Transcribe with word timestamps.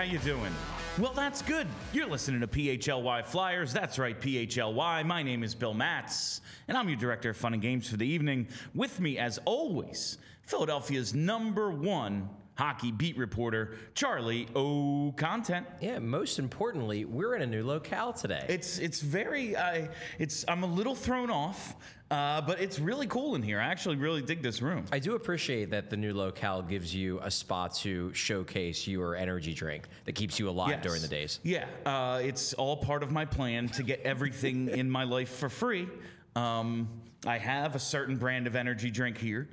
How 0.00 0.06
you 0.06 0.18
doing? 0.20 0.50
Well, 0.98 1.12
that's 1.12 1.42
good. 1.42 1.66
You're 1.92 2.06
listening 2.06 2.40
to 2.40 2.46
PHLY 2.46 3.22
Flyers. 3.26 3.70
That's 3.70 3.98
right, 3.98 4.18
PHLY. 4.18 5.04
My 5.04 5.22
name 5.22 5.44
is 5.44 5.54
Bill 5.54 5.74
Matz, 5.74 6.40
and 6.68 6.78
I'm 6.78 6.88
your 6.88 6.96
director 6.96 7.28
of 7.28 7.36
fun 7.36 7.52
and 7.52 7.60
games 7.60 7.86
for 7.86 7.98
the 7.98 8.06
evening. 8.06 8.48
With 8.74 8.98
me, 8.98 9.18
as 9.18 9.38
always, 9.44 10.16
Philadelphia's 10.40 11.12
number 11.12 11.70
one 11.70 12.30
hockey 12.60 12.92
beat 12.92 13.16
reporter, 13.16 13.74
Charlie 13.94 14.46
O. 14.54 15.14
Content. 15.16 15.66
Yeah, 15.80 15.98
most 15.98 16.38
importantly, 16.38 17.06
we're 17.06 17.34
in 17.34 17.40
a 17.40 17.46
new 17.46 17.64
locale 17.64 18.12
today. 18.12 18.44
It's 18.50 18.78
it's 18.78 19.00
very 19.00 19.56
uh, 19.56 19.86
it's 20.18 20.44
I'm 20.46 20.62
a 20.62 20.66
little 20.66 20.94
thrown 20.94 21.30
off, 21.30 21.74
uh, 22.10 22.42
but 22.42 22.60
it's 22.60 22.78
really 22.78 23.06
cool 23.06 23.34
in 23.34 23.40
here. 23.42 23.58
I 23.58 23.64
actually 23.64 23.96
really 23.96 24.20
dig 24.20 24.42
this 24.42 24.60
room. 24.60 24.84
I 24.92 24.98
do 24.98 25.14
appreciate 25.14 25.70
that 25.70 25.88
the 25.88 25.96
new 25.96 26.12
locale 26.12 26.60
gives 26.60 26.94
you 26.94 27.18
a 27.22 27.30
spot 27.30 27.74
to 27.76 28.12
showcase 28.12 28.86
your 28.86 29.16
energy 29.16 29.54
drink 29.54 29.88
that 30.04 30.12
keeps 30.12 30.38
you 30.38 30.50
alive 30.50 30.68
Yes. 30.68 30.82
during 30.82 31.00
the 31.00 31.08
days. 31.08 31.40
Yeah, 31.42 31.64
uh, 31.86 32.20
it's 32.22 32.52
all 32.52 32.76
part 32.76 33.02
of 33.02 33.10
my 33.10 33.24
plan 33.24 33.70
to 33.70 33.82
get 33.82 34.02
everything 34.02 34.68
in 34.68 34.90
my 34.90 35.04
life 35.04 35.30
for 35.30 35.48
free. 35.48 35.88
Um, 36.36 36.90
I 37.26 37.38
have 37.38 37.74
a 37.74 37.78
certain 37.80 38.16
brand 38.18 38.46
of 38.46 38.54
energy 38.54 38.90
drink 38.90 39.16
here. 39.16 39.48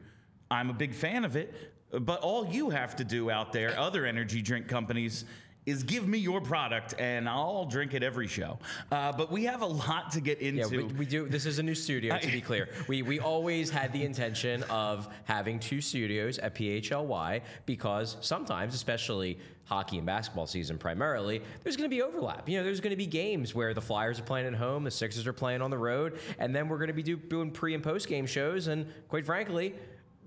I'm 0.52 0.70
a 0.70 0.74
big 0.74 0.94
fan 0.94 1.24
of 1.26 1.36
it, 1.38 1.54
but 1.92 2.20
all 2.22 2.46
you 2.48 2.70
have 2.70 2.96
to 2.98 3.03
do 3.03 3.30
out 3.31 3.53
there, 3.53 3.78
other 3.80 4.06
energy 4.06 4.42
drink 4.42 4.68
companies, 4.68 5.25
is 5.66 5.84
give 5.84 6.08
me 6.08 6.18
your 6.18 6.40
product 6.40 6.96
and 6.98 7.28
I'll 7.28 7.66
drink 7.66 7.94
it 7.94 8.02
every 8.02 8.28
show. 8.28 8.58
Uh, 8.90 9.12
but 9.12 9.30
we 9.30 9.44
have 9.44 9.62
a 9.62 9.66
lot 9.66 10.12
to 10.12 10.22
get 10.22 10.42
Yeah, 10.42 10.64
into. 10.64 10.78
we, 10.88 10.94
we 10.94 11.06
do. 11.06 11.28
This 11.28 11.46
is 11.46 11.59
a 11.59 11.64
new 11.64 11.75
studio, 11.75 12.18
to 12.18 12.31
be 12.31 12.40
clear. 12.50 12.70
We 12.88 13.02
we 13.02 13.20
always 13.20 13.70
had 13.70 13.92
the 13.92 14.03
intention 14.03 14.64
of 14.64 15.09
having 15.25 15.59
two 15.59 15.81
studios 15.81 16.40
at 16.40 16.56
PHLY 16.56 17.42
because 17.66 18.16
sometimes, 18.22 18.75
especially 18.75 19.40
hockey 19.66 19.98
and 19.98 20.06
basketball 20.06 20.48
season 20.48 20.78
primarily, 20.78 21.42
there's 21.64 21.75
going 21.75 21.90
to 21.90 21.94
be 21.94 22.02
overlap. 22.02 22.48
You 22.48 22.59
know, 22.59 22.64
there's 22.64 22.80
going 22.80 22.92
to 22.92 22.96
be 22.96 23.06
games 23.06 23.54
where 23.54 23.74
the 23.74 23.81
Flyers 23.81 24.19
are 24.19 24.24
playing 24.24 24.48
at 24.48 24.56
home, 24.56 24.86
the 24.86 24.92
Sixers 24.92 25.28
are 25.28 25.34
playing 25.34 25.62
on 25.62 25.69
the 25.69 25.78
road, 25.78 26.18
and 26.40 26.56
then 26.56 26.69
we're 26.69 26.78
going 26.78 26.88
to 26.88 26.94
be 26.94 27.04
do, 27.04 27.18
doing 27.18 27.52
pre 27.52 27.74
and 27.74 27.84
post 27.84 28.08
game 28.08 28.25
shows. 28.25 28.68
And 28.68 28.86
quite 29.09 29.25
frankly. 29.25 29.75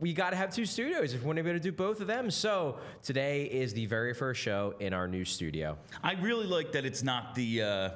We 0.00 0.14
got 0.14 0.30
to 0.30 0.36
have 0.36 0.54
two 0.54 0.64
studios 0.64 1.12
if 1.12 1.20
we 1.20 1.26
want 1.26 1.36
to 1.36 1.42
be 1.42 1.50
able 1.50 1.58
to 1.58 1.62
do 1.62 1.72
both 1.72 2.00
of 2.00 2.06
them. 2.06 2.30
So 2.30 2.78
today 3.02 3.44
is 3.44 3.74
the 3.74 3.84
very 3.84 4.14
first 4.14 4.40
show 4.40 4.74
in 4.80 4.94
our 4.94 5.06
new 5.06 5.26
studio. 5.26 5.76
I 6.02 6.14
really 6.14 6.46
like 6.46 6.72
that 6.72 6.86
it's 6.86 7.02
not 7.02 7.34
the, 7.34 7.62
uh, 7.62 7.90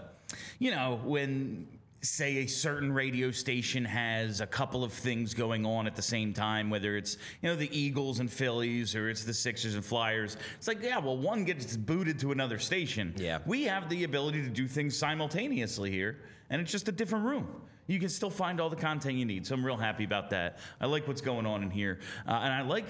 you 0.58 0.70
know, 0.70 1.00
when 1.02 1.66
say 2.02 2.38
a 2.38 2.46
certain 2.46 2.92
radio 2.92 3.30
station 3.30 3.82
has 3.84 4.42
a 4.42 4.46
couple 4.46 4.84
of 4.84 4.92
things 4.92 5.32
going 5.32 5.64
on 5.64 5.86
at 5.86 5.96
the 5.96 6.02
same 6.02 6.34
time, 6.34 6.68
whether 6.68 6.96
it's 6.96 7.16
you 7.40 7.48
know 7.48 7.56
the 7.56 7.74
Eagles 7.76 8.20
and 8.20 8.30
Phillies 8.30 8.94
or 8.94 9.08
it's 9.08 9.24
the 9.24 9.32
Sixers 9.32 9.74
and 9.74 9.82
Flyers. 9.82 10.36
It's 10.58 10.68
like 10.68 10.82
yeah, 10.82 10.98
well, 10.98 11.16
one 11.16 11.44
gets 11.44 11.74
booted 11.76 12.18
to 12.20 12.32
another 12.32 12.58
station. 12.58 13.14
Yeah. 13.16 13.38
we 13.46 13.64
have 13.64 13.88
the 13.88 14.04
ability 14.04 14.42
to 14.42 14.50
do 14.50 14.68
things 14.68 14.96
simultaneously 14.96 15.90
here, 15.90 16.18
and 16.50 16.60
it's 16.60 16.70
just 16.70 16.88
a 16.88 16.92
different 16.92 17.24
room. 17.24 17.48
You 17.86 17.98
can 17.98 18.08
still 18.08 18.30
find 18.30 18.60
all 18.60 18.70
the 18.70 18.76
content 18.76 19.16
you 19.16 19.24
need, 19.24 19.46
so 19.46 19.54
I'm 19.54 19.64
real 19.64 19.76
happy 19.76 20.04
about 20.04 20.30
that. 20.30 20.58
I 20.80 20.86
like 20.86 21.06
what's 21.06 21.20
going 21.20 21.46
on 21.46 21.62
in 21.62 21.70
here, 21.70 22.00
uh, 22.26 22.32
and 22.32 22.52
I 22.52 22.62
like 22.62 22.86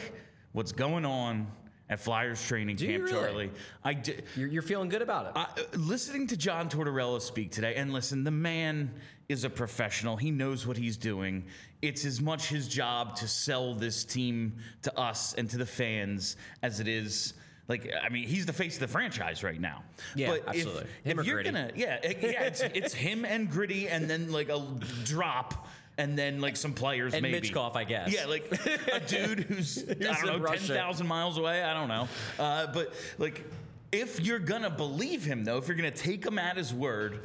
what's 0.53 0.73
going 0.73 1.05
on 1.05 1.49
at 1.91 2.01
Flyers 2.01 2.43
training 2.47 2.77
Do 2.77 2.87
camp, 2.87 3.05
really? 3.05 3.13
Charlie. 3.13 3.51
I 3.83 3.95
did. 3.95 4.25
You're, 4.37 4.49
you're 4.49 4.63
feeling 4.63 4.89
good 4.89 5.03
about 5.03 5.27
it. 5.27 5.33
Uh, 5.37 5.79
listening 5.79 6.27
to 6.29 6.37
John 6.37 6.69
Tortorella 6.69 7.21
speak 7.21 7.51
today, 7.51 7.75
and 7.75 7.93
listen, 7.93 8.25
the 8.25 8.31
man 8.31 8.91
is 9.29 9.45
a 9.45 9.51
professional. 9.51 10.17
He 10.17 10.31
knows 10.31 10.67
what 10.67 10.77
he's 10.77 10.97
doing. 10.97 11.45
It's 11.83 12.05
as 12.05 12.21
much 12.21 12.49
his 12.49 12.69
job 12.69 13.17
to 13.17 13.29
sell 13.29 13.75
this 13.75 14.05
team 14.05 14.57
to 14.83 14.99
us 14.99 15.35
and 15.35 15.49
to 15.51 15.59
the 15.59 15.67
fans 15.67 16.37
as 16.63 16.81
it 16.81 16.89
is. 16.89 17.35
Like, 17.67 17.91
I 18.03 18.11
mean, 18.11 18.27
he's 18.29 18.45
the 18.47 18.53
face 18.53 18.75
of 18.75 18.81
the 18.81 18.89
franchise 18.89 19.43
right 19.43 19.61
now. 19.61 19.85
Yeah, 20.15 20.29
but 20.33 20.49
absolutely. 20.49 20.83
If, 20.83 20.89
Him 21.13 21.19
if 21.19 21.19
or 21.19 21.23
you're 21.29 21.35
Gritty. 21.43 21.51
gonna, 21.51 21.71
yeah, 21.75 21.95
it- 22.03 22.19
yeah, 22.23 22.43
it's, 22.43 22.61
it's 22.61 22.93
him 22.95 23.25
and 23.25 23.51
Gritty, 23.51 23.89
and 23.89 24.09
then 24.09 24.31
like 24.31 24.51
a 24.51 24.63
drop, 25.05 25.67
and 25.97 26.19
then 26.19 26.41
like 26.41 26.57
some 26.57 26.75
players, 26.75 27.15
And 27.15 27.23
maybe 27.23 27.49
Michkov, 27.49 27.75
I 27.77 27.85
guess. 27.85 28.13
Yeah, 28.13 28.27
like 28.27 28.51
a 28.93 29.01
dude 29.01 29.41
who's 29.41 29.79
I 29.91 29.95
don't 29.95 30.43
know, 30.43 30.47
ten 30.47 30.59
thousand 30.59 31.07
miles 31.07 31.39
away. 31.39 31.63
I 31.63 31.73
don't 31.73 31.89
know, 31.89 32.09
uh, 32.39 32.67
but 32.73 32.93
like, 33.19 33.45
if 33.93 34.21
you're 34.21 34.41
gonna 34.41 34.71
believe 34.71 35.25
him, 35.25 35.45
though, 35.45 35.57
if 35.59 35.67
you're 35.69 35.77
gonna 35.77 35.91
take 35.91 36.27
him 36.27 36.39
at 36.39 36.57
his 36.59 36.75
word, 36.75 37.21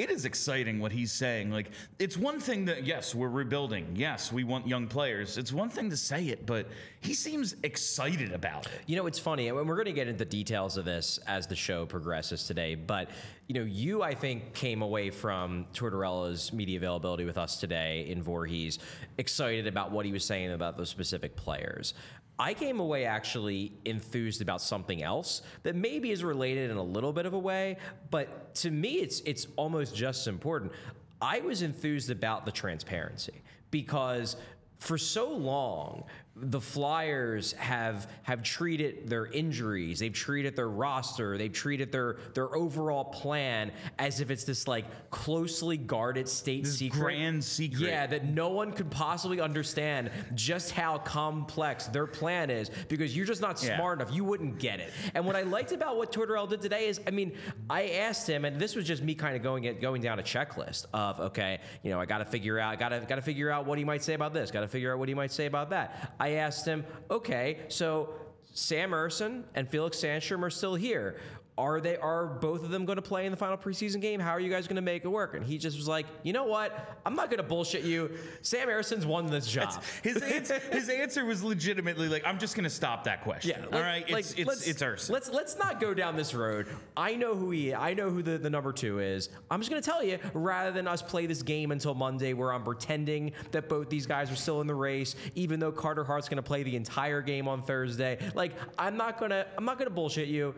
it 0.00 0.08
is 0.08 0.24
exciting 0.24 0.80
what 0.80 0.92
he's 0.92 1.12
saying. 1.12 1.50
Like, 1.50 1.70
it's 1.98 2.16
one 2.16 2.40
thing 2.40 2.64
that 2.64 2.84
yes, 2.84 3.14
we're 3.14 3.28
rebuilding. 3.28 3.94
Yes, 3.94 4.32
we 4.32 4.44
want 4.44 4.66
young 4.66 4.86
players. 4.86 5.36
It's 5.36 5.52
one 5.52 5.68
thing 5.68 5.90
to 5.90 5.96
say 5.96 6.24
it, 6.28 6.46
but 6.46 6.68
he 7.00 7.12
seems 7.12 7.54
excited 7.64 8.32
about 8.32 8.64
it. 8.64 8.80
You 8.86 8.96
know, 8.96 9.06
it's 9.06 9.18
funny, 9.18 9.48
and 9.48 9.56
we're 9.56 9.74
going 9.74 9.84
to 9.84 9.92
get 9.92 10.08
into 10.08 10.20
the 10.20 10.30
details 10.30 10.78
of 10.78 10.86
this 10.86 11.18
as 11.26 11.46
the 11.46 11.54
show 11.54 11.84
progresses 11.84 12.46
today. 12.46 12.76
But 12.76 13.10
you 13.46 13.54
know, 13.54 13.66
you 13.66 14.00
I 14.02 14.14
think 14.14 14.54
came 14.54 14.80
away 14.80 15.10
from 15.10 15.66
Tortorella's 15.74 16.50
media 16.52 16.78
availability 16.78 17.26
with 17.26 17.36
us 17.36 17.60
today 17.60 18.06
in 18.08 18.22
Voorhees 18.22 18.78
excited 19.18 19.66
about 19.66 19.90
what 19.90 20.06
he 20.06 20.12
was 20.12 20.24
saying 20.24 20.52
about 20.52 20.78
those 20.78 20.88
specific 20.88 21.36
players. 21.36 21.92
I 22.40 22.54
came 22.54 22.80
away 22.80 23.04
actually 23.04 23.70
enthused 23.84 24.40
about 24.40 24.62
something 24.62 25.02
else 25.02 25.42
that 25.62 25.76
maybe 25.76 26.10
is 26.10 26.24
related 26.24 26.70
in 26.70 26.78
a 26.78 26.82
little 26.82 27.12
bit 27.12 27.26
of 27.26 27.34
a 27.34 27.38
way, 27.38 27.76
but 28.10 28.54
to 28.56 28.70
me, 28.70 28.94
it's 28.94 29.20
it's 29.26 29.46
almost 29.56 29.94
just 29.94 30.22
as 30.22 30.28
important. 30.28 30.72
I 31.20 31.40
was 31.40 31.60
enthused 31.60 32.08
about 32.08 32.46
the 32.46 32.50
transparency 32.50 33.42
because 33.70 34.36
for 34.78 34.96
so 34.96 35.30
long, 35.30 36.04
the 36.42 36.60
Flyers 36.60 37.52
have 37.52 38.10
have 38.22 38.42
treated 38.42 39.08
their 39.08 39.26
injuries, 39.26 39.98
they've 39.98 40.12
treated 40.12 40.56
their 40.56 40.68
roster, 40.68 41.36
they've 41.36 41.52
treated 41.52 41.92
their 41.92 42.16
their 42.34 42.54
overall 42.54 43.04
plan 43.04 43.72
as 43.98 44.20
if 44.20 44.30
it's 44.30 44.44
this 44.44 44.66
like 44.66 44.84
closely 45.10 45.76
guarded 45.76 46.28
state 46.28 46.64
This 46.64 46.78
secret, 46.78 47.00
grand 47.00 47.44
secret. 47.44 47.80
Yeah, 47.82 48.06
that 48.06 48.24
no 48.26 48.48
one 48.48 48.72
could 48.72 48.90
possibly 48.90 49.40
understand 49.40 50.10
just 50.34 50.70
how 50.72 50.98
complex 50.98 51.86
their 51.86 52.06
plan 52.06 52.50
is 52.50 52.70
because 52.88 53.16
you're 53.16 53.26
just 53.26 53.40
not 53.42 53.62
Yeah. 53.62 53.76
smart 53.76 54.00
enough. 54.00 54.14
You 54.14 54.24
wouldn't 54.24 54.58
get 54.58 54.80
it. 54.80 54.92
And 55.14 55.26
what 55.26 55.36
I 55.36 55.42
liked 55.42 55.72
about 55.72 55.96
what 55.96 56.12
Tortorella 56.12 56.48
did 56.48 56.60
today 56.62 56.88
is, 56.88 57.00
I 57.06 57.10
mean, 57.10 57.32
I 57.68 57.88
asked 57.90 58.26
him, 58.28 58.44
and 58.44 58.58
this 58.60 58.74
was 58.74 58.86
just 58.86 59.02
me 59.02 59.14
kind 59.14 59.36
of 59.36 59.42
going 59.42 59.66
at, 59.66 59.80
going 59.80 60.00
down 60.02 60.18
a 60.18 60.22
checklist 60.22 60.86
of, 60.94 61.20
okay, 61.20 61.60
you 61.82 61.90
know, 61.90 62.00
I 62.00 62.06
got 62.06 62.18
to 62.18 62.24
figure 62.24 62.58
out, 62.58 62.78
got 62.78 62.90
to 62.90 63.00
got 63.00 63.16
to 63.16 63.22
figure 63.22 63.50
out 63.50 63.66
what 63.66 63.78
he 63.78 63.84
might 63.84 64.02
say 64.02 64.14
about 64.14 64.32
this, 64.32 64.50
got 64.50 64.60
to 64.60 64.68
figure 64.68 64.92
out 64.92 64.98
what 64.98 65.08
he 65.08 65.14
might 65.14 65.32
say 65.32 65.46
about 65.46 65.70
that. 65.70 66.14
I 66.18 66.29
asked 66.36 66.66
him, 66.66 66.84
okay, 67.10 67.58
so 67.68 68.10
Sam 68.52 68.90
Ersson 68.90 69.44
and 69.54 69.68
Felix 69.68 69.98
Sandstrom 69.98 70.42
are 70.42 70.50
still 70.50 70.74
here. 70.74 71.20
Are 71.60 71.78
they 71.80 71.98
are 71.98 72.26
both 72.26 72.64
of 72.64 72.70
them 72.70 72.86
going 72.86 72.96
to 72.96 73.02
play 73.02 73.26
in 73.26 73.30
the 73.32 73.36
final 73.36 73.58
preseason 73.58 74.00
game? 74.00 74.18
How 74.18 74.30
are 74.30 74.40
you 74.40 74.48
guys 74.48 74.66
going 74.66 74.76
to 74.76 74.82
make 74.82 75.04
it 75.04 75.08
work? 75.08 75.34
And 75.34 75.44
he 75.44 75.58
just 75.58 75.76
was 75.76 75.86
like, 75.86 76.06
you 76.22 76.32
know 76.32 76.44
what? 76.44 76.98
I'm 77.04 77.14
not 77.14 77.28
going 77.28 77.36
to 77.36 77.42
bullshit 77.42 77.84
you. 77.84 78.10
Sam 78.40 78.68
Ersson's 78.68 79.04
won 79.04 79.26
this 79.26 79.46
job. 79.46 79.82
His 80.02 80.22
answer, 80.22 80.58
his 80.72 80.88
answer 80.88 81.24
was 81.24 81.42
legitimately 81.42 82.08
like, 82.08 82.24
"I'm 82.24 82.38
just 82.38 82.54
going 82.56 82.64
to 82.64 82.70
stop 82.70 83.04
that 83.04 83.22
question." 83.22 83.50
Yeah, 83.58 83.66
all 83.66 83.72
like- 83.72 83.82
right. 83.82 84.10
like, 84.10 84.20
It's 84.20 84.32
it's 84.32 84.48
let's- 84.48 84.66
it's. 84.66 85.10
Let's 85.10 85.28
let's 85.30 85.58
not 85.58 85.78
go 85.80 85.92
down 85.92 86.16
this 86.16 86.32
road. 86.32 86.66
I 86.96 87.14
know 87.16 87.34
who 87.34 87.50
he. 87.50 87.74
I 87.74 87.92
know 87.92 88.08
who 88.08 88.22
the, 88.22 88.38
the 88.38 88.48
number 88.48 88.72
two 88.72 88.98
is. 89.00 89.28
I'm 89.50 89.60
just 89.60 89.68
gonna 89.70 89.82
tell 89.82 90.02
you 90.02 90.18
rather 90.32 90.70
than 90.72 90.88
us 90.88 91.02
play 91.02 91.26
this 91.26 91.42
game 91.42 91.70
until 91.70 91.92
Monday, 91.94 92.32
where 92.32 92.52
I'm 92.52 92.62
pretending 92.64 93.32
that 93.50 93.68
both 93.68 93.90
these 93.90 94.06
guys 94.06 94.30
are 94.30 94.36
still 94.36 94.62
in 94.62 94.66
the 94.66 94.74
race, 94.74 95.16
even 95.34 95.60
though 95.60 95.72
Carter 95.72 96.04
Hart's 96.04 96.28
gonna 96.30 96.42
play 96.42 96.62
the 96.62 96.76
entire 96.76 97.20
game 97.20 97.46
on 97.48 97.62
Thursday. 97.62 98.18
Like 98.34 98.52
I'm 98.78 98.96
not 98.96 99.20
gonna 99.20 99.44
I'm 99.58 99.64
not 99.66 99.76
gonna 99.78 99.90
bullshit 99.90 100.28
you. 100.28 100.54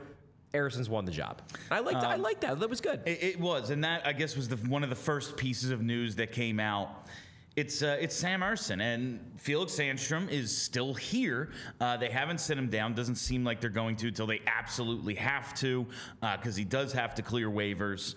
Ersson's 0.54 0.88
won 0.88 1.04
the 1.04 1.12
job. 1.12 1.40
I 1.70 1.81
like 1.81 1.96
I 1.96 2.16
like 2.16 2.40
that. 2.40 2.60
That 2.60 2.69
was 2.70 2.81
good. 2.81 3.00
It, 3.06 3.22
it 3.22 3.40
was, 3.40 3.70
and 3.70 3.82
that 3.84 4.06
I 4.06 4.12
guess 4.12 4.37
was 4.37 4.49
the 4.49 4.56
one 4.56 4.82
of 4.84 4.90
the 4.90 4.96
first 4.96 5.37
pieces 5.37 5.70
of 5.70 5.82
news 5.82 6.16
that 6.16 6.32
came 6.32 6.60
out. 6.60 7.06
It's 7.54 7.82
uh, 7.82 7.99
it's 8.00 8.14
Sam 8.14 8.40
Ersson 8.40 8.81
and 8.81 9.20
Felix 9.38 9.72
Sandstrom 9.75 10.31
is 10.31 10.56
still 10.56 10.94
here. 10.94 11.50
Uh, 11.81 11.96
they 11.96 12.08
haven't 12.08 12.40
sent 12.40 12.58
him 12.58 12.69
down. 12.69 12.94
Doesn't 12.94 13.16
seem 13.16 13.44
like 13.44 13.60
they're 13.60 13.70
going 13.70 13.96
to 13.96 14.08
until 14.08 14.26
they 14.26 14.40
absolutely 14.46 15.14
have 15.16 15.54
to, 15.56 15.87
because 16.20 16.56
he 16.56 16.64
does 16.64 16.93
have 16.93 17.14
to 17.16 17.22
clear 17.22 17.50
waivers. 17.50 18.14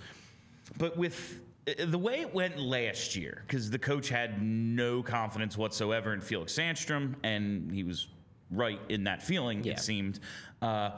But 0.78 0.98
with 0.98 1.42
uh, 1.68 1.86
the 1.86 1.98
way 1.98 2.22
it 2.22 2.34
went 2.34 2.60
last 2.60 3.16
year, 3.16 3.44
because 3.48 3.70
the 3.70 3.80
coach 3.80 4.08
had 4.10 4.42
no 4.42 5.04
confidence 5.04 5.58
whatsoever 5.58 6.14
in 6.14 6.22
Felix 6.22 6.54
Sandstrom, 6.54 7.16
and 7.24 7.72
he 7.72 7.84
was 7.84 8.08
right 8.52 8.80
in 8.90 9.04
that 9.06 9.22
feeling, 9.24 9.64
Yeah. 9.64 9.74
it 9.74 9.80
seemed. 9.80 10.20
Uh, 10.62 10.92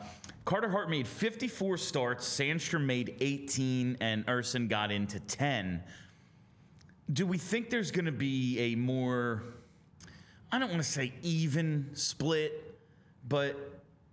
Carter 0.47 0.69
Hart 0.69 0.89
made 0.89 1.05
54 1.05 1.75
starts, 1.75 2.25
Sandstrom 2.25 2.85
made 2.85 3.17
18, 3.19 3.97
and 3.99 4.25
Ersson 4.27 4.69
got 4.69 4.93
into 4.93 5.19
10. 5.19 5.83
Do 7.11 7.27
we 7.27 7.37
think 7.37 7.69
there's 7.69 7.91
going 7.91 8.05
to 8.05 8.13
be 8.13 8.57
a 8.57 8.75
more, 8.75 9.43
I 10.49 10.57
don't 10.57 10.69
want 10.69 10.81
to 10.81 10.89
say 10.89 11.11
even 11.21 11.89
split, 11.91 12.79
but 13.27 13.57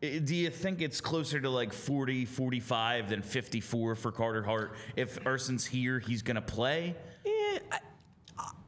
do 0.00 0.34
you 0.34 0.50
think 0.50 0.82
it's 0.82 1.00
closer 1.00 1.40
to 1.40 1.48
like 1.48 1.72
40, 1.72 2.25
45 2.25 3.10
than 3.10 3.22
54 3.22 3.94
for 3.94 4.10
Carter 4.10 4.42
Hart? 4.42 4.75
If 4.96 5.22
Ersson's 5.22 5.64
here, 5.64 6.00
he's 6.00 6.22
going 6.22 6.34
to 6.34 6.42
play? 6.42 6.96
Eh, 7.25 7.58
I, 7.70 7.78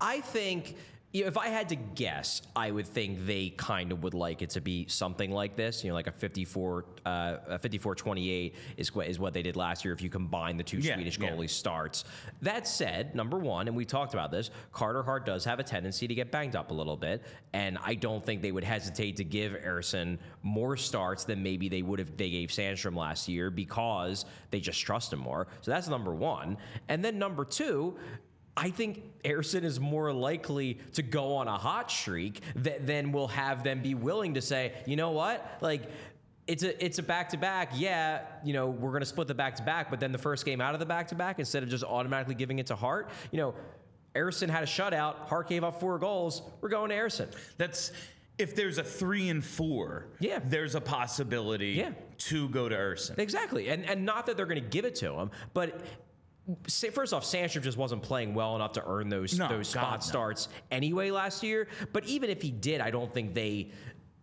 I 0.00 0.20
think 0.20 0.76
you 1.16 1.22
know, 1.22 1.28
if 1.28 1.38
I 1.38 1.48
had 1.48 1.70
to 1.70 1.76
guess, 1.76 2.42
I 2.54 2.70
would 2.70 2.86
think 2.86 3.24
they 3.24 3.48
kind 3.56 3.90
of 3.90 4.02
would 4.02 4.12
like 4.12 4.42
it 4.42 4.50
to 4.50 4.60
be 4.60 4.86
something 4.86 5.30
like 5.30 5.56
this. 5.56 5.82
You 5.82 5.88
know, 5.88 5.94
like 5.94 6.08
a 6.08 6.12
54, 6.12 6.84
uh, 7.06 7.36
a 7.48 7.58
54-28 7.58 8.52
is 8.76 8.94
what 8.94 9.06
is 9.06 9.18
what 9.18 9.32
they 9.32 9.40
did 9.40 9.56
last 9.56 9.82
year. 9.82 9.94
If 9.94 10.02
you 10.02 10.10
combine 10.10 10.58
the 10.58 10.62
two 10.62 10.76
Yeah, 10.76 10.94
Swedish 10.94 11.18
yeah. 11.18 11.30
goalie 11.30 11.48
starts. 11.48 12.04
That 12.42 12.68
said, 12.68 13.14
number 13.14 13.38
one, 13.38 13.66
and 13.66 13.74
we 13.74 13.86
talked 13.86 14.12
about 14.12 14.30
this, 14.30 14.50
Carter 14.72 15.02
Hart 15.02 15.24
does 15.24 15.42
have 15.46 15.58
a 15.58 15.62
tendency 15.62 16.06
to 16.06 16.14
get 16.14 16.30
banged 16.30 16.54
up 16.54 16.70
a 16.70 16.74
little 16.74 16.98
bit, 16.98 17.22
and 17.54 17.78
I 17.82 17.94
don't 17.94 18.24
think 18.24 18.42
they 18.42 18.52
would 18.52 18.64
hesitate 18.64 19.16
to 19.16 19.24
give 19.24 19.52
Ersson 19.52 20.18
more 20.42 20.76
starts 20.76 21.24
than 21.24 21.42
maybe 21.42 21.70
they 21.70 21.80
would 21.80 21.98
have 21.98 22.14
they 22.18 22.28
gave 22.28 22.50
Sandstrom 22.50 22.94
last 22.94 23.26
year 23.26 23.48
because 23.48 24.26
they 24.50 24.60
just 24.60 24.82
trust 24.82 25.14
him 25.14 25.20
more. 25.20 25.46
So 25.62 25.70
that's 25.70 25.88
number 25.88 26.14
one, 26.14 26.58
and 26.90 27.02
then 27.02 27.18
number 27.18 27.46
two. 27.46 27.96
I 28.56 28.70
think 28.70 29.02
Ersson 29.22 29.64
is 29.64 29.78
more 29.78 30.12
likely 30.12 30.78
to 30.94 31.02
go 31.02 31.34
on 31.36 31.46
a 31.48 31.58
hot 31.58 31.90
streak 31.90 32.40
that 32.56 32.86
then 32.86 33.12
will 33.12 33.28
have 33.28 33.62
them 33.62 33.82
be 33.82 33.94
willing 33.94 34.34
to 34.34 34.40
say, 34.40 34.72
you 34.86 34.96
know 34.96 35.10
what, 35.10 35.58
like. 35.60 35.82
It's 36.48 36.62
a 36.62 36.84
it's 36.84 37.00
a 37.00 37.02
back 37.02 37.30
to 37.30 37.36
back. 37.36 37.72
Yeah, 37.74 38.20
you 38.44 38.52
know 38.52 38.68
we're 38.68 38.92
gonna 38.92 39.04
split 39.04 39.26
the 39.26 39.34
back 39.34 39.56
to 39.56 39.64
back, 39.64 39.90
but 39.90 39.98
then 39.98 40.12
the 40.12 40.18
first 40.18 40.44
game 40.44 40.60
out 40.60 40.74
of 40.74 40.78
the 40.78 40.86
back 40.86 41.08
to 41.08 41.16
back, 41.16 41.40
instead 41.40 41.64
of 41.64 41.68
just 41.68 41.82
automatically 41.82 42.36
giving 42.36 42.60
it 42.60 42.68
to 42.68 42.76
Hart, 42.76 43.10
you 43.32 43.38
know, 43.38 43.52
Ersson 44.14 44.48
had 44.48 44.62
a 44.62 44.66
shutout. 44.66 45.26
Hart 45.26 45.48
gave 45.48 45.64
up 45.64 45.80
four 45.80 45.98
goals. 45.98 46.42
We're 46.60 46.68
going 46.68 46.90
to 46.90 46.94
Ersson. 46.94 47.26
That's 47.58 47.90
if 48.38 48.54
there's 48.54 48.78
a 48.78 48.84
three 48.84 49.28
and 49.28 49.44
four, 49.44 50.06
Yeah. 50.20 50.38
there's 50.44 50.76
a 50.76 50.80
possibility 50.80 51.70
Yeah. 51.70 51.90
to 52.18 52.48
go 52.50 52.68
to 52.68 52.76
Ersson. 52.76 53.18
Exactly, 53.18 53.68
and 53.68 53.84
and 53.84 54.04
not 54.04 54.26
that 54.26 54.36
they're 54.36 54.46
going 54.46 54.62
to 54.62 54.68
give 54.70 54.84
it 54.84 54.94
to 54.96 55.14
him, 55.14 55.32
but 55.52 55.80
first 56.68 57.12
off, 57.12 57.24
Sandstrom 57.24 57.62
just 57.62 57.76
wasn't 57.76 58.02
playing 58.02 58.34
well 58.34 58.54
enough 58.56 58.72
to 58.72 58.84
earn 58.86 59.08
those 59.08 59.38
No, 59.38 59.48
those 59.48 59.72
God, 59.72 59.80
spot 59.80 60.00
no. 60.00 60.06
starts 60.06 60.48
anyway 60.70 61.10
last 61.10 61.42
year. 61.42 61.68
But 61.92 62.04
even 62.04 62.30
if 62.30 62.42
he 62.42 62.50
did, 62.50 62.80
I 62.80 62.90
don't 62.90 63.12
think 63.12 63.34
they. 63.34 63.70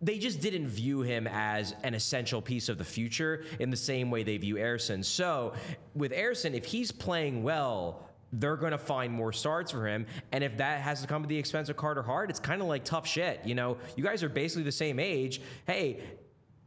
They 0.02 0.18
just 0.18 0.42
didn't 0.42 0.68
view 0.68 1.00
him 1.00 1.26
as 1.26 1.74
an 1.82 1.94
essential 1.94 2.42
piece 2.42 2.68
of 2.68 2.76
the 2.76 2.84
future 2.84 3.44
in 3.58 3.70
the 3.70 3.76
same 3.76 4.10
way 4.10 4.22
they 4.22 4.36
view 4.36 4.56
Ersson. 4.56 5.02
So, 5.02 5.54
with 5.94 6.12
Ersson, 6.12 6.52
if 6.52 6.66
he's 6.66 6.92
playing 6.92 7.42
well, 7.42 8.10
they're 8.30 8.56
going 8.56 8.72
to 8.72 8.78
find 8.78 9.10
more 9.12 9.32
starts 9.32 9.70
for 9.70 9.86
him. 9.86 10.04
And 10.32 10.44
if 10.44 10.58
that 10.58 10.82
has 10.82 11.00
to 11.00 11.06
come 11.06 11.22
at 11.22 11.30
the 11.30 11.38
expense 11.38 11.70
of 11.70 11.76
Carter 11.78 12.02
Hart, 12.02 12.28
it's 12.28 12.40
kind 12.40 12.60
of 12.60 12.68
like 12.68 12.84
tough 12.84 13.06
shit. 13.06 13.40
You 13.46 13.54
know, 13.54 13.78
you 13.96 14.04
guys 14.04 14.22
are 14.22 14.28
basically 14.28 14.64
the 14.64 14.72
same 14.72 14.98
age. 14.98 15.40
Hey, 15.66 16.00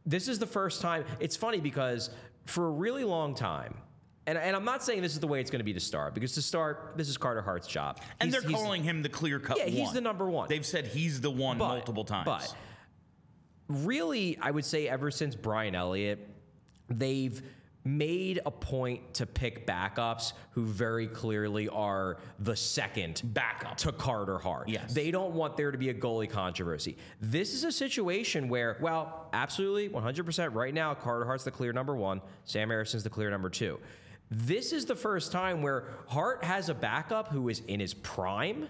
this 0.04 0.26
is 0.26 0.40
the 0.40 0.46
first 0.46 0.80
time. 0.80 1.04
It's 1.20 1.36
funny 1.36 1.60
because 1.60 2.10
for 2.46 2.66
a 2.66 2.70
really 2.70 3.04
long 3.04 3.34
time, 3.36 3.76
and, 4.28 4.36
and 4.36 4.54
I'm 4.54 4.64
not 4.64 4.84
saying 4.84 5.00
this 5.00 5.14
is 5.14 5.20
the 5.20 5.26
way 5.26 5.40
it's 5.40 5.50
going 5.50 5.60
to 5.60 5.64
be 5.64 5.72
to 5.72 5.80
start, 5.80 6.12
because 6.12 6.32
to 6.34 6.42
start, 6.42 6.92
this 6.96 7.08
is 7.08 7.16
Carter 7.16 7.40
Hart's 7.40 7.66
job. 7.66 7.98
And 8.20 8.28
He's- 8.28 8.42
they're 8.42 8.48
he's- 8.50 8.60
calling 8.62 8.82
him 8.84 9.02
the 9.02 9.08
clear 9.08 9.38
cut 9.40 9.56
Yeah, 9.56 9.64
he's 9.66 9.92
the 9.92 10.02
number 10.02 10.28
one. 10.28 10.48
They've 10.50 10.66
said 10.66 10.86
he's 10.86 11.22
the 11.22 11.30
one 11.30 11.56
but- 11.56 11.68
multiple 11.68 12.04
times. 12.04 12.26
But 12.26 12.54
really, 13.68 14.36
I 14.40 14.50
would 14.50 14.66
say 14.66 14.86
ever 14.86 15.10
since 15.10 15.34
Brian 15.34 15.74
Elliott, 15.74 16.28
they've 16.90 17.40
made 17.84 18.38
a 18.44 18.50
point 18.50 19.14
to 19.14 19.24
pick 19.24 19.66
backups 19.66 20.34
who 20.50 20.62
very 20.66 21.06
clearly 21.06 21.68
are 21.70 22.18
the 22.38 22.54
second 22.54 23.22
Backup. 23.24 23.78
to 23.78 23.92
Carter 23.92 24.36
Hart. 24.36 24.68
Yes. 24.68 24.92
They 24.92 25.10
don't 25.10 25.32
want 25.32 25.56
there 25.56 25.70
to 25.70 25.78
be 25.78 25.88
a 25.88 25.94
goalie 25.94 26.28
controversy. 26.28 26.98
This 27.22 27.54
is 27.54 27.64
a 27.64 27.72
situation 27.72 28.50
where, 28.50 28.76
well, 28.82 29.30
absolutely 29.32 29.88
100% 29.88 30.54
right 30.54 30.74
now, 30.74 30.92
Carter 30.92 31.24
Hart's 31.24 31.44
the 31.44 31.50
clear 31.50 31.72
number 31.72 31.96
one, 31.96 32.20
Sam 32.44 32.70
Ersson's 32.70 33.04
the 33.04 33.10
clear 33.10 33.30
number 33.30 33.48
two. 33.48 33.78
This 34.30 34.72
is 34.72 34.84
the 34.84 34.96
first 34.96 35.32
time 35.32 35.62
where 35.62 35.88
Hart 36.06 36.44
has 36.44 36.68
a 36.68 36.74
backup 36.74 37.28
who 37.28 37.48
is 37.48 37.60
in 37.60 37.80
his 37.80 37.94
prime 37.94 38.68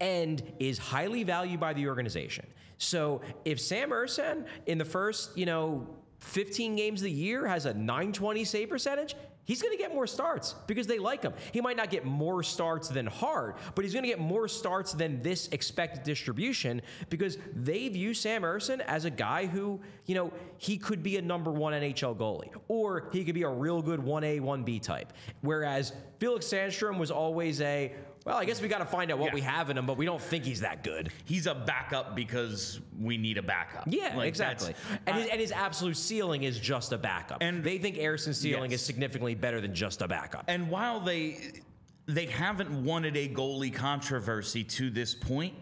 and 0.00 0.42
is 0.58 0.78
highly 0.78 1.24
valued 1.24 1.60
by 1.60 1.72
the 1.72 1.88
organization. 1.88 2.46
So 2.78 3.20
if 3.44 3.60
Sam 3.60 3.90
Ersson 3.90 4.46
in 4.66 4.78
the 4.78 4.84
first, 4.84 5.36
you 5.36 5.46
know, 5.46 5.86
15 6.20 6.76
games 6.76 7.00
of 7.00 7.04
the 7.04 7.10
year 7.10 7.46
has 7.46 7.66
a 7.66 7.74
920 7.74 8.44
save 8.44 8.70
percentage, 8.70 9.14
he's 9.50 9.60
going 9.60 9.76
to 9.76 9.82
get 9.82 9.92
more 9.92 10.06
starts 10.06 10.54
because 10.68 10.86
they 10.86 11.00
like 11.00 11.24
him. 11.24 11.32
He 11.50 11.60
might 11.60 11.76
not 11.76 11.90
get 11.90 12.04
more 12.04 12.44
starts 12.44 12.88
than 12.88 13.04
Hart, 13.04 13.58
but 13.74 13.84
he's 13.84 13.92
going 13.92 14.04
to 14.04 14.08
get 14.08 14.20
more 14.20 14.46
starts 14.46 14.92
than 14.92 15.20
this 15.22 15.48
expected 15.48 16.04
distribution 16.04 16.80
because 17.08 17.36
they 17.52 17.88
view 17.88 18.14
Sam 18.14 18.42
Ersson 18.42 18.78
as 18.78 19.06
a 19.06 19.10
guy 19.10 19.46
who, 19.46 19.80
you 20.06 20.14
know, 20.14 20.32
he 20.58 20.78
could 20.78 21.02
be 21.02 21.16
a 21.16 21.22
number 21.22 21.50
one 21.50 21.72
NHL 21.72 22.16
goalie 22.16 22.50
or 22.68 23.08
he 23.12 23.24
could 23.24 23.34
be 23.34 23.42
a 23.42 23.48
real 23.48 23.82
good 23.82 23.98
1A, 23.98 24.40
1B 24.40 24.80
type. 24.82 25.12
Whereas 25.40 25.94
Felix 26.20 26.46
Sandstrom 26.46 26.96
was 26.96 27.10
always 27.10 27.60
a, 27.60 27.92
well, 28.26 28.36
I 28.36 28.44
guess 28.44 28.60
we 28.60 28.68
got 28.68 28.78
to 28.78 28.84
find 28.84 29.10
out 29.10 29.18
what 29.18 29.28
Yeah. 29.28 29.34
we 29.34 29.40
have 29.40 29.70
in 29.70 29.78
him, 29.78 29.86
but 29.86 29.96
we 29.96 30.04
don't 30.04 30.20
think 30.20 30.44
he's 30.44 30.60
that 30.60 30.84
good. 30.84 31.10
he's 31.24 31.46
a 31.46 31.54
backup 31.54 32.14
because 32.14 32.80
we 32.98 33.16
need 33.16 33.38
a 33.38 33.42
backup. 33.42 33.84
Yeah, 33.86 34.14
Like, 34.16 34.28
exactly. 34.28 34.74
And 35.06 35.16
his, 35.16 35.26
I- 35.26 35.30
and 35.30 35.40
his 35.40 35.52
absolute 35.52 35.96
ceiling 35.96 36.42
is 36.42 36.58
just 36.58 36.92
a 36.92 36.98
backup. 36.98 37.38
And- 37.40 37.64
they 37.64 37.78
think 37.78 37.96
Ersson's 37.96 38.38
ceiling 38.38 38.72
Yes. 38.72 38.80
is 38.80 38.86
significantly 38.86 39.34
better 39.34 39.60
than 39.60 39.74
just 39.74 40.02
a 40.02 40.08
backup. 40.08 40.44
And 40.48 40.70
while 40.70 41.00
they 41.00 41.62
they 42.06 42.26
haven't 42.26 42.70
wanted 42.84 43.16
a 43.16 43.28
goalie 43.28 43.72
controversy 43.72 44.64
to 44.64 44.90
this 44.90 45.14
point, 45.14 45.54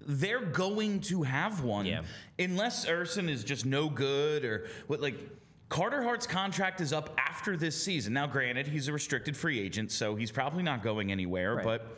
they're 0.00 0.40
going 0.46 1.00
to 1.02 1.22
have 1.22 1.62
one 1.62 1.84
Yeah. 1.84 2.02
unless 2.38 2.86
Ersson 2.86 3.28
is 3.28 3.44
just 3.44 3.66
no 3.66 3.90
good 3.90 4.44
or 4.44 4.66
what 4.86 5.00
like 5.02 5.18
Carter 5.70 6.02
Hart's 6.02 6.26
contract 6.26 6.80
is 6.82 6.92
up 6.92 7.16
after 7.16 7.56
this 7.56 7.80
season. 7.80 8.12
Now 8.12 8.26
granted, 8.26 8.66
he's 8.66 8.88
a 8.88 8.92
restricted 8.92 9.36
free 9.36 9.58
agent, 9.58 9.90
so 9.92 10.16
he's 10.16 10.32
probably 10.32 10.62
not 10.64 10.82
going 10.82 11.10
anywhere, 11.10 11.54
Right. 11.54 11.64
but 11.64 11.96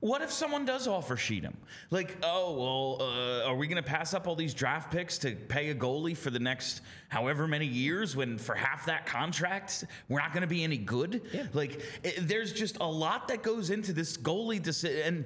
What 0.00 0.20
if 0.22 0.30
someone 0.30 0.64
does 0.66 0.86
offer 0.86 1.16
Sheedham? 1.16 1.56
Like, 1.90 2.16
oh, 2.22 2.52
well, 2.98 3.08
uh, 3.08 3.48
are 3.48 3.56
we 3.56 3.66
going 3.66 3.82
to 3.82 3.88
pass 3.88 4.12
up 4.12 4.26
all 4.26 4.34
these 4.36 4.52
draft 4.54 4.90
picks 4.92 5.16
to 5.18 5.34
pay 5.34 5.70
a 5.70 5.74
goalie 5.74 6.16
for 6.16 6.30
the 6.30 6.38
next 6.38 6.82
however 7.08 7.46
many 7.48 7.66
years 7.66 8.14
when 8.14 8.36
for 8.38 8.54
half 8.54 8.86
that 8.86 9.06
contract, 9.06 9.84
we're 10.08 10.20
not 10.20 10.32
going 10.32 10.42
to 10.42 10.46
be 10.46 10.62
any 10.64 10.76
good? 10.76 11.22
Yeah. 11.32 11.46
Like, 11.54 11.82
it, 12.02 12.28
there's 12.28 12.52
just 12.52 12.76
a 12.80 12.86
lot 12.86 13.28
that 13.28 13.42
goes 13.42 13.70
into 13.70 13.92
this 13.94 14.16
goalie 14.18 14.62
decision, 14.62 15.02
and 15.06 15.24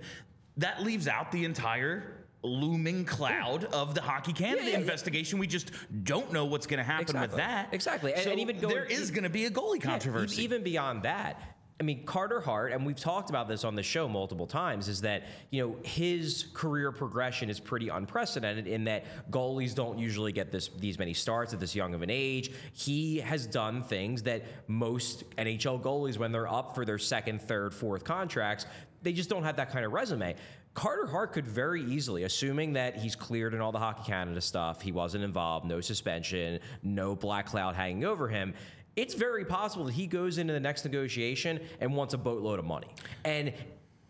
that 0.57 0.83
leaves 0.83 1.09
out 1.09 1.33
the 1.33 1.45
entire 1.45 2.20
looming 2.43 3.05
cloud 3.05 3.65
of 3.65 3.95
the 3.95 4.01
hockey 4.01 4.33
Canada 4.33 4.65
yeah, 4.65 4.71
yeah. 4.71 4.79
investigation. 4.79 5.39
We 5.39 5.47
just 5.47 5.71
don't 6.05 6.33
know 6.33 6.45
what's 6.47 6.67
going 6.67 6.79
to 6.79 6.85
happen 6.85 7.21
with 7.21 7.37
that. 7.37 7.69
Exactly. 7.73 8.13
And- 8.15 8.23
So 8.23 8.31
and 8.31 8.41
even 8.41 8.59
going- 8.61 8.75
there 8.75 8.85
is 8.85 9.11
going 9.11 9.25
to 9.25 9.31
be 9.31 9.45
a 9.47 9.51
goalie 9.51 9.79
Yeah, 9.83 9.91
controversy. 9.91 10.43
even 10.43 10.63
beyond 10.63 11.03
that, 11.03 11.41
I 11.79 11.83
mean, 11.83 12.05
Carter 12.05 12.43
Hart, 12.43 12.73
and 12.73 12.85
we've 12.85 12.95
talked 13.01 13.31
about 13.31 13.49
this 13.49 13.65
on 13.65 13.75
the 13.75 13.83
show 13.83 14.07
multiple 14.07 14.47
times, 14.47 14.87
is 14.87 15.01
that, 15.01 15.23
you 15.49 15.67
know, 15.67 15.77
his 15.83 16.49
career 16.53 16.93
progression 16.93 17.49
is 17.49 17.59
pretty 17.59 17.89
unprecedented 17.89 18.67
in 18.67 18.85
that 18.85 19.05
goalies 19.31 19.75
don't 19.75 19.99
usually 19.99 20.31
get 20.31 20.53
this 20.53 20.69
these 20.79 20.99
many 20.99 21.15
starts 21.15 21.55
at 21.55 21.61
this 21.61 21.75
young 21.75 21.95
of 21.95 22.03
an 22.03 22.11
age. 22.11 22.53
He 22.75 23.21
has 23.21 23.47
done 23.47 23.83
things 23.83 24.25
that 24.25 24.43
most 24.69 25.25
NHL 25.39 25.81
goalies, 25.81 26.19
when 26.19 26.33
they're 26.33 26.53
up 26.53 26.75
for 26.75 26.85
their 26.85 26.99
second, 26.99 27.41
third, 27.41 27.73
fourth 27.73 28.05
contracts, 28.05 28.67
they 29.03 29.15
just 29.15 29.31
don't 29.31 29.45
have 29.45 29.57
that 29.57 29.71
kind 29.71 29.87
of 29.87 29.93
resume. 29.95 30.35
Carter 30.75 31.07
Hart 31.07 31.33
could 31.33 31.47
very 31.47 31.83
easily, 31.83 32.23
assuming 32.23 32.75
that 32.75 32.97
he's 32.97 33.17
cleared 33.17 33.55
in 33.55 33.61
all 33.61 33.73
the 33.73 33.79
Hockey 33.79 34.05
Canada 34.05 34.41
stuff, 34.41 34.81
he 34.81 34.93
wasn't 34.93 35.25
involved, 35.25 35.67
no 35.67 35.81
suspension, 35.81 36.61
no 36.83 37.17
black 37.17 37.47
cloud 37.47 37.75
hanging 37.75 38.05
over 38.05 38.29
him. 38.29 38.55
It's 38.97 39.15
very 39.15 39.45
possible 39.45 39.85
that 39.87 39.95
he 39.95 40.07
goes 40.07 40.39
into 40.39 40.53
the 40.53 40.61
next 40.61 40.85
negotiation 40.85 41.61
and 41.81 41.95
wants 41.95 42.15
a 42.15 42.19
boatload 42.19 42.59
of 42.59 42.65
money. 42.65 42.89
And 43.25 43.53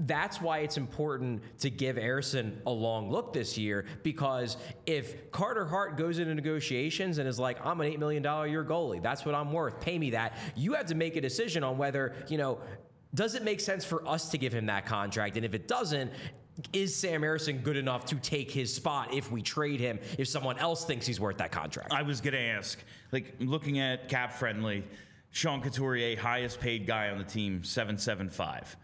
that's 0.01 0.41
why 0.41 0.61
it's 0.61 0.77
important 0.77 1.43
to 1.61 1.71
give 1.71 1.97
Ersson 1.97 2.57
a 2.67 2.71
long 2.71 3.11
look 3.11 3.33
this 3.33 3.59
year 3.59 3.85
because 4.03 4.57
if 4.87 5.31
Carter 5.31 5.67
Hart 5.67 5.99
goes 5.99 6.19
into 6.19 6.35
negotiations 6.35 7.19
and 7.19 7.29
is 7.29 7.39
like, 7.39 7.65
I'm 7.65 7.81
an 7.81 7.93
$8 7.93 7.99
million 7.99 8.23
year 8.51 8.65
goalie, 8.65 9.03
that's 9.03 9.27
what 9.27 9.35
I'm 9.35 9.53
worth, 9.53 9.81
pay 9.81 9.99
me 9.99 10.11
that, 10.11 10.37
you 10.57 10.73
have 10.75 10.87
to 10.87 10.95
make 10.95 11.17
a 11.17 11.21
decision 11.21 11.63
on 11.63 11.77
whether, 11.77 12.15
you 12.29 12.39
know, 12.39 12.61
does 13.15 13.35
it 13.35 13.43
make 13.43 13.61
sense 13.61 13.85
for 13.85 14.07
us 14.09 14.31
to 14.31 14.39
give 14.39 14.53
him 14.53 14.67
that 14.67 14.87
contract? 14.87 15.37
And 15.37 15.45
if 15.45 15.53
it 15.53 15.69
doesn't, 15.69 16.13
is 16.73 16.95
Sam 16.95 17.23
Ersson 17.23 17.63
good 17.63 17.77
enough 17.77 18.07
to 18.07 18.17
take 18.17 18.51
his 18.51 18.75
spot 18.75 19.15
if 19.15 19.31
we 19.31 19.43
trade 19.43 19.81
him, 19.81 19.99
if 20.19 20.29
someone 20.29 20.59
else 20.59 20.85
thinks 20.85 21.07
he's 21.07 21.21
worth 21.21 21.39
that 21.39 21.53
contract? 21.53 21.93
I 21.93 22.03
was 22.03 22.21
going 22.21 22.35
to 22.35 22.41
ask, 22.41 22.79
like 23.13 23.35
looking 23.41 23.79
at 23.79 24.09
cap 24.09 24.33
friendly, 24.33 24.85
Sean 25.31 25.61
Couturier, 25.61 26.17
highest 26.19 26.61
paid 26.61 26.87
guy 26.87 27.11
on 27.11 27.19
the 27.19 27.25
team, 27.25 27.63
775. 27.63 28.77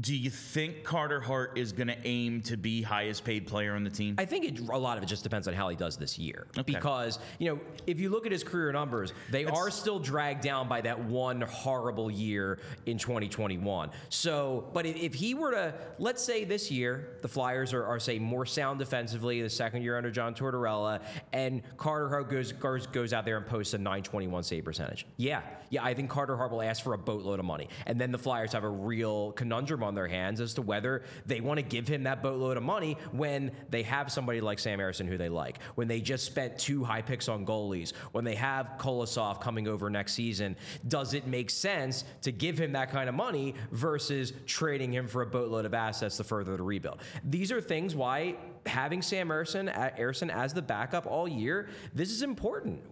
Do 0.00 0.14
you 0.14 0.30
think 0.30 0.84
Carter 0.84 1.20
Hart 1.20 1.58
is 1.58 1.72
going 1.72 1.88
to 1.88 1.96
aim 2.04 2.42
to 2.42 2.56
be 2.56 2.82
highest 2.82 3.24
paid 3.24 3.46
player 3.46 3.74
on 3.74 3.84
the 3.84 3.90
team? 3.90 4.14
I 4.18 4.26
think 4.26 4.44
it, 4.44 4.60
a 4.68 4.78
lot 4.78 4.96
of 4.96 5.02
it 5.02 5.06
just 5.06 5.22
depends 5.22 5.48
on 5.48 5.54
how 5.54 5.68
he 5.68 5.76
does 5.76 5.96
this 5.96 6.18
year. 6.18 6.46
Because, 6.66 7.18
you 7.38 7.50
know, 7.50 7.60
if 7.86 7.98
you 7.98 8.10
look 8.10 8.26
at 8.26 8.32
his 8.32 8.44
career 8.44 8.70
numbers, 8.70 9.12
they 9.30 9.44
are 9.44 9.70
still 9.70 9.98
dragged 9.98 10.42
down 10.42 10.68
by 10.68 10.82
that 10.82 11.02
one 11.04 11.40
horrible 11.40 12.10
year 12.10 12.60
in 12.86 12.98
2021. 12.98 13.90
So, 14.08 14.68
but 14.72 14.86
if, 14.86 14.96
if 14.96 15.14
he 15.14 15.34
were 15.34 15.52
to, 15.52 15.74
let's 15.98 16.22
say 16.22 16.44
this 16.44 16.70
year, 16.70 17.16
the 17.22 17.28
Flyers 17.28 17.72
are, 17.72 17.84
are, 17.84 17.98
say, 17.98 18.18
more 18.18 18.46
sound 18.46 18.78
defensively, 18.78 19.42
the 19.42 19.50
second 19.50 19.82
year 19.82 19.96
under 19.96 20.10
John 20.10 20.34
Tortorella, 20.34 21.00
and 21.32 21.62
Carter 21.76 22.08
Hart 22.08 22.30
goes, 22.30 22.52
goes, 22.52 22.86
goes 22.86 23.12
out 23.12 23.24
there 23.24 23.38
and 23.38 23.46
posts 23.46 23.74
a 23.74 23.78
921 23.78 24.42
save 24.42 24.64
percentage. 24.64 25.06
Yeah, 25.16 25.40
yeah, 25.70 25.84
I 25.84 25.94
think 25.94 26.10
Carter 26.10 26.36
Hart 26.36 26.50
will 26.50 26.62
ask 26.62 26.82
for 26.82 26.94
a 26.94 26.98
boatload 26.98 27.38
of 27.38 27.44
money. 27.44 27.68
And 27.86 28.00
then 28.00 28.12
the 28.12 28.18
Flyers 28.18 28.52
have 28.52 28.64
a 28.64 28.68
real 28.68 29.32
conundrum 29.32 29.82
on 29.82 29.94
their 29.94 30.08
hands 30.08 30.40
as 30.40 30.54
to 30.54 30.62
whether 30.62 31.02
they 31.26 31.40
want 31.40 31.58
to 31.58 31.62
give 31.62 31.88
him 31.88 32.04
that 32.04 32.22
boatload 32.22 32.56
of 32.56 32.62
money 32.62 32.96
when 33.12 33.52
they 33.68 33.82
have 33.82 34.10
somebody 34.10 34.40
like 34.40 34.58
Sam 34.58 34.78
Ersson 34.78 35.06
who 35.06 35.18
they 35.18 35.28
like, 35.28 35.62
when 35.74 35.88
they 35.88 36.00
just 36.00 36.24
spent 36.24 36.58
two 36.58 36.84
high 36.84 37.02
picks 37.02 37.28
on 37.28 37.44
goalies, 37.44 37.92
when 38.12 38.24
they 38.24 38.34
have 38.34 38.74
Kolosov 38.78 39.40
coming 39.40 39.68
over 39.68 39.90
next 39.90 40.14
season. 40.14 40.56
Does 40.86 41.14
it 41.14 41.26
make 41.26 41.50
sense 41.50 42.04
to 42.22 42.32
give 42.32 42.58
him 42.58 42.72
that 42.72 42.90
kind 42.90 43.08
of 43.08 43.14
money 43.14 43.54
versus 43.72 44.32
trading 44.46 44.92
him 44.92 45.06
for 45.06 45.22
a 45.22 45.26
boatload 45.26 45.64
of 45.64 45.74
assets 45.74 46.16
to 46.16 46.24
further 46.24 46.56
the 46.56 46.62
rebuild? 46.62 47.00
These 47.24 47.52
are 47.52 47.60
things 47.60 47.94
why 47.94 48.36
having 48.66 49.02
Sam 49.02 49.28
Ersson, 49.28 49.68
uh, 49.68 49.90
Ersson 49.98 50.30
as 50.30 50.54
the 50.54 50.62
backup 50.62 51.06
all 51.06 51.28
year, 51.28 51.68
this 51.94 52.10
is 52.10 52.22
important 52.22 52.82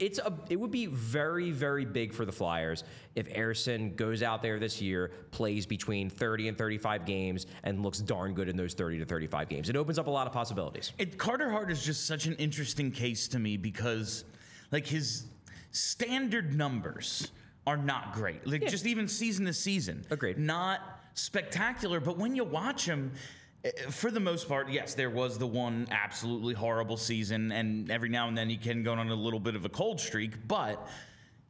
it's 0.00 0.18
a 0.18 0.32
it 0.48 0.56
would 0.58 0.70
be 0.70 0.86
very 0.86 1.50
very 1.50 1.84
big 1.84 2.14
for 2.14 2.24
the 2.24 2.32
Flyers 2.32 2.84
if 3.14 3.28
Ersson 3.34 3.94
goes 3.96 4.22
out 4.22 4.42
there 4.42 4.58
this 4.58 4.80
year, 4.80 5.10
plays 5.30 5.66
between 5.66 6.10
30 6.10 6.48
and 6.48 6.58
35 6.58 7.04
games, 7.06 7.46
and 7.62 7.82
looks 7.82 7.98
darn 7.98 8.34
good 8.34 8.48
in 8.48 8.56
those 8.56 8.74
30 8.74 8.98
to 8.98 9.04
35 9.06 9.48
games. 9.48 9.68
It 9.68 9.76
opens 9.76 9.98
up 9.98 10.06
a 10.06 10.10
lot 10.10 10.26
of 10.26 10.32
possibilities. 10.32 10.92
It, 10.98 11.16
Carter 11.18 11.50
Hart 11.50 11.70
is 11.70 11.82
just 11.84 12.06
such 12.06 12.26
an 12.26 12.34
interesting 12.34 12.90
case 12.90 13.28
to 13.28 13.38
me 13.38 13.56
because, 13.56 14.24
like, 14.70 14.86
his 14.86 15.24
standard 15.72 16.54
numbers 16.54 17.30
are 17.66 17.76
not 17.76 18.12
great. 18.12 18.46
Like, 18.46 18.62
Yeah. 18.62 18.68
just 18.68 18.86
even 18.86 19.08
season 19.08 19.46
to 19.46 19.52
season, 19.52 20.04
Agreed. 20.10 20.38
Not 20.38 20.80
spectacular, 21.14 22.00
but 22.00 22.18
when 22.18 22.36
you 22.36 22.44
watch 22.44 22.84
him. 22.86 23.12
Eh, 23.66 23.90
For 23.90 24.10
the 24.10 24.20
most 24.20 24.48
part, 24.48 24.70
yes, 24.70 24.94
there 24.94 25.10
was 25.10 25.38
the 25.38 25.46
one 25.46 25.86
absolutely 25.90 26.54
horrible 26.54 26.96
season, 26.96 27.52
and 27.52 27.90
every 27.90 28.08
now 28.08 28.28
and 28.28 28.36
then 28.36 28.48
he 28.48 28.56
can 28.56 28.82
go 28.82 28.92
on 28.92 29.08
a 29.08 29.14
little 29.14 29.40
bit 29.40 29.54
of 29.54 29.64
a 29.64 29.68
cold 29.68 30.00
streak, 30.00 30.46
but 30.48 30.88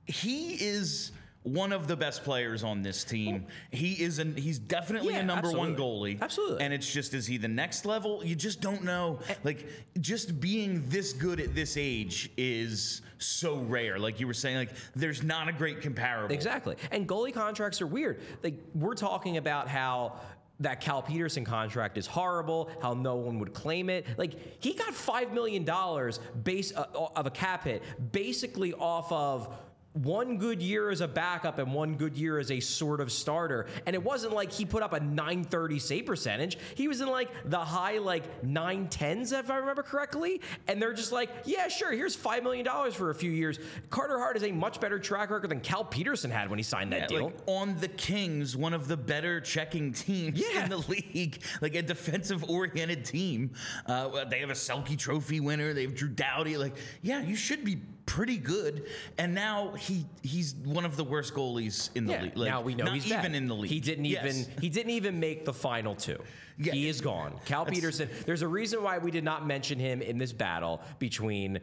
he 0.06 0.54
is 0.54 1.12
one 1.46 1.72
of 1.72 1.86
the 1.86 1.96
best 1.96 2.24
players 2.24 2.64
on 2.64 2.82
this 2.82 3.04
team. 3.04 3.46
He 3.70 3.92
is 3.92 4.18
an 4.18 4.36
he's 4.36 4.58
definitely 4.58 5.14
Yeah, 5.14 5.20
a 5.20 5.24
number 5.24 5.52
one 5.52 5.76
goalie. 5.76 6.20
Absolutely. 6.20 6.60
And 6.64 6.74
it's 6.74 6.92
just 6.92 7.14
is 7.14 7.24
he 7.24 7.36
the 7.36 7.46
next 7.46 7.86
level? 7.86 8.24
You 8.24 8.34
just 8.34 8.60
don't 8.60 8.82
know. 8.82 9.20
Like 9.44 9.64
just 10.00 10.40
being 10.40 10.82
this 10.88 11.12
good 11.12 11.38
at 11.38 11.54
this 11.54 11.76
age 11.76 12.30
is 12.36 13.00
so 13.18 13.58
rare. 13.58 13.96
Like 13.96 14.18
you 14.18 14.26
were 14.26 14.34
saying, 14.34 14.56
like 14.56 14.72
there's 14.96 15.22
not 15.22 15.46
a 15.48 15.52
great 15.52 15.82
comparable. 15.82 16.34
Exactly. 16.34 16.76
And 16.90 17.08
goalie 17.08 17.32
contracts 17.32 17.80
are 17.80 17.86
weird. 17.86 18.20
Like 18.42 18.60
we're 18.74 18.94
talking 18.94 19.36
about 19.36 19.68
how 19.68 20.18
that 20.60 20.80
Cal 20.80 21.02
Petersen 21.02 21.44
contract 21.44 21.98
is 21.98 22.06
horrible, 22.06 22.70
how 22.80 22.94
no 22.94 23.16
one 23.16 23.38
would 23.38 23.52
claim 23.52 23.90
it. 23.90 24.06
Like 24.16 24.62
he 24.62 24.74
got 24.74 24.94
5 24.94 25.32
million 25.32 25.64
dollars 25.64 26.20
base 26.44 26.74
uh, 26.74 26.86
of 27.14 27.26
a 27.26 27.30
cap 27.30 27.64
hit 27.64 27.82
basically 28.12 28.72
off 28.74 29.12
of 29.12 29.54
one 30.02 30.36
good 30.38 30.62
year 30.62 30.90
as 30.90 31.00
a 31.00 31.08
backup 31.08 31.58
and 31.58 31.72
one 31.72 31.94
good 31.94 32.16
year 32.16 32.38
as 32.38 32.50
a 32.50 32.60
sort 32.60 33.00
of 33.00 33.10
starter. 33.10 33.66
And 33.86 33.94
it 33.94 34.02
wasn't 34.02 34.32
like 34.34 34.52
he 34.52 34.64
put 34.64 34.82
up 34.82 34.92
a 34.92 35.00
930 35.00 35.78
save 35.78 36.06
percentage. 36.06 36.58
He 36.74 36.86
was 36.88 37.00
in 37.00 37.08
like 37.08 37.30
the 37.44 37.58
high 37.58 37.98
like 37.98 38.42
910s, 38.44 39.32
if 39.38 39.50
I 39.50 39.56
remember 39.56 39.82
correctly. 39.82 40.40
And 40.68 40.80
they're 40.80 40.92
just 40.92 41.12
like, 41.12 41.30
yeah, 41.44 41.68
sure, 41.68 41.92
here's 41.92 42.16
$5 42.16 42.42
million 42.42 42.66
for 42.92 43.10
a 43.10 43.14
few 43.14 43.30
years. 43.30 43.58
Carter 43.90 44.18
Hart 44.18 44.36
is 44.36 44.42
a 44.44 44.52
much 44.52 44.80
better 44.80 44.98
track 44.98 45.30
record 45.30 45.50
than 45.50 45.60
Cal 45.60 45.84
Petersen 45.84 46.30
had 46.30 46.50
when 46.50 46.58
he 46.58 46.62
signed 46.62 46.92
that 46.92 47.02
Yeah, 47.10 47.18
deal. 47.18 47.24
like 47.26 47.36
on 47.46 47.76
the 47.80 47.88
Kings, 47.88 48.56
one 48.56 48.74
of 48.74 48.88
the 48.88 48.96
better 48.96 49.40
checking 49.40 49.92
teams 49.92 50.40
Yeah. 50.40 50.64
in 50.64 50.70
the 50.70 50.78
league, 50.78 51.40
like 51.60 51.74
a 51.74 51.82
defensive 51.82 52.44
oriented 52.50 53.04
team. 53.04 53.52
Uh, 53.86 54.24
they 54.26 54.40
have 54.40 54.50
a 54.50 54.54
Selke 54.54 54.98
Trophy 54.98 55.40
winner. 55.40 55.72
They 55.72 55.82
have 55.82 55.94
Drew 55.94 56.08
Doughty. 56.08 56.56
Like, 56.56 56.76
yeah, 57.02 57.22
you 57.22 57.36
should 57.36 57.64
be 57.64 57.78
pretty 58.06 58.38
good. 58.38 58.86
And 59.18 59.34
now 59.34 59.72
he 59.72 60.06
he's 60.22 60.54
one 60.54 60.84
of 60.84 60.96
the 60.96 61.04
worst 61.04 61.34
goalies 61.34 61.90
in 61.94 62.06
the 62.06 62.12
yeah, 62.12 62.22
league. 62.22 62.36
Like, 62.36 62.50
now 62.50 62.62
we 62.62 62.74
know 62.74 62.84
not 62.84 62.94
he's 62.94 63.06
even 63.06 63.20
bad. 63.20 63.34
in 63.34 63.48
the 63.48 63.54
league. 63.54 63.70
He 63.70 63.80
didn't 63.80 64.04
Yes. 64.06 64.24
even 64.24 64.62
he 64.62 64.68
didn't 64.68 64.92
even 64.92 65.20
make 65.20 65.44
the 65.44 65.52
final 65.52 65.94
two. 65.94 66.18
Yeah. 66.58 66.72
He 66.72 66.88
is 66.88 67.00
gone. 67.00 67.34
Cal 67.44 67.66
Petersen. 67.66 68.08
There's 68.24 68.42
a 68.42 68.48
reason 68.48 68.82
why 68.82 68.96
we 68.98 69.10
did 69.10 69.24
not 69.24 69.46
mention 69.46 69.78
him 69.78 70.00
in 70.00 70.16
this 70.18 70.32
battle 70.32 70.80
between. 70.98 71.60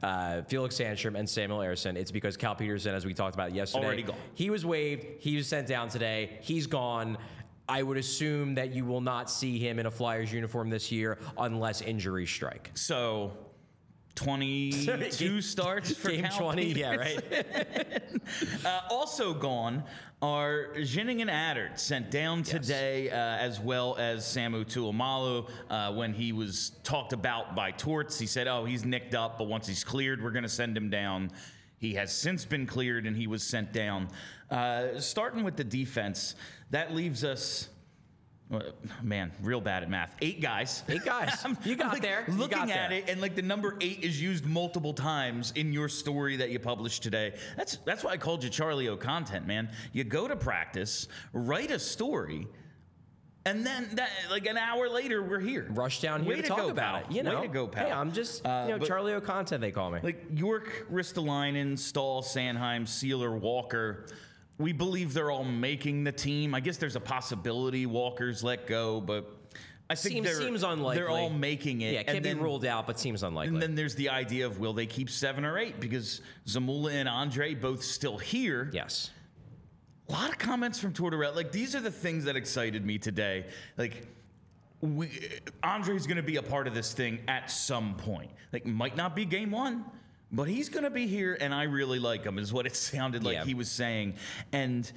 Uh, 0.00 0.42
Felix 0.42 0.76
Sandstrom 0.76 1.18
and 1.18 1.28
Samuel 1.28 1.58
Ersson. 1.58 1.96
It's 1.96 2.12
because 2.12 2.36
Cal 2.36 2.54
Petersen, 2.54 2.94
as 2.94 3.04
we 3.04 3.12
talked 3.12 3.34
about 3.34 3.52
yesterday, 3.52 3.84
Already 3.84 4.02
gone. 4.04 4.16
He 4.34 4.48
was 4.48 4.64
waived. 4.64 5.04
He 5.18 5.34
was 5.34 5.48
sent 5.48 5.66
down 5.66 5.88
today. 5.88 6.38
He's 6.40 6.68
gone. 6.68 7.18
I 7.68 7.82
would 7.82 7.96
assume 7.96 8.54
that 8.54 8.72
you 8.72 8.84
will 8.84 9.00
not 9.00 9.28
see 9.28 9.58
him 9.58 9.80
in 9.80 9.86
a 9.86 9.90
Flyers 9.90 10.32
uniform 10.32 10.70
this 10.70 10.92
year 10.92 11.18
unless 11.36 11.82
injuries 11.82 12.30
strike. 12.30 12.70
So. 12.74 13.32
22 14.18 15.28
Game- 15.28 15.40
starts 15.42 15.94
for 15.96 16.10
Game 16.10 16.24
Cal 16.24 16.38
20, 16.38 16.72
yeah, 16.72 16.94
right? 16.96 18.02
Uh, 18.64 18.80
also 18.90 19.32
gone 19.32 19.82
are 20.20 20.74
Ginning 20.82 21.22
and 21.22 21.30
Attard 21.30 21.78
sent 21.78 22.10
down 22.10 22.42
today, 22.42 23.08
uh, 23.08 23.14
as 23.16 23.58
well 23.58 23.96
as 23.96 24.24
Samu 24.24 24.66
Tuomaala. 24.66 25.48
Uh, 25.70 25.92
when 25.94 26.12
he 26.12 26.32
was 26.32 26.72
talked 26.82 27.14
about 27.14 27.54
by 27.54 27.70
Torts, 27.70 28.18
he 28.18 28.26
said, 28.26 28.46
"Oh, 28.46 28.66
he's 28.66 28.84
nicked 28.84 29.14
up, 29.14 29.38
but 29.38 29.46
once 29.46 29.66
he's 29.66 29.82
cleared, 29.82 30.22
we're 30.22 30.32
going 30.32 30.42
to 30.42 30.48
send 30.48 30.76
him 30.76 30.90
down." 30.90 31.30
He 31.78 31.94
has 31.94 32.12
since 32.12 32.44
been 32.44 32.66
cleared, 32.66 33.06
and 33.06 33.16
he 33.16 33.26
was 33.26 33.42
sent 33.42 33.72
down. 33.72 34.08
Uh, 34.50 35.00
starting 35.00 35.44
with 35.44 35.56
the 35.56 35.64
defense, 35.64 36.34
that 36.70 36.94
leaves 36.94 37.24
us. 37.24 37.68
Man, 39.02 39.30
real 39.42 39.60
bad 39.60 39.82
at 39.82 39.90
math. 39.90 40.14
Eight 40.22 40.40
guys. 40.40 40.82
Eight 40.88 41.04
guys. 41.04 41.44
You 41.64 41.76
got 41.76 41.92
like, 41.92 42.02
there. 42.02 42.24
You 42.26 42.34
Looking 42.34 42.58
got 42.58 42.70
at 42.70 42.88
there. 42.90 42.98
it, 43.00 43.08
and 43.08 43.20
like 43.20 43.34
the 43.34 43.42
number 43.42 43.76
eight 43.80 44.02
is 44.02 44.20
used 44.22 44.46
multiple 44.46 44.94
times 44.94 45.52
in 45.54 45.72
your 45.72 45.88
story 45.88 46.36
that 46.36 46.48
you 46.50 46.58
published 46.58 47.02
today. 47.02 47.34
That's 47.56 47.76
that's 47.84 48.02
why 48.04 48.12
I 48.12 48.16
called 48.16 48.42
you 48.42 48.48
Charlie 48.50 48.88
O 48.88 48.96
content, 48.96 49.46
man. 49.46 49.68
You 49.92 50.04
go 50.04 50.26
to 50.28 50.34
practice, 50.36 51.08
write 51.34 51.70
a 51.70 51.78
story, 51.78 52.46
And 53.44 53.66
then 53.66 53.88
that, 53.94 54.10
like 54.30 54.46
an 54.46 54.56
hour 54.56 54.88
later, 54.88 55.22
we're 55.22 55.40
here. 55.40 55.66
Rush 55.70 56.00
down 56.00 56.22
here 56.24 56.36
Way 56.36 56.42
to 56.42 56.48
talk 56.48 56.58
go, 56.58 56.68
about 56.70 57.02
pal. 57.02 57.10
it. 57.10 57.16
You 57.16 57.22
know, 57.22 57.40
Way 57.40 57.46
to 57.48 57.52
go, 57.52 57.66
pal. 57.68 57.86
Hey, 57.86 57.92
I'm 57.92 58.12
just 58.12 58.46
Uh, 58.46 58.66
you 58.68 58.78
know 58.78 58.84
Charlie 58.84 59.12
O'Content 59.12 59.60
they 59.60 59.70
call 59.72 59.90
me. 59.90 60.00
Like 60.02 60.24
York, 60.34 60.86
Ristolainen, 60.90 61.78
Staal, 61.78 62.22
Sanheim, 62.22 62.86
Seeler, 62.86 63.38
Walker. 63.38 64.06
We 64.58 64.72
believe 64.72 65.14
they're 65.14 65.30
all 65.30 65.44
making 65.44 66.04
the 66.04 66.12
team. 66.12 66.54
I 66.54 66.60
guess 66.60 66.76
there's 66.78 66.96
a 66.96 67.00
possibility 67.00 67.86
Walker's 67.86 68.42
let 68.42 68.66
go, 68.66 69.00
but 69.00 69.30
I 69.88 69.94
think 69.94 70.14
seems 70.14 70.26
they're, 70.26 70.40
seems 70.40 70.62
unlikely. 70.64 70.96
They're 70.96 71.08
all 71.08 71.30
making 71.30 71.80
it. 71.80 71.92
Yeah, 71.94 72.00
it 72.00 72.06
can't 72.06 72.16
and 72.16 72.24
be 72.24 72.30
then- 72.30 72.40
ruled 72.40 72.64
out, 72.64 72.86
but 72.86 72.98
seems 72.98 73.22
unlikely. 73.22 73.54
And 73.54 73.62
then 73.62 73.74
there's 73.76 73.94
the 73.94 74.08
idea 74.10 74.46
of 74.46 74.58
will 74.58 74.72
they 74.72 74.86
keep 74.86 75.08
seven 75.10 75.44
or 75.44 75.58
eight 75.58 75.78
because 75.80 76.20
Zamula 76.46 76.92
and 76.92 77.08
Andrae 77.08 77.58
both 77.58 77.82
still 77.82 78.18
here. 78.18 78.70
yes. 78.72 79.10
A 80.08 80.12
lot 80.12 80.30
of 80.30 80.38
comments 80.38 80.78
from 80.80 80.94
Tortorella. 80.94 81.36
Like 81.36 81.52
these 81.52 81.76
are 81.76 81.80
the 81.80 81.90
things 81.90 82.24
that 82.24 82.34
excited 82.34 82.82
me 82.84 82.96
today. 82.96 83.44
Like 83.76 84.06
we, 84.80 85.08
Andrae's 85.62 86.06
going 86.06 86.16
to 86.16 86.22
be 86.22 86.36
a 86.36 86.42
part 86.42 86.66
of 86.66 86.74
this 86.74 86.94
thing 86.94 87.18
at 87.28 87.50
some 87.50 87.94
point. 87.94 88.30
Like 88.50 88.64
might 88.64 88.96
not 88.96 89.14
be 89.14 89.26
game 89.26 89.50
one, 89.50 89.84
but 90.30 90.48
he's 90.48 90.68
going 90.68 90.84
to 90.84 90.90
be 90.90 91.06
here, 91.06 91.36
and 91.40 91.54
I 91.54 91.64
really 91.64 91.98
like 91.98 92.24
him. 92.24 92.38
Is 92.38 92.52
what 92.52 92.66
it 92.66 92.76
sounded 92.90 93.24
like 93.24 93.34
Yeah. 93.34 93.44
he 93.44 93.54
was 93.54 93.70
saying. 93.70 94.14
And 94.52 94.90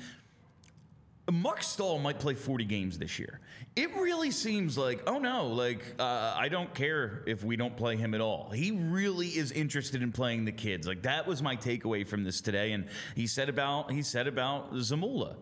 Marc 1.32 1.64
Staal 1.64 2.00
might 2.00 2.20
play 2.20 2.34
40 2.34 2.66
games 2.66 2.98
this 2.98 3.18
year. 3.18 3.40
It 3.76 3.94
really 3.96 4.32
seems 4.32 4.78
like, 4.78 5.04
oh 5.08 5.18
no, 5.20 5.48
like 5.48 5.82
uh, 5.98 6.34
I 6.36 6.50
don't 6.50 6.74
care 6.74 7.24
if 7.26 7.44
we 7.44 7.56
don't 7.56 7.78
play 7.78 7.96
him 7.96 8.14
at 8.14 8.20
all. 8.20 8.50
He 8.50 8.72
really 8.72 9.28
is 9.28 9.52
interested 9.54 10.02
in 10.02 10.12
playing 10.12 10.44
the 10.44 10.52
kids. 10.52 10.86
Like 10.88 11.04
that 11.04 11.26
was 11.28 11.42
my 11.42 11.56
takeaway 11.56 12.06
from 12.06 12.24
this 12.26 12.42
today. 12.42 12.74
And 12.74 12.88
he 13.16 13.28
said 13.28 13.48
about 13.48 13.92
he 13.92 14.02
said 14.02 14.28
about 14.28 14.74
Zamula. 14.74 15.38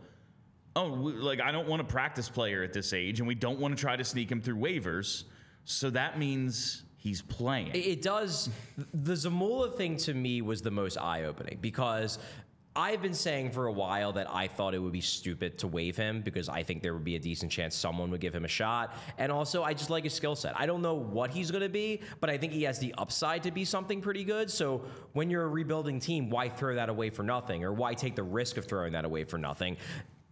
Oh, 0.76 0.92
we, 0.94 1.14
like 1.14 1.42
I 1.42 1.52
don't 1.52 1.68
want 1.68 1.82
a 1.82 1.86
practice 1.86 2.30
player 2.30 2.62
at 2.62 2.72
this 2.74 2.94
age, 2.94 3.20
and 3.20 3.28
we 3.28 3.34
don't 3.34 3.58
want 3.60 3.76
to 3.76 3.82
try 3.82 3.96
to 3.96 4.04
sneak 4.04 4.32
him 4.32 4.42
through 4.42 4.58
waivers. 4.58 5.24
So 5.66 5.90
that 5.90 6.20
means 6.20 6.84
he's 7.00 7.22
playing. 7.22 7.72
It- 7.74 8.02
does. 8.02 8.50
The 8.94 9.14
Zamula 9.14 9.76
thing 9.76 9.98
to 9.98 10.14
me 10.14 10.42
was 10.42 10.62
the 10.62 10.72
most 10.72 10.98
eye 10.98 11.24
opening 11.24 11.58
because 11.60 12.20
I've 12.76 13.02
been 13.02 13.14
saying 13.14 13.52
for 13.52 13.66
a 13.66 13.72
while 13.72 14.14
that 14.14 14.34
I 14.34 14.48
thought 14.48 14.74
it 14.74 14.80
would 14.80 14.94
be 14.94 15.02
stupid 15.02 15.58
to 15.60 15.68
waive 15.68 15.98
him 15.98 16.22
because 16.22 16.48
I 16.48 16.64
think 16.64 16.82
there 16.82 16.94
would 16.94 17.04
be 17.04 17.16
a 17.16 17.20
decent 17.20 17.52
chance 17.52 17.76
someone 17.76 18.12
would 18.12 18.22
give 18.22 18.34
him 18.34 18.46
a 18.46 18.50
shot. 18.50 18.96
And 19.18 19.32
also, 19.32 19.64
I 19.64 19.74
just 19.74 19.90
like 19.90 20.04
his 20.04 20.14
skill 20.14 20.36
set. 20.36 20.58
I 20.58 20.66
don't 20.66 20.82
know 20.82 20.94
what 20.94 21.32
he's 21.32 21.52
going 21.52 21.64
to 21.64 21.70
be, 21.70 22.02
but 22.22 22.30
I 22.30 22.38
think 22.38 22.54
he 22.54 22.64
has 22.64 22.80
the 22.80 22.94
upside 22.98 23.44
to 23.44 23.52
be 23.52 23.66
something 23.66 24.02
pretty 24.02 24.24
good. 24.24 24.50
So 24.52 24.84
when 25.14 25.30
you're 25.30 25.44
a 25.44 25.50
rebuilding 25.50 26.00
team, 26.00 26.30
why 26.30 26.48
throw 26.48 26.76
that 26.76 26.90
away 26.90 27.10
for 27.10 27.24
nothing? 27.24 27.64
Or 27.64 27.74
why 27.74 27.96
take 27.96 28.16
the 28.16 28.24
risk 28.24 28.58
of 28.58 28.66
throwing 28.66 28.94
that 28.94 29.04
away 29.04 29.24
for 29.24 29.38
nothing? 29.38 29.76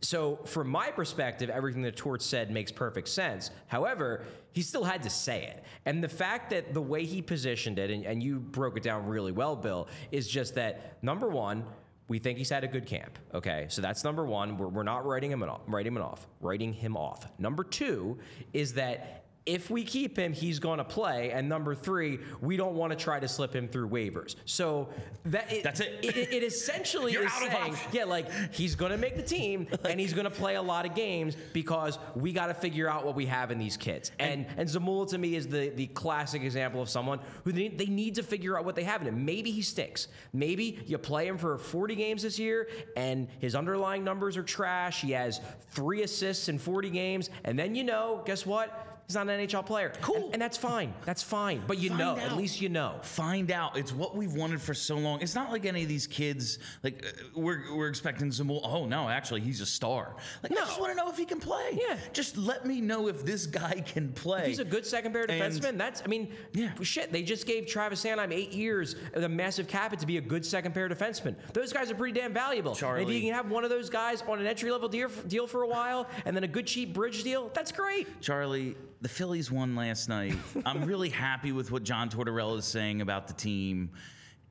So, 0.02 0.36
from 0.46 0.70
my 0.70 0.92
perspective, 0.92 1.50
everything 1.50 1.82
that 1.82 1.96
Torts 1.98 2.24
said 2.24 2.52
makes 2.52 2.72
perfect 2.72 3.08
sense. 3.08 3.50
However, 3.66 4.26
he 4.58 4.64
still 4.64 4.84
had 4.84 5.04
to 5.04 5.10
say 5.10 5.46
it. 5.46 5.64
And 5.86 6.04
the 6.04 6.10
fact 6.10 6.50
that 6.50 6.74
the 6.74 6.82
way 6.82 7.06
he 7.06 7.22
positioned 7.22 7.78
it, 7.78 7.92
and, 7.92 8.04
and 8.06 8.24
you 8.24 8.40
broke 8.40 8.76
it 8.76 8.82
down 8.82 9.06
really 9.06 9.32
well, 9.32 9.56
Bill, 9.56 9.88
is 10.12 10.28
just 10.28 10.56
that 10.56 11.02
number 11.04 11.28
one, 11.30 11.64
we 12.08 12.18
think 12.18 12.40
he's 12.40 12.50
had 12.50 12.64
a 12.64 12.68
good 12.68 12.88
camp. 12.88 13.20
Okay, 13.36 13.68
so 13.70 13.84
that's 13.84 14.04
number 14.04 14.26
one. 14.26 14.58
We're, 14.58 14.68
we're 14.68 14.84
not 14.84 15.06
writing 15.06 15.30
him 15.30 15.44
off. 15.44 15.62
Writing 15.68 15.96
him 15.96 16.02
off. 16.02 16.26
Writing 16.42 16.74
him 16.74 16.98
off. 16.98 17.28
Number 17.38 17.64
two 17.64 18.18
is 18.52 18.74
that 18.74 19.17
if 19.48 19.70
we 19.70 19.84
keep 19.84 20.18
him, 20.18 20.34
he's 20.34 20.60
going 20.60 20.78
to 20.78 20.84
play. 20.84 21.32
And 21.32 21.48
number 21.48 21.74
three, 21.74 22.20
we 22.42 22.58
don't 22.58 22.76
want 22.76 22.92
to 22.92 22.98
try 22.98 23.20
to 23.20 23.28
slip 23.28 23.56
him 23.56 23.68
through 23.68 23.90
waivers. 23.90 24.36
So 24.46 24.90
that 25.26 25.52
it, 25.52 25.64
That's 25.64 25.80
it. 25.80 26.00
It, 26.04 26.16
it 26.16 26.44
essentially 26.44 27.14
is 27.16 27.32
out 27.32 27.48
of 27.48 27.52
saying, 27.52 27.76
yeah, 27.92 28.04
like 28.04 28.30
he's 28.54 28.76
going 28.76 28.92
to 28.92 28.98
make 28.98 29.16
the 29.16 29.24
team 29.24 29.68
and 29.86 30.00
he's 30.00 30.14
going 30.14 30.26
to 30.26 30.32
play 30.32 30.56
a 30.56 30.62
lot 30.62 30.86
of 30.86 30.94
games 30.94 31.36
because 31.54 31.98
we 32.16 32.34
got 32.34 32.48
to 32.48 32.54
figure 32.54 32.90
out 32.90 33.06
what 33.06 33.16
we 33.16 33.26
have 33.26 33.50
in 33.50 33.58
these 33.58 33.78
kids. 33.78 34.12
And 34.20 34.46
and 34.58 34.68
Zamula 34.68 35.08
to 35.10 35.18
me 35.18 35.36
is 35.36 35.48
the 35.48 35.70
the 35.70 35.88
classic 35.88 36.44
example 36.44 36.82
of 36.82 36.90
someone 36.90 37.20
who 37.46 37.52
they, 37.52 37.70
they 37.70 37.86
need 37.86 38.16
to 38.16 38.24
figure 38.24 38.58
out 38.58 38.66
what 38.66 38.76
they 38.76 38.84
have 38.84 39.02
in 39.02 39.08
him. 39.08 39.26
Maybe 39.26 39.52
he 39.52 39.62
sticks. 39.62 40.10
Maybe 40.34 40.80
you 40.86 40.98
play 40.98 41.28
him 41.28 41.38
for 41.38 41.58
40 41.58 41.96
games 41.96 42.24
this 42.24 42.38
year 42.38 42.68
and 42.96 43.28
his 43.40 43.56
underlying 43.56 44.04
numbers 44.04 44.36
are 44.36 44.44
trash. 44.44 45.02
He 45.02 45.12
has 45.12 45.40
three 45.72 46.04
assists 46.04 46.50
in 46.50 46.58
40 46.58 46.90
games, 46.90 47.30
and 47.44 47.58
then 47.58 47.76
you 47.76 47.84
know, 47.84 48.24
guess 48.26 48.46
what? 48.46 48.87
He's 49.08 49.16
not 49.16 49.30
an 49.30 49.40
NHL 49.48 49.66
player. 49.66 49.94
Cool. 50.02 50.18
And, 50.18 50.34
and 50.34 50.42
that's 50.42 50.58
fine. 50.58 50.94
That's 51.06 51.24
fine. 51.24 51.64
But 51.66 51.80
you 51.80 51.90
Find 51.90 52.00
know, 52.00 52.18
at 52.18 52.36
least 52.36 52.60
you 52.62 52.68
know. 52.70 53.00
Find 53.04 53.52
out. 53.52 53.78
It's 53.78 53.94
what 53.94 54.16
we've 54.16 54.34
wanted 54.34 54.62
for 54.62 54.74
so 54.74 54.98
long. 54.98 55.22
It's 55.22 55.34
not 55.34 55.52
like 55.52 55.66
any 55.66 55.84
of 55.84 55.90
these 55.90 56.08
kids. 56.08 56.60
Like 56.84 57.06
uh, 57.06 57.24
we're 57.36 57.74
we're 57.74 57.88
expecting 57.88 58.30
Zamul. 58.30 58.60
Oh 58.64 58.86
no, 58.86 59.08
actually 59.08 59.42
he's 59.42 59.62
a 59.62 59.66
star. 59.66 60.16
Like 60.44 60.52
I 60.52 60.56
just 60.56 60.80
want 60.80 60.92
to 60.92 60.98
know 60.98 61.10
if 61.10 61.18
he 61.18 61.26
can 61.26 61.40
play. 61.40 61.80
Yeah. 61.80 61.98
Just 62.12 62.38
let 62.38 62.66
me 62.66 62.82
know 62.82 63.08
if 63.08 63.26
this 63.26 63.46
guy 63.46 63.82
can 63.86 64.12
play. 64.12 64.42
If 64.42 64.48
he's 64.48 64.60
a 64.60 64.66
good 64.66 64.86
second 64.86 65.14
pair 65.14 65.26
defenseman. 65.26 65.78
That's, 65.78 66.02
I 66.04 66.08
mean, 66.08 66.34
Yeah. 66.54 66.72
shit. 66.82 67.12
They 67.12 67.24
just 67.24 67.46
gave 67.48 67.66
Travis 67.68 68.04
Sanheim 68.04 68.34
eight 68.34 68.52
years, 68.52 68.96
of 69.14 69.22
the 69.22 69.30
massive 69.30 69.68
cap 69.68 69.88
to 69.98 70.06
be 70.06 70.18
a 70.18 70.22
good 70.22 70.46
second 70.46 70.74
pair 70.74 70.90
defenseman. 70.90 71.36
Those 71.54 71.72
guys 71.72 71.90
are 71.90 71.96
pretty 71.96 72.20
damn 72.20 72.34
valuable. 72.34 72.72
And 72.72 73.02
if 73.02 73.10
you 73.10 73.22
can 73.22 73.34
have 73.34 73.50
one 73.50 73.64
of 73.64 73.70
those 73.70 73.90
guys 73.90 74.22
on 74.28 74.40
an 74.40 74.46
entry 74.48 74.70
level 74.70 74.90
deal, 74.90 75.10
deal 75.28 75.48
for 75.48 75.62
a 75.64 75.68
while, 75.68 76.08
and 76.26 76.36
then 76.36 76.44
a 76.44 76.48
good 76.48 76.68
cheap 76.68 76.94
bridge 76.94 77.24
deal, 77.24 77.50
that's 77.54 77.72
great. 77.72 78.22
Charlie, 78.22 78.76
the 79.02 79.10
Phillies 79.10 79.52
won 79.52 79.76
last 79.76 80.10
night. 80.10 80.36
I'm 80.66 80.84
really 80.86 81.10
happy 81.10 81.52
with 81.52 81.72
what 81.72 81.84
John 81.84 82.10
Tortorella 82.10 82.58
is 82.58 82.66
saying 82.66 83.02
about 83.02 83.28
the 83.28 83.34
team. 83.34 83.92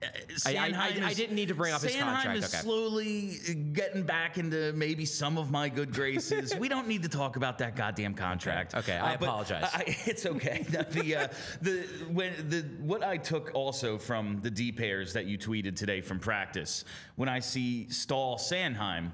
Uh, 0.02 0.06
I- 0.44 0.56
I- 0.56 0.64
I- 0.66 0.70
Sanheim 0.70 1.02
I 1.04 1.14
didn't 1.14 1.34
need 1.36 1.48
to 1.48 1.54
bring 1.54 1.72
up 1.72 1.80
his 1.80 1.92
Sanheim 1.92 2.00
contract, 2.14 2.38
is 2.38 2.54
okay. 2.54 2.62
slowly 2.62 3.38
getting 3.72 4.02
back 4.02 4.36
into 4.36 4.72
maybe 4.74 5.06
some 5.06 5.38
of 5.38 5.50
my 5.50 5.70
good 5.70 5.90
graces. 5.92 6.54
we 6.56 6.68
don't 6.68 6.86
need 6.86 7.02
to 7.04 7.08
talk 7.08 7.36
about 7.36 7.56
that 7.58 7.76
goddamn 7.76 8.12
contract. 8.14 8.74
Uh, 8.74 8.78
Okay, 8.80 8.96
I 8.98 9.16
but 9.16 9.24
apologize. 9.26 9.70
I, 9.72 9.84
it's 10.04 10.26
okay. 10.26 10.66
the 10.68 11.16
uh, 11.16 11.28
the 11.62 11.80
when 12.12 12.32
the 12.50 12.60
what 12.82 13.02
I 13.02 13.16
took 13.16 13.50
also 13.54 13.96
from 13.96 14.40
the 14.42 14.50
D 14.50 14.70
pairs 14.70 15.14
that 15.14 15.24
you 15.24 15.38
tweeted 15.38 15.76
today 15.76 16.02
from 16.02 16.18
practice 16.20 16.84
when 17.16 17.30
I 17.30 17.40
see 17.40 17.88
Staal 17.88 18.36
Sanheim 18.36 19.12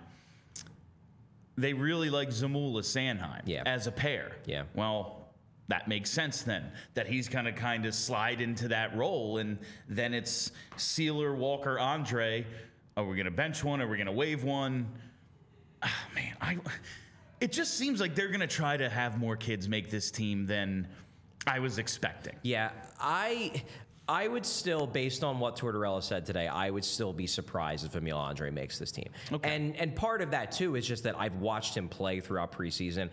they 1.56 1.74
really 1.74 2.08
like 2.10 2.30
Zamula 2.30 2.80
Sanheim 2.82 3.42
Yeah. 3.44 3.62
as 3.66 3.86
a 3.86 3.92
pair. 3.92 4.32
Yeah. 4.46 4.64
Well, 4.74 5.21
that 5.72 5.88
makes 5.88 6.10
sense 6.10 6.42
then. 6.42 6.70
That 6.92 7.06
he's 7.06 7.30
gonna 7.30 7.50
kind 7.50 7.86
of 7.86 7.94
slide 7.94 8.42
into 8.42 8.68
that 8.68 8.94
role, 8.94 9.38
and 9.38 9.56
then 9.88 10.12
it's 10.12 10.52
Seeler, 10.76 11.34
Walker, 11.34 11.78
Andrae. 11.80 12.44
Are 12.98 13.06
we 13.06 13.16
gonna 13.16 13.30
bench 13.30 13.64
one? 13.64 13.80
Are 13.80 13.88
we 13.88 13.96
gonna 13.96 14.12
wave 14.12 14.44
one? 14.44 14.86
Ah, 15.82 16.04
man, 16.14 16.36
I. 16.42 16.58
It 17.40 17.52
just 17.52 17.78
seems 17.78 18.02
like 18.02 18.14
they're 18.14 18.28
gonna 18.28 18.46
try 18.46 18.76
to 18.76 18.86
have 18.90 19.18
more 19.18 19.34
kids 19.34 19.66
make 19.66 19.90
this 19.90 20.10
team 20.10 20.44
than 20.44 20.88
I 21.46 21.58
was 21.58 21.78
expecting. 21.78 22.36
Yeah, 22.42 22.72
I. 23.00 23.62
I 24.08 24.28
would 24.28 24.44
still, 24.44 24.86
based 24.86 25.24
on 25.24 25.38
what 25.38 25.56
Tortorella 25.56 26.02
said 26.02 26.26
today, 26.26 26.48
I 26.48 26.68
would 26.68 26.84
still 26.84 27.14
be 27.14 27.26
surprised 27.26 27.86
if 27.86 27.96
Emil 27.96 28.18
Andrae 28.18 28.52
makes 28.52 28.78
this 28.78 28.92
team. 28.92 29.08
Okay. 29.32 29.54
And 29.54 29.74
and 29.76 29.96
part 29.96 30.20
of 30.20 30.32
that 30.32 30.52
too 30.52 30.74
is 30.74 30.86
just 30.86 31.02
that 31.04 31.18
I've 31.18 31.36
watched 31.36 31.74
him 31.74 31.88
play 31.88 32.20
throughout 32.20 32.52
preseason. 32.52 33.08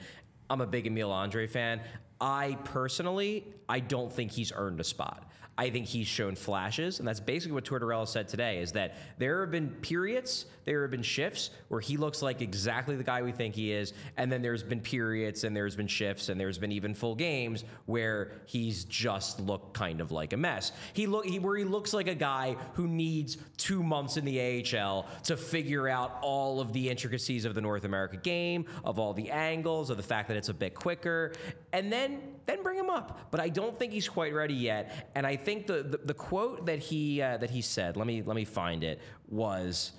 I'm 0.50 0.60
a 0.60 0.68
big 0.68 0.88
Emil 0.88 1.10
Andrae 1.10 1.50
fan. 1.50 1.80
I 2.22 2.58
personally, 2.66 3.46
I 3.68 3.80
don't 3.80 4.12
think 4.12 4.32
he's 4.32 4.52
earned 4.56 4.80
a 4.80 4.84
spot. 4.84 5.29
I 5.60 5.70
think 5.72 5.88
he's 5.88 6.08
shown 6.08 6.36
flashes, 6.36 7.00
and 7.00 7.08
that's 7.08 7.20
basically 7.20 7.52
what 7.52 7.66
Tortorella 7.66 8.08
said 8.08 8.30
today. 8.30 8.60
Is 8.62 8.72
that 8.72 8.96
there 9.18 9.42
have 9.42 9.52
been 9.52 9.72
periods, 9.82 10.46
there 10.64 10.84
have 10.84 10.92
been 10.92 11.04
shifts 11.04 11.50
where 11.68 11.82
he 11.82 11.98
looks 11.98 12.22
like 12.22 12.42
exactly 12.42 12.96
the 12.96 13.04
guy 13.04 13.22
we 13.24 13.34
think 13.34 13.56
he 13.56 13.74
is, 13.74 13.92
and 14.16 14.32
then 14.32 14.42
there's 14.42 14.64
been 14.64 14.80
periods 14.80 15.44
and 15.44 15.54
there's 15.54 15.76
been 15.76 15.90
shifts 15.90 16.30
and 16.30 16.40
there's 16.40 16.58
been 16.58 16.72
even 16.72 16.94
full 16.94 17.14
games 17.14 17.66
where 17.88 18.32
he's 18.46 18.86
just 18.86 19.42
looked 19.42 19.74
kind 19.74 20.00
of 20.00 20.14
like 20.14 20.32
a 20.32 20.38
mess. 20.38 20.72
He 20.94 21.08
look 21.08 21.26
he, 21.26 21.40
where 21.40 21.58
he 21.58 21.66
looks 21.66 21.94
like 21.94 22.08
a 22.08 22.16
guy 22.16 22.56
who 22.76 22.88
needs 22.88 23.36
two 23.58 23.84
months 23.84 24.16
in 24.16 24.24
the 24.24 24.64
AHL 24.64 25.08
to 25.24 25.36
figure 25.36 25.90
out 25.90 26.20
all 26.22 26.62
of 26.62 26.72
the 26.72 26.90
intricacies 26.90 27.44
of 27.44 27.54
the 27.54 27.60
North 27.60 27.84
America 27.84 28.16
game, 28.16 28.66
of 28.86 28.98
all 28.98 29.12
the 29.12 29.30
angles, 29.30 29.90
of 29.90 29.98
the 29.98 30.04
fact 30.04 30.30
that 30.30 30.38
it's 30.38 30.48
a 30.48 30.54
bit 30.54 30.74
quicker, 30.74 31.34
and 31.74 31.92
then 31.92 32.22
then 32.50 32.64
bring 32.64 32.78
him 32.78 32.90
up. 32.90 33.08
But 33.32 33.40
I 33.40 33.50
don't 33.50 33.78
think 33.78 33.94
he's 33.94 34.10
quite 34.10 34.34
ready 34.34 34.54
yet. 34.72 35.12
And 35.16 35.26
I 35.28 35.36
think 35.36 35.68
the 35.68 35.84
the, 35.84 35.98
the 36.12 36.14
quote 36.14 36.66
that 36.66 36.80
he 36.80 37.22
uh, 37.22 37.38
that 37.38 37.50
he 37.50 37.62
said, 37.62 37.98
let 37.98 38.08
me 38.08 38.24
let 38.30 38.36
me 38.36 38.46
find 38.46 38.84
it, 38.84 39.00
was 39.30 39.92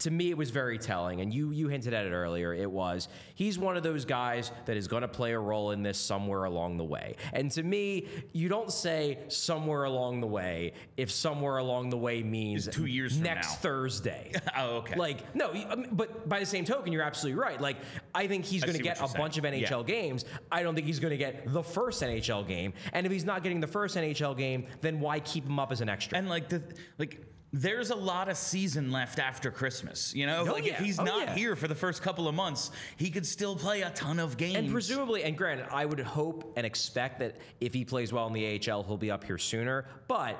to 0.00 0.10
me 0.10 0.28
it 0.30 0.36
was 0.36 0.50
very 0.50 0.76
telling 0.76 1.20
and 1.20 1.32
you 1.32 1.50
you 1.52 1.68
hinted 1.68 1.94
at 1.94 2.04
it 2.04 2.10
earlier 2.10 2.52
it 2.52 2.68
was 2.70 3.08
he's 3.36 3.58
one 3.58 3.76
of 3.76 3.82
those 3.84 4.04
guys 4.04 4.50
that 4.66 4.76
is 4.76 4.88
going 4.88 5.02
to 5.02 5.08
play 5.08 5.32
a 5.32 5.38
role 5.38 5.70
in 5.70 5.82
this 5.84 5.96
somewhere 5.98 6.44
along 6.44 6.76
the 6.76 6.84
way 6.84 7.14
and 7.32 7.50
to 7.50 7.62
me 7.62 8.06
you 8.32 8.48
don't 8.48 8.72
say 8.72 9.16
somewhere 9.28 9.84
along 9.84 10.20
the 10.20 10.26
way 10.26 10.72
if 10.96 11.10
somewhere 11.10 11.58
along 11.58 11.90
the 11.90 11.96
way 11.96 12.22
means 12.22 12.66
Two 12.68 12.86
years 12.86 13.14
from 13.14 13.22
next. 13.22 13.56
Thursday 13.62 14.32
Oh, 14.58 14.78
okay. 14.78 14.96
like 14.96 15.34
no 15.34 15.52
mean, 15.52 15.66
um, 15.70 15.86
but 15.92 16.28
by 16.28 16.40
the 16.40 16.46
same 16.46 16.64
token 16.64 16.92
you're 16.92 17.02
absolutely 17.02 17.40
right 17.40 17.60
like 17.60 17.76
I 18.14 18.26
think 18.26 18.44
he's 18.44 18.62
going 18.64 18.76
to 18.76 18.82
get 18.82 18.98
a 18.98 19.04
you're 19.04 19.08
bunch 19.16 19.38
of. 19.38 19.44
NHL 19.44 19.70
Yeah. 19.70 19.82
games 19.84 20.24
I 20.50 20.62
don't 20.64 20.74
think 20.74 20.86
he's 20.88 20.98
going 21.00 21.12
to 21.12 21.16
get 21.16 21.52
the 21.52 21.62
first 21.62 22.02
NHL 22.02 22.46
game 22.48 22.72
and 22.92 23.06
if 23.06 23.12
he's 23.12 23.24
not 23.24 23.42
getting 23.44 23.60
the 23.60 23.66
first 23.68 23.96
NHL 23.96 24.36
game 24.36 24.66
then 24.80 24.98
why 25.00 25.20
keep 25.20 25.46
him 25.46 25.58
up 25.60 25.70
as 25.70 25.80
an 25.80 25.88
extra 25.88 26.18
And 26.18 26.28
like 26.28 26.48
the 26.48 26.62
like 26.98 27.20
there's 27.56 27.90
a 27.90 27.94
lot 27.94 28.28
of 28.28 28.36
season 28.36 28.90
left 28.90 29.20
after 29.20 29.48
Christmas. 29.48 30.12
You 30.12 30.26
know, 30.26 30.44
Oh, 30.48 30.52
like 30.52 30.66
yeah. 30.66 30.72
if 30.72 30.78
he's 30.80 30.98
Oh, 30.98 31.04
not 31.04 31.28
yeah. 31.28 31.34
here 31.36 31.54
for 31.54 31.68
the 31.68 31.74
first 31.74 32.02
couple 32.02 32.26
of 32.26 32.34
months, 32.34 32.72
he 32.96 33.10
could 33.10 33.24
still 33.24 33.54
play 33.54 33.82
a 33.82 33.90
ton 33.90 34.18
of 34.18 34.36
games. 34.36 34.56
And 34.56 34.72
presumably, 34.72 35.22
and 35.22 35.38
granted, 35.38 35.68
I 35.70 35.84
would 35.84 36.00
hope 36.00 36.52
and 36.56 36.66
expect 36.66 37.20
that 37.20 37.36
if 37.60 37.72
he 37.72 37.84
plays 37.84 38.12
well 38.12 38.26
in 38.26 38.32
the 38.32 38.44
AHL, 38.68 38.82
he'll 38.82 38.96
be 38.96 39.12
up 39.12 39.22
here 39.22 39.38
sooner. 39.38 39.86
But 40.08 40.36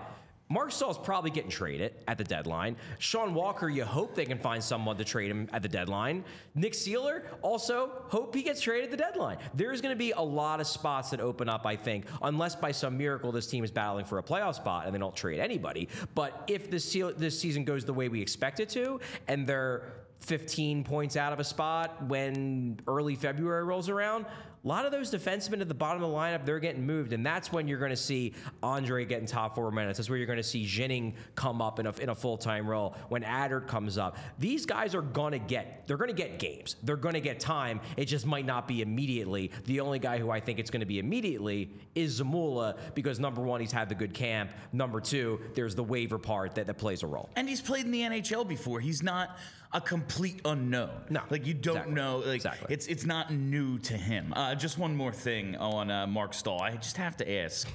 Marc 0.54 0.70
Staal's 0.70 0.98
probably 0.98 1.32
getting 1.32 1.50
traded 1.50 1.94
at 2.06 2.16
the 2.16 2.22
deadline. 2.22 2.76
Sean 3.00 3.34
Walker, 3.34 3.68
you 3.68 3.84
hope 3.84 4.14
they 4.14 4.24
can 4.24 4.38
find 4.38 4.62
someone 4.62 4.96
to 4.96 5.04
trade 5.04 5.28
him 5.28 5.48
at 5.52 5.62
the 5.62 5.68
deadline. 5.68 6.22
Nick 6.54 6.74
Seeler, 6.74 7.22
also 7.42 7.90
hope 8.06 8.32
he 8.32 8.44
gets 8.44 8.60
traded 8.60 8.84
at 8.84 8.90
the 8.92 8.96
deadline. 8.96 9.38
There's 9.54 9.80
going 9.80 9.92
to 9.92 9.98
be 9.98 10.12
a 10.12 10.20
lot 10.20 10.60
of 10.60 10.68
spots 10.68 11.10
that 11.10 11.18
open 11.18 11.48
up, 11.48 11.66
I 11.66 11.74
think, 11.74 12.06
unless 12.22 12.54
by 12.54 12.70
some 12.70 12.96
miracle 12.96 13.32
this 13.32 13.48
team 13.48 13.64
is 13.64 13.72
battling 13.72 14.04
for 14.04 14.18
a 14.18 14.22
playoff 14.22 14.54
spot 14.54 14.86
and 14.86 14.94
they 14.94 15.00
don't 15.00 15.16
trade 15.16 15.40
anybody. 15.40 15.88
But 16.14 16.44
if 16.46 16.70
this, 16.70 16.92
this 16.92 17.36
season 17.36 17.64
goes 17.64 17.84
the 17.84 17.92
way 17.92 18.08
we 18.08 18.22
expect 18.22 18.60
it 18.60 18.68
to, 18.70 19.00
and 19.26 19.48
they're 19.48 19.92
15 20.20 20.84
points 20.84 21.16
out 21.16 21.32
of 21.32 21.40
a 21.40 21.44
spot 21.44 22.00
when 22.06 22.78
early 22.86 23.16
February 23.16 23.64
rolls 23.64 23.88
around. 23.88 24.24
A 24.64 24.68
lot 24.68 24.86
of 24.86 24.92
those 24.92 25.10
defensemen 25.10 25.60
at 25.60 25.68
the 25.68 25.74
bottom 25.74 26.02
of 26.02 26.10
the 26.10 26.16
lineup, 26.16 26.46
they're 26.46 26.58
getting 26.58 26.86
moved, 26.86 27.12
and 27.12 27.24
that's 27.24 27.52
when 27.52 27.68
you're 27.68 27.78
going 27.78 27.90
to 27.90 27.96
see 27.96 28.32
Andrae 28.62 29.06
getting 29.06 29.26
top 29.26 29.54
four 29.54 29.70
minutes. 29.70 29.98
That's 29.98 30.08
where 30.08 30.16
you're 30.16 30.26
going 30.26 30.38
to 30.38 30.42
see 30.42 30.64
Ginning 30.64 31.14
come 31.34 31.60
up 31.60 31.78
in 31.78 31.86
a, 31.86 31.92
in 31.96 32.08
a 32.08 32.14
full 32.14 32.38
time 32.38 32.66
role. 32.66 32.96
When 33.10 33.22
Attard 33.22 33.66
comes 33.66 33.98
up, 33.98 34.16
these 34.38 34.64
guys 34.64 34.94
are 34.94 35.02
going 35.02 35.32
to 35.32 35.38
get 35.38 35.86
they're 35.86 35.98
going 35.98 36.08
to 36.08 36.14
get 36.14 36.38
games. 36.38 36.76
They're 36.82 36.96
going 36.96 37.14
to 37.14 37.20
get 37.20 37.40
time. 37.40 37.80
It 37.98 38.06
just 38.06 38.24
might 38.24 38.46
not 38.46 38.66
be 38.66 38.80
immediately. 38.80 39.50
The 39.66 39.80
only 39.80 39.98
guy 39.98 40.18
who 40.18 40.30
I 40.30 40.40
think 40.40 40.58
it's 40.58 40.70
going 40.70 40.80
to 40.80 40.86
be 40.86 40.98
immediately 40.98 41.70
is 41.94 42.20
Zamula 42.20 42.78
because 42.94 43.20
number 43.20 43.42
one, 43.42 43.60
he's 43.60 43.72
had 43.72 43.90
the 43.90 43.94
good 43.94 44.14
camp. 44.14 44.50
Number 44.72 45.00
two, 45.00 45.40
there's 45.54 45.74
the 45.74 45.84
waiver 45.84 46.18
part 46.18 46.54
that, 46.54 46.66
that 46.66 46.78
plays 46.78 47.02
a 47.02 47.06
role. 47.06 47.28
And 47.36 47.48
he's 47.48 47.60
played 47.60 47.84
in 47.84 47.90
the 47.90 48.00
NHL 48.00 48.48
before. 48.48 48.80
He's 48.80 49.02
not 49.02 49.36
a 49.74 49.80
complete 49.80 50.40
unknown. 50.44 50.90
No, 51.10 51.20
like 51.30 51.46
you 51.46 51.52
don't 51.52 51.76
exactly. 51.76 51.94
know. 51.94 52.18
Like 52.18 52.36
Exactly. 52.36 52.72
it's 52.74 52.86
it's 52.86 53.04
not 53.04 53.32
new 53.32 53.78
to 53.80 53.94
him. 53.94 54.32
Uh, 54.34 54.54
just 54.54 54.78
one 54.78 54.96
more 54.96 55.12
thing 55.12 55.56
on 55.56 55.90
uh, 55.90 56.06
Marc 56.06 56.32
Staal. 56.32 56.62
I 56.62 56.76
just 56.76 56.96
have 56.96 57.16
to 57.18 57.30
ask: 57.30 57.68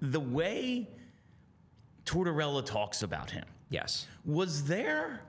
the 0.00 0.20
way 0.20 0.88
Tortorella 2.04 2.64
talks 2.64 3.02
about 3.02 3.30
him. 3.30 3.44
Yes. 3.70 4.06
Was 4.24 4.64
there 4.64 5.22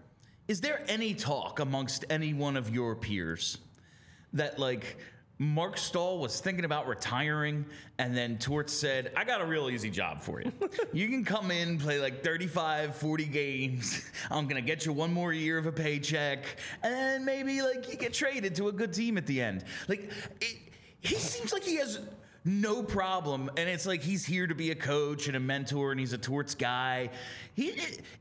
is 0.48 0.60
there 0.62 0.84
any 0.90 1.14
talk 1.14 1.60
amongst 1.60 2.04
any 2.10 2.34
one 2.34 2.58
of 2.58 2.70
your 2.70 2.96
peers 2.96 3.58
that 4.34 4.60
like 4.60 4.98
Marc 5.40 5.78
Staal 5.78 6.20
was 6.20 6.40
thinking 6.40 6.64
about 6.64 6.88
retiring 6.88 7.66
and 7.98 8.16
then 8.16 8.38
Tort 8.38 8.70
said, 8.70 9.12
I 9.18 9.24
got 9.24 9.42
a 9.42 9.46
real 9.46 9.70
easy 9.70 9.90
job 9.90 10.22
for 10.22 10.42
you. 10.42 10.52
you 10.94 11.10
can 11.10 11.26
come 11.26 11.50
in, 11.50 11.80
play 11.80 12.00
like 12.00 12.24
35, 12.24 12.96
40 12.96 13.26
games. 13.26 14.10
I'm 14.30 14.46
going 14.46 14.62
to 14.62 14.66
get 14.66 14.86
you 14.86 14.94
one 14.94 15.12
more 15.12 15.34
year 15.34 15.58
of 15.58 15.66
a 15.66 15.72
paycheck 15.72 16.46
and 16.84 16.94
then 16.94 17.26
maybe 17.26 17.62
like 17.62 17.90
you 17.90 17.98
get 17.98 18.14
traded 18.14 18.56
to 18.56 18.68
a 18.68 18.72
good 18.72 18.94
team 18.94 19.18
at 19.18 19.26
the 19.26 19.42
end. 19.42 19.66
Like 19.88 20.12
it, 20.40 20.58
he 21.02 21.16
seems 21.16 21.52
like 21.52 21.64
he 21.64 21.76
has 21.78 22.00
no 22.46 22.84
problem 22.84 23.50
and 23.58 23.70
it's 23.70 23.86
like 23.86 24.02
he's 24.02 24.26
here 24.26 24.46
to 24.48 24.56
be 24.56 24.72
a 24.72 24.76
coach 24.76 25.28
and 25.28 25.36
a 25.38 25.40
mentor 25.40 25.92
and 25.92 26.00
he's 26.00 26.12
a 26.14 26.18
torts 26.18 26.56
guy 26.56 27.10
he 27.54 27.74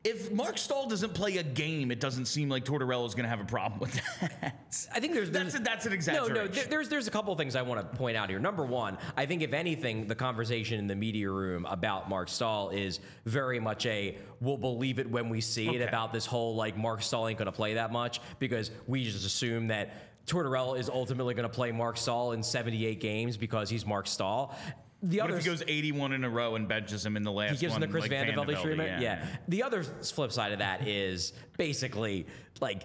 if 0.04 0.30
marc 0.30 0.56
staal 0.56 0.88
doesn't 0.88 1.12
play 1.12 1.38
a 1.38 1.42
game 1.42 1.90
it 1.90 1.98
doesn't 1.98 2.26
seem 2.26 2.48
like 2.48 2.64
Tortorella 2.64 3.06
is 3.06 3.14
going 3.14 3.24
to 3.24 3.28
have 3.28 3.40
a 3.40 3.44
problem 3.44 3.80
with 3.80 3.94
that 4.20 4.56
I 4.94 5.00
think 5.00 5.14
there's, 5.14 5.30
that's 5.30 5.52
there's 5.52 5.60
a, 5.60 5.64
that's 5.64 5.86
an 5.86 5.90
no, 5.90 5.94
exaggeration 5.94 6.34
no. 6.34 6.46
there- 6.46 6.64
There's 6.66 6.88
there's 6.88 7.08
a 7.08 7.10
couple 7.10 7.32
of 7.32 7.38
things 7.38 7.56
I 7.56 7.62
want 7.62 7.80
to 7.80 7.96
point 7.96 8.16
out 8.16 8.30
here. 8.30 8.38
Number 8.38 8.64
one, 8.64 8.96
I 9.16 9.26
think 9.26 9.42
if 9.42 9.52
anything, 9.52 10.06
the 10.06 10.14
conversation 10.14 10.78
in 10.78 10.86
the 10.86 10.94
media 10.94 11.30
room 11.30 11.66
about 11.66 12.08
Marc 12.08 12.28
Staal 12.28 12.70
is 12.70 13.00
very 13.26 13.60
much 13.60 13.86
a 13.86 14.16
we'll 14.40 14.56
believe 14.56 14.98
it 14.98 15.10
when 15.10 15.28
we 15.28 15.40
see 15.40 15.68
it 15.74 15.86
about 15.86 16.12
this 16.12 16.26
whole 16.26 16.54
like 16.54 16.76
Marc 16.76 17.02
Staal 17.02 17.28
ain't 17.28 17.38
going 17.38 17.46
to 17.46 17.52
play 17.52 17.74
that 17.74 17.92
much 17.92 18.20
because 18.38 18.70
we 18.86 19.04
just 19.04 19.26
assume 19.26 19.68
that 19.68 20.11
Tortorella 20.26 20.78
is 20.78 20.88
ultimately 20.88 21.34
going 21.34 21.48
to 21.48 21.54
play 21.54 21.72
Marc 21.72 21.96
Staal 21.96 22.32
in 22.32 22.42
78 22.42 23.00
games 23.00 23.36
because 23.36 23.68
he's 23.68 23.84
Marc 23.84 24.06
Staal. 24.06 24.56
The 25.02 25.18
what 25.18 25.30
other 25.30 25.38
if 25.38 25.44
he 25.44 25.50
goes 25.50 25.62
81 25.66 26.12
in 26.12 26.22
a 26.22 26.30
row 26.30 26.54
and 26.54 26.68
benches 26.68 27.04
him 27.04 27.16
in 27.16 27.24
the 27.24 27.32
last 27.32 27.52
he 27.52 27.56
gives 27.58 27.72
one 27.72 27.82
him 27.82 27.88
the 27.88 27.92
Chris 27.92 28.02
like 28.02 28.12
VandeVelde 28.12 28.46
Velde, 28.46 28.62
treatment. 28.62 29.02
Yeah. 29.02 29.26
The 29.48 29.64
other 29.64 29.82
flip 29.82 30.30
side 30.30 30.52
of 30.52 30.60
that 30.60 30.86
is 30.86 31.32
basically 31.58 32.26
like 32.60 32.84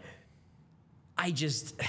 I 1.16 1.30
just 1.30 1.80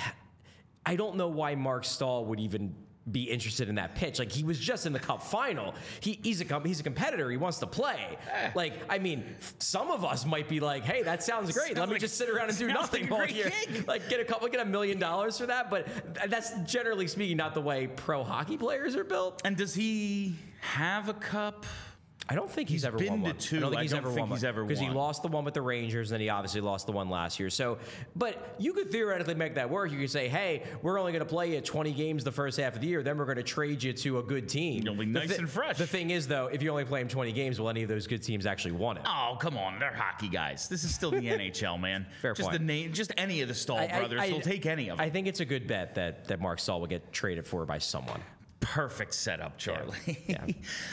I 0.84 0.96
don't 0.96 1.16
know 1.16 1.28
why 1.28 1.54
Marc 1.54 1.84
Staal 1.84 2.26
would 2.26 2.40
even 2.40 2.74
be 3.10 3.24
interested 3.24 3.68
in 3.68 3.76
that 3.76 3.94
pitch. 3.94 4.18
Like 4.18 4.30
he 4.32 4.44
was 4.44 4.58
just 4.58 4.86
in 4.86 4.92
the 4.92 4.98
cup 4.98 5.22
final. 5.22 5.74
He, 6.00 6.18
he's 6.22 6.40
a 6.40 6.60
he's 6.64 6.80
a 6.80 6.82
competitor. 6.82 7.30
He 7.30 7.36
wants 7.36 7.58
to 7.58 7.66
play. 7.66 8.18
Eh. 8.32 8.50
Like 8.54 8.74
I 8.88 8.98
mean, 8.98 9.24
some 9.58 9.90
of 9.90 10.04
us 10.04 10.24
might 10.26 10.48
be 10.48 10.60
like, 10.60 10.84
"Hey, 10.84 11.02
that 11.02 11.22
sounds 11.22 11.52
great. 11.52 11.68
Sounds 11.68 11.78
Let 11.78 11.88
me 11.88 11.94
like- 11.94 12.00
just 12.00 12.16
sit 12.16 12.28
around 12.28 12.48
and 12.50 12.58
do 12.58 12.68
nothing 12.72 13.08
like 13.08 13.12
all 13.20 13.26
year. 13.26 13.50
gig. 13.72 13.86
Like 13.88 14.08
get 14.08 14.20
a 14.20 14.24
couple, 14.24 14.48
get 14.48 14.60
a 14.60 14.64
million 14.64 14.98
dollars 14.98 15.38
for 15.38 15.46
that." 15.46 15.70
But 15.70 15.86
that's 16.28 16.52
generally 16.70 17.06
speaking 17.08 17.36
not 17.36 17.54
the 17.54 17.60
way 17.62 17.86
pro 17.86 18.22
hockey 18.24 18.56
players 18.56 18.96
are 18.96 19.04
built. 19.04 19.40
and 19.44 19.56
does 19.56 19.74
he 19.74 20.34
have 20.60 21.08
a 21.08 21.14
cup 21.14 21.64
I 22.30 22.34
don't 22.34 22.50
think 22.50 22.68
he's, 22.68 22.82
He's 22.82 22.84
ever 22.84 22.98
been 22.98 23.08
won 23.08 23.18
to 23.20 23.24
one. 23.26 23.36
two. 23.38 23.56
I 23.56 23.60
don't 23.60 23.70
think 23.70 23.82
he's 23.82 23.90
don't 23.92 23.98
ever 24.00 24.08
think 24.10 24.20
won 24.20 24.30
he's 24.30 24.44
ever 24.44 24.62
because 24.64 24.80
he 24.80 24.90
lost 24.90 25.22
the 25.22 25.28
one 25.28 25.44
with 25.44 25.54
the 25.54 25.62
Rangers, 25.62 26.10
and 26.10 26.14
then 26.16 26.20
he 26.20 26.28
obviously 26.28 26.60
lost 26.60 26.84
the 26.86 26.92
one 26.92 27.08
last 27.08 27.40
year. 27.40 27.48
So, 27.48 27.78
but 28.16 28.54
you 28.58 28.72
could 28.74 28.90
theoretically 28.90 29.34
make 29.34 29.54
that 29.54 29.70
work. 29.70 29.90
You 29.90 29.98
could 29.98 30.10
say, 30.10 30.28
"Hey, 30.28 30.64
we're 30.82 30.98
only 30.98 31.12
going 31.12 31.24
to 31.24 31.28
play 31.28 31.54
you 31.54 31.60
20 31.60 31.92
games 31.92 32.24
the 32.24 32.32
first 32.32 32.58
half 32.60 32.74
of 32.74 32.80
the 32.82 32.86
year. 32.86 33.02
Then 33.02 33.16
we're 33.16 33.24
going 33.24 33.38
to 33.38 33.42
trade 33.42 33.82
you 33.82 33.92
to 33.94 34.18
a 34.18 34.22
good 34.22 34.48
team. 34.48 34.82
You'll 34.84 34.94
be 34.94 35.06
nice 35.06 35.38
and 35.38 35.48
fresh. 35.48 35.78
The 35.78 35.86
thing 35.86 36.10
is, 36.10 36.28
though, 36.28 36.46
if 36.48 36.62
you 36.62 36.70
only 36.70 36.84
play 36.84 37.00
him 37.00 37.08
20 37.08 37.32
games, 37.32 37.58
will 37.58 37.70
any 37.70 37.82
of 37.82 37.88
those 37.88 38.06
good 38.06 38.22
teams 38.22 38.44
actually 38.46 38.72
want 38.72 38.98
it? 38.98 39.04
Oh, 39.06 39.36
come 39.40 39.56
on. 39.56 39.78
They're 39.78 39.94
hockey 39.94 40.28
guys. 40.28 40.68
This 40.68 40.84
is 40.84 40.94
still 40.94 41.10
the 41.10 41.16
NHL, 41.22 41.80
man. 41.80 42.06
Fair 42.20 42.34
just 42.34 42.50
point. 42.50 42.58
the 42.60 42.64
name 42.64 42.92
just 42.92 43.12
any 43.16 43.40
of 43.40 43.48
the 43.48 43.54
Staal 43.54 43.78
I- 43.78 43.84
I- 43.92 43.98
brothers. 44.00 44.20
I- 44.20 44.30
will 44.32 44.40
take 44.40 44.66
any 44.66 44.90
of 44.90 44.98
them. 44.98 45.06
I 45.06 45.08
think 45.10 45.26
it's 45.26 45.40
a 45.40 45.44
good 45.46 45.66
bet 45.66 45.94
that 45.94 46.26
that 46.28 46.40
Marc 46.40 46.58
Staal 46.60 46.80
will 46.80 46.86
get 46.88 47.10
traded 47.12 47.46
for 47.46 47.64
by 47.64 47.78
someone. 47.78 48.20
Perfect 48.60 49.14
setup, 49.14 49.56
Charlie. 49.58 49.96
Yeah. 50.28 50.44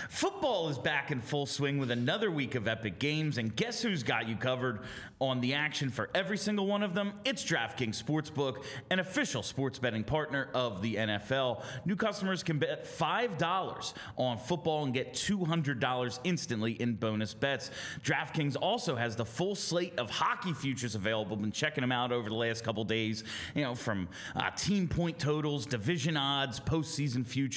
Football 0.09 0.69
is 0.69 0.77
back 0.77 1.11
in 1.11 1.19
full 1.19 1.45
swing 1.45 1.77
with 1.77 1.91
another 1.91 2.31
week 2.31 2.55
of 2.55 2.67
epic 2.67 2.99
games, 2.99 3.37
and 3.37 3.53
guess 3.53 3.81
who's 3.81 4.01
got 4.03 4.29
you 4.29 4.37
covered 4.37 4.81
on 5.19 5.41
the 5.41 5.53
action 5.55 5.89
for 5.89 6.09
every 6.15 6.37
single 6.37 6.67
one 6.67 6.83
of 6.83 6.93
them? 6.93 7.13
It's 7.25 7.43
DraftKings 7.43 8.01
Sportsbook, 8.01 8.63
an 8.91 8.99
official 8.99 9.43
sports 9.43 9.79
betting 9.79 10.03
partner 10.03 10.49
of 10.53 10.81
the 10.81 10.95
NFL. 10.95 11.63
New 11.85 11.95
customers 11.95 12.43
can 12.43 12.59
bet 12.59 12.85
$5 12.85 13.93
on 14.15 14.37
football 14.37 14.85
and 14.85 14.93
get 14.93 15.13
$200 15.13 16.19
instantly 16.23 16.73
in 16.73 16.93
bonus 16.93 17.33
bets. 17.33 17.71
DraftKings 18.03 18.55
also 18.61 18.95
has 18.95 19.15
the 19.15 19.25
full 19.25 19.55
slate 19.55 19.97
of 19.97 20.09
hockey 20.09 20.53
futures 20.53 20.95
available. 20.95 21.35
Been 21.35 21.51
checking 21.51 21.81
them 21.81 21.91
out 21.91 22.11
over 22.11 22.29
the 22.29 22.35
last 22.35 22.63
couple 22.63 22.83
days, 22.85 23.23
you 23.53 23.63
know, 23.63 23.75
from 23.75 24.07
uh, 24.35 24.49
team 24.51 24.87
point 24.87 25.19
totals, 25.19 25.65
division 25.65 26.15
odds, 26.15 26.59
postseason 26.59 27.25
futures, 27.25 27.54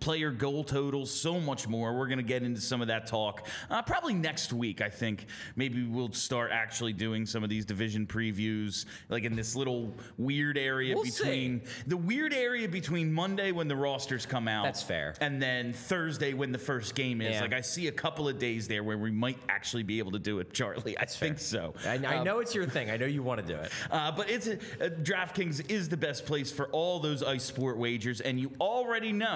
player 0.00 0.30
goal 0.30 0.64
totals, 0.64 1.10
so 1.10 1.40
much 1.40 1.68
more. 1.68 1.96
We're 1.96 2.06
going 2.06 2.18
to 2.18 2.24
get 2.24 2.42
into 2.42 2.60
some 2.60 2.80
of 2.80 2.88
that 2.88 3.06
talk 3.06 3.46
uh, 3.70 3.82
probably 3.82 4.14
next 4.14 4.52
week. 4.52 4.80
I 4.80 4.88
think 4.88 5.26
maybe 5.56 5.84
we'll 5.84 6.12
start 6.12 6.50
actually 6.52 6.92
doing 6.92 7.26
some 7.26 7.42
of 7.44 7.50
these 7.50 7.64
division 7.64 8.06
previews, 8.06 8.86
like 9.08 9.24
in 9.24 9.36
this 9.36 9.54
little 9.56 9.94
weird 10.16 10.58
area 10.58 10.94
We'll 10.94 11.04
see. 11.04 11.22
between 11.24 11.62
the 11.86 11.96
weird 11.96 12.32
area 12.32 12.68
between 12.68 13.12
Monday 13.12 13.52
when 13.52 13.68
the 13.68 13.76
rosters 13.76 14.26
come 14.26 14.48
out. 14.48 14.64
That's 14.64 14.82
fair. 14.82 15.14
And 15.20 15.40
then 15.40 15.72
Thursday 15.72 16.34
when 16.34 16.52
the 16.52 16.58
first 16.58 16.94
game 16.94 17.20
is. 17.20 17.32
Yeah. 17.32 17.40
Like 17.42 17.54
I 17.54 17.60
see 17.60 17.88
a 17.88 17.92
couple 17.92 18.28
of 18.28 18.38
days 18.38 18.68
there 18.68 18.82
where 18.82 18.98
we 18.98 19.10
might 19.10 19.38
actually 19.48 19.82
be 19.82 19.98
able 19.98 20.12
to 20.12 20.18
do 20.18 20.38
it, 20.40 20.52
Charlie. 20.52 20.96
I 20.98 21.04
think 21.04 21.38
so. 21.38 21.74
I, 21.86 21.94
I 21.94 22.22
know 22.22 22.40
it's 22.40 22.54
your 22.54 22.66
thing. 22.66 22.90
I 22.90 22.96
know 22.96 23.06
you 23.06 23.22
want 23.22 23.40
to 23.40 23.46
do 23.46 23.58
it. 23.58 23.70
Uh, 23.90 24.12
but 24.12 24.28
it's 24.28 24.46
a, 24.46 24.54
uh, 24.54 24.88
DraftKings 25.02 25.70
is 25.70 25.88
the 25.88 25.96
best 25.96 26.26
place 26.26 26.52
for 26.52 26.66
all 26.68 27.00
those 27.00 27.22
ice 27.22 27.44
sport 27.44 27.78
wagers, 27.78 28.20
and 28.20 28.38
you 28.38 28.50
already 28.60 29.12
know 29.12 29.27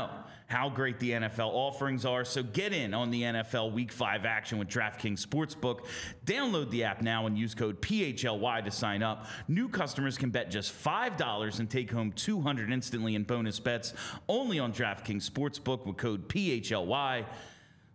how 0.52 0.68
great 0.68 0.98
the 0.98 1.12
NFL 1.12 1.48
offerings 1.48 2.04
are. 2.04 2.24
So 2.24 2.42
get 2.42 2.72
in 2.74 2.92
on 2.92 3.10
the 3.10 3.22
NFL 3.22 3.72
Week 3.72 3.90
Five 3.90 4.26
action 4.26 4.58
with 4.58 4.68
DraftKings 4.68 5.26
Sportsbook. 5.26 5.86
Download 6.26 6.68
the 6.70 6.84
app 6.84 7.00
now 7.00 7.26
and 7.26 7.38
use 7.38 7.54
code 7.54 7.80
PHLY 7.80 8.64
to 8.64 8.70
sign 8.70 9.02
up. 9.02 9.26
New 9.48 9.68
customers 9.68 10.18
can 10.18 10.30
bet 10.30 10.50
just 10.50 10.72
five 10.72 11.16
dollars 11.16 11.58
and 11.58 11.70
take 11.70 11.90
home 11.90 12.12
two 12.12 12.40
hundred 12.40 12.70
instantly 12.70 13.14
in 13.14 13.24
bonus 13.24 13.58
bets. 13.60 13.94
Only 14.28 14.58
on 14.58 14.72
DraftKings 14.72 15.28
Sportsbook 15.28 15.86
with 15.86 15.96
code 15.96 16.28
PHLY. 16.28 17.24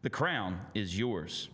The 0.02 0.10
crown 0.10 0.60
is 0.74 0.98
yours. 0.98 1.50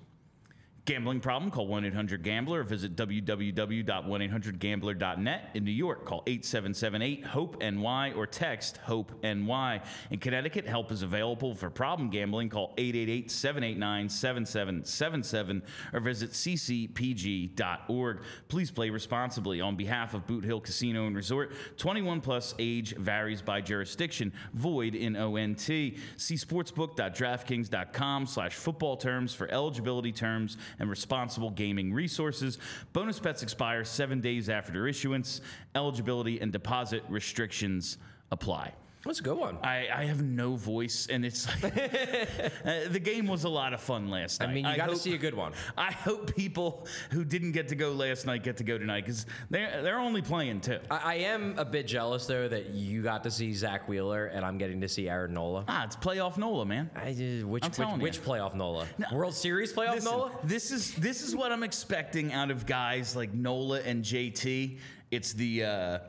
Gambling 0.85 1.21
problem? 1.21 1.49
Call 1.49 1.67
1 1.67 1.85
800 1.85 2.23
Gambler 2.23 2.59
or 2.59 2.63
visit 2.63 2.97
www.1800Gambler.net. 2.97 5.49
In 5.53 5.63
New 5.63 5.71
York, 5.71 6.03
call 6.03 6.23
8778 6.27 7.25
HOPE 7.25 7.61
NY 7.61 8.11
or 8.11 8.27
text 8.27 8.79
HOPE 8.83 9.13
NY. 9.23 9.81
In 10.11 10.19
Connecticut, 10.19 10.67
help 10.67 10.91
is 10.91 11.01
available 11.01 11.55
for 11.55 11.69
problem 11.69 12.09
gambling. 12.09 12.49
Call 12.49 12.73
888 12.77 13.31
789 13.31 14.09
7777 14.09 15.63
or 15.93 16.01
visit 16.01 16.31
ccpg.org. 16.31 18.19
Please 18.49 18.69
play 18.69 18.89
responsibly. 18.89 19.61
On 19.61 19.77
behalf 19.77 20.13
of 20.13 20.27
Boot 20.27 20.43
Hill 20.43 20.59
Casino 20.59 21.07
and 21.07 21.15
Resort, 21.15 21.53
21 21.77 22.19
plus 22.19 22.53
age 22.59 22.93
varies 22.97 23.41
by 23.41 23.61
jurisdiction, 23.61 24.33
void 24.53 24.95
in 24.95 25.15
ONT. 25.15 25.61
See 25.61 25.95
sportsbook.draftkings.com 26.17 28.25
slash 28.25 28.55
football 28.55 28.97
terms 28.97 29.33
for 29.33 29.49
eligibility 29.49 30.11
terms 30.11 30.57
and 30.79 30.89
responsible 30.89 31.49
gaming 31.49 31.93
resources. 31.93 32.57
Bonus 32.93 33.19
bets 33.19 33.43
expire 33.43 33.83
seven 33.83 34.21
days 34.21 34.49
after 34.49 34.87
issuance. 34.87 35.41
Eligibility 35.75 36.39
and 36.39 36.51
deposit 36.51 37.03
restrictions 37.09 37.97
apply. 38.31 38.73
That's 39.05 39.19
a 39.19 39.23
good 39.23 39.37
one. 39.37 39.57
I, 39.61 39.87
I 39.93 40.05
have 40.05 40.23
no 40.23 40.55
voice, 40.55 41.07
and 41.09 41.25
it's 41.25 41.45
like, 41.61 41.75
uh, 42.65 42.87
the 42.89 43.01
game 43.03 43.27
was 43.27 43.43
a 43.43 43.49
lot 43.49 43.73
of 43.73 43.81
fun 43.81 44.09
last 44.09 44.39
night. 44.39 44.49
I 44.49 44.53
mean, 44.53 44.65
you 44.65 44.77
got 44.77 44.89
to 44.89 44.95
see 44.95 45.13
a 45.13 45.17
good 45.17 45.33
one. 45.33 45.51
I 45.77 45.91
hope 45.91 46.33
people 46.33 46.87
who 47.11 47.25
didn't 47.25 47.51
get 47.51 47.67
to 47.69 47.75
go 47.75 47.91
last 47.91 48.25
night 48.25 48.43
get 48.43 48.57
to 48.57 48.63
go 48.63 48.77
tonight 48.77 49.01
because 49.01 49.25
they're 49.49 49.81
they're 49.81 49.99
only 49.99 50.21
playing 50.21 50.61
two. 50.61 50.79
I, 50.89 50.99
I 51.03 51.13
am 51.15 51.55
a 51.57 51.65
bit 51.65 51.85
jealous 51.85 52.25
though 52.27 52.47
that 52.47 52.69
you 52.69 53.03
got 53.03 53.23
to 53.23 53.31
see 53.31 53.53
Zack 53.53 53.89
Wheeler 53.89 54.27
and 54.27 54.45
I'm 54.45 54.57
getting 54.57 54.79
to 54.79 54.87
see 54.87 55.09
Aaron 55.09 55.33
Nola. 55.33 55.65
Ah, 55.67 55.83
it's 55.83 55.97
playoff 55.97 56.37
Nola, 56.37 56.65
man. 56.65 56.89
I 56.95 57.11
just, 57.11 57.45
which 57.45 57.65
I'm 57.65 57.69
which, 57.69 57.77
telling 57.77 58.01
you. 58.01 58.07
playoff 58.07 58.55
Nola? 58.55 58.87
World 59.11 59.33
Series 59.33 59.73
playoff 59.73 59.95
Listen, 59.95 60.11
Nola? 60.11 60.31
This 60.45 60.71
is 60.71 60.93
this 60.95 61.21
is 61.21 61.35
what 61.35 61.51
I'm 61.51 61.63
expecting 61.63 62.31
out 62.31 62.51
of 62.51 62.65
guys 62.65 63.17
like 63.17 63.33
Nola 63.33 63.81
and 63.81 64.03
JT. 64.03 64.77
It's 65.11 65.33
the 65.33 65.65
uh, 65.65 65.99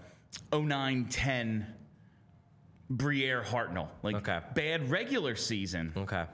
0910 0.53 1.67
Briere 2.91 3.43
Hartnell. 3.43 3.89
Like 4.03 4.17
Okay. 4.17 4.41
bad 4.55 4.91
regular 4.91 5.37
season 5.37 5.93
Okay. 5.97 6.25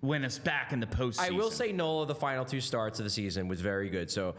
when 0.00 0.24
it's 0.24 0.38
back 0.38 0.72
in 0.72 0.80
the 0.80 0.86
postseason. 0.86 1.20
I 1.20 1.30
will 1.30 1.50
say 1.50 1.72
Nola, 1.72 2.06
the 2.06 2.14
final 2.14 2.44
two 2.44 2.60
starts 2.60 2.98
of 3.00 3.04
the 3.04 3.10
season 3.10 3.48
was 3.48 3.60
very 3.60 3.88
good. 3.90 4.10
So 4.10 4.34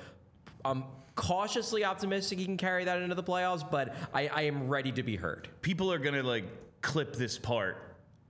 I'm 0.66 0.84
cautiously 1.16 1.84
optimistic 1.84 2.40
he 2.40 2.46
can 2.46 2.58
carry 2.58 2.86
that 2.86 3.02
into 3.02 3.16
the 3.16 3.24
playoffs, 3.24 3.70
but 3.70 3.96
I, 4.14 4.28
I 4.28 4.42
am 4.44 4.68
ready 4.68 4.92
to 4.94 5.04
be 5.04 5.16
heard. 5.18 5.50
people 5.62 5.92
are 5.92 6.00
gonna 6.00 6.24
like 6.24 6.46
clip 6.82 7.16
this 7.16 7.38
part 7.38 7.89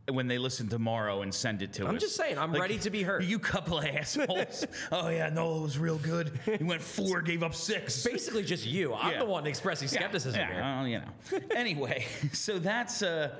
when 0.10 0.28
they 0.28 0.38
listen 0.38 0.67
tomorrow 0.67 1.22
and 1.22 1.34
send 1.34 1.62
it 1.62 1.74
to 1.74 1.84
us. 1.86 1.89
I'm 1.89 2.00
just 2.00 2.15
saying, 2.15 2.38
I'm 2.38 2.52
ready 2.54 2.78
to 2.80 2.89
be 2.89 3.04
heard. 3.04 3.24
You 3.24 3.39
couple 3.39 3.80
of 3.80 3.86
assholes. 3.86 4.65
oh 4.91 5.10
yeah, 5.10 5.30
Nola 5.30 5.62
was 5.62 5.78
real 5.78 5.98
good. 5.98 6.39
He 6.58 6.63
went 6.63 6.82
four, 6.82 7.22
gave 7.22 7.43
up 7.43 7.56
six. 7.56 8.04
Basically, 8.04 8.43
just 8.43 8.65
you. 8.65 8.93
I'm 8.93 9.13
Yeah. 9.13 9.19
the 9.19 9.26
one 9.26 9.48
expressing 9.48 9.88
skepticism 9.88 10.39
yeah, 10.39 10.48
here. 10.54 10.62
well, 10.62 10.88
you 10.88 11.00
know. 11.00 11.56
anyway, 11.56 12.06
so 12.34 12.60
that's 12.60 13.02
uh, 13.02 13.36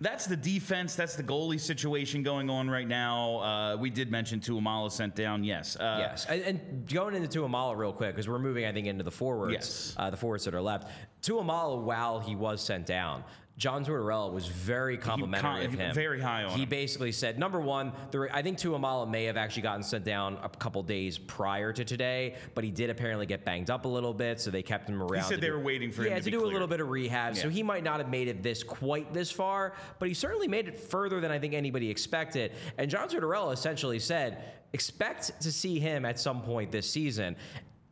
that's 0.00 0.26
the 0.26 0.36
defense. 0.36 0.94
That's 0.96 1.14
the 1.14 1.22
goalie 1.22 1.60
situation 1.60 2.22
going 2.22 2.50
on 2.50 2.68
right 2.68 2.88
now. 2.88 3.38
Uh, 3.38 3.76
we 3.76 3.88
did 3.90 4.10
mention 4.10 4.40
Tuomaala 4.40 4.90
sent 4.90 5.14
down. 5.14 5.44
Yes. 5.44 5.76
Uh, 5.76 5.96
Yes, 6.00 6.26
and, 6.28 6.42
and 6.42 6.88
going 6.92 7.14
into 7.14 7.40
Tuomaala 7.40 7.76
real 7.76 7.92
quick 7.92 8.10
because 8.14 8.28
we're 8.28 8.38
moving, 8.40 8.64
I 8.64 8.72
think, 8.72 8.86
into 8.88 9.04
the 9.04 9.10
forwards. 9.12 9.52
Yes. 9.52 9.94
uh, 9.96 10.10
the 10.10 10.16
forwards 10.16 10.44
that 10.44 10.54
are 10.54 10.62
left. 10.62 10.88
Tuomaala, 11.22 11.80
while 11.80 12.18
he 12.18 12.34
was 12.34 12.60
sent 12.60 12.84
down, 12.86 13.22
John 13.58 13.84
Tortorella 13.84 14.32
was 14.32 14.46
very 14.48 14.96
complimentary 14.96 15.66
of 15.66 15.74
him. 15.74 15.94
very 15.94 16.20
high 16.20 16.44
on 16.44 16.50
He 16.56 16.62
him. 16.62 16.68
basically 16.70 17.12
said, 17.12 17.38
number 17.38 17.60
one, 17.60 17.92
the, 18.10 18.28
I 18.32 18.42
think 18.42 18.58
Tuomaala 18.58 19.08
may 19.08 19.24
have 19.24 19.36
actually 19.36 19.62
gotten 19.62 19.82
sent 19.82 20.04
down 20.04 20.38
a 20.42 20.48
couple 20.48 20.82
days 20.82 21.18
prior 21.18 21.72
to 21.72 21.84
today, 21.84 22.36
but 22.54 22.64
he 22.64 22.70
did 22.70 22.88
apparently 22.90 23.26
get 23.26 23.44
banged 23.44 23.70
up 23.70 23.84
a 23.84 23.88
little 23.88 24.14
bit, 24.14 24.40
so 24.40 24.50
they 24.50 24.62
kept 24.62 24.88
him 24.88 25.02
around. 25.02 25.22
He 25.22 25.28
said 25.28 25.34
to 25.36 25.40
they 25.42 25.46
do- 25.48 25.52
were 25.52 25.60
waiting 25.60 25.92
for 25.92 26.02
him 26.02 26.08
yeah, 26.12 26.18
to 26.18 26.24
be 26.24 26.30
do 26.30 26.42
a 26.42 26.46
little 26.46 26.66
bit 26.66 26.80
of 26.80 26.88
rehab. 26.88 27.36
So 27.36 27.50
he 27.50 27.62
might 27.62 27.84
not 27.84 28.00
have 28.00 28.08
made 28.08 28.26
it 28.28 28.42
this 28.42 28.62
quite 28.62 29.12
this 29.12 29.30
far, 29.30 29.74
but 29.98 30.08
he 30.08 30.14
certainly 30.14 30.48
made 30.48 30.66
it 30.66 30.76
further 30.78 31.20
than 31.20 31.30
I 31.30 31.38
think 31.38 31.52
anybody 31.54 31.90
expected. 31.90 32.52
And 32.78 32.90
John 32.90 33.08
Tortorella 33.08 33.52
essentially 33.52 33.98
said, 33.98 34.42
expect 34.72 35.40
to 35.42 35.52
see 35.52 35.78
him 35.78 36.04
at 36.06 36.18
some 36.18 36.40
point 36.42 36.72
this 36.72 36.90
season. 36.90 37.36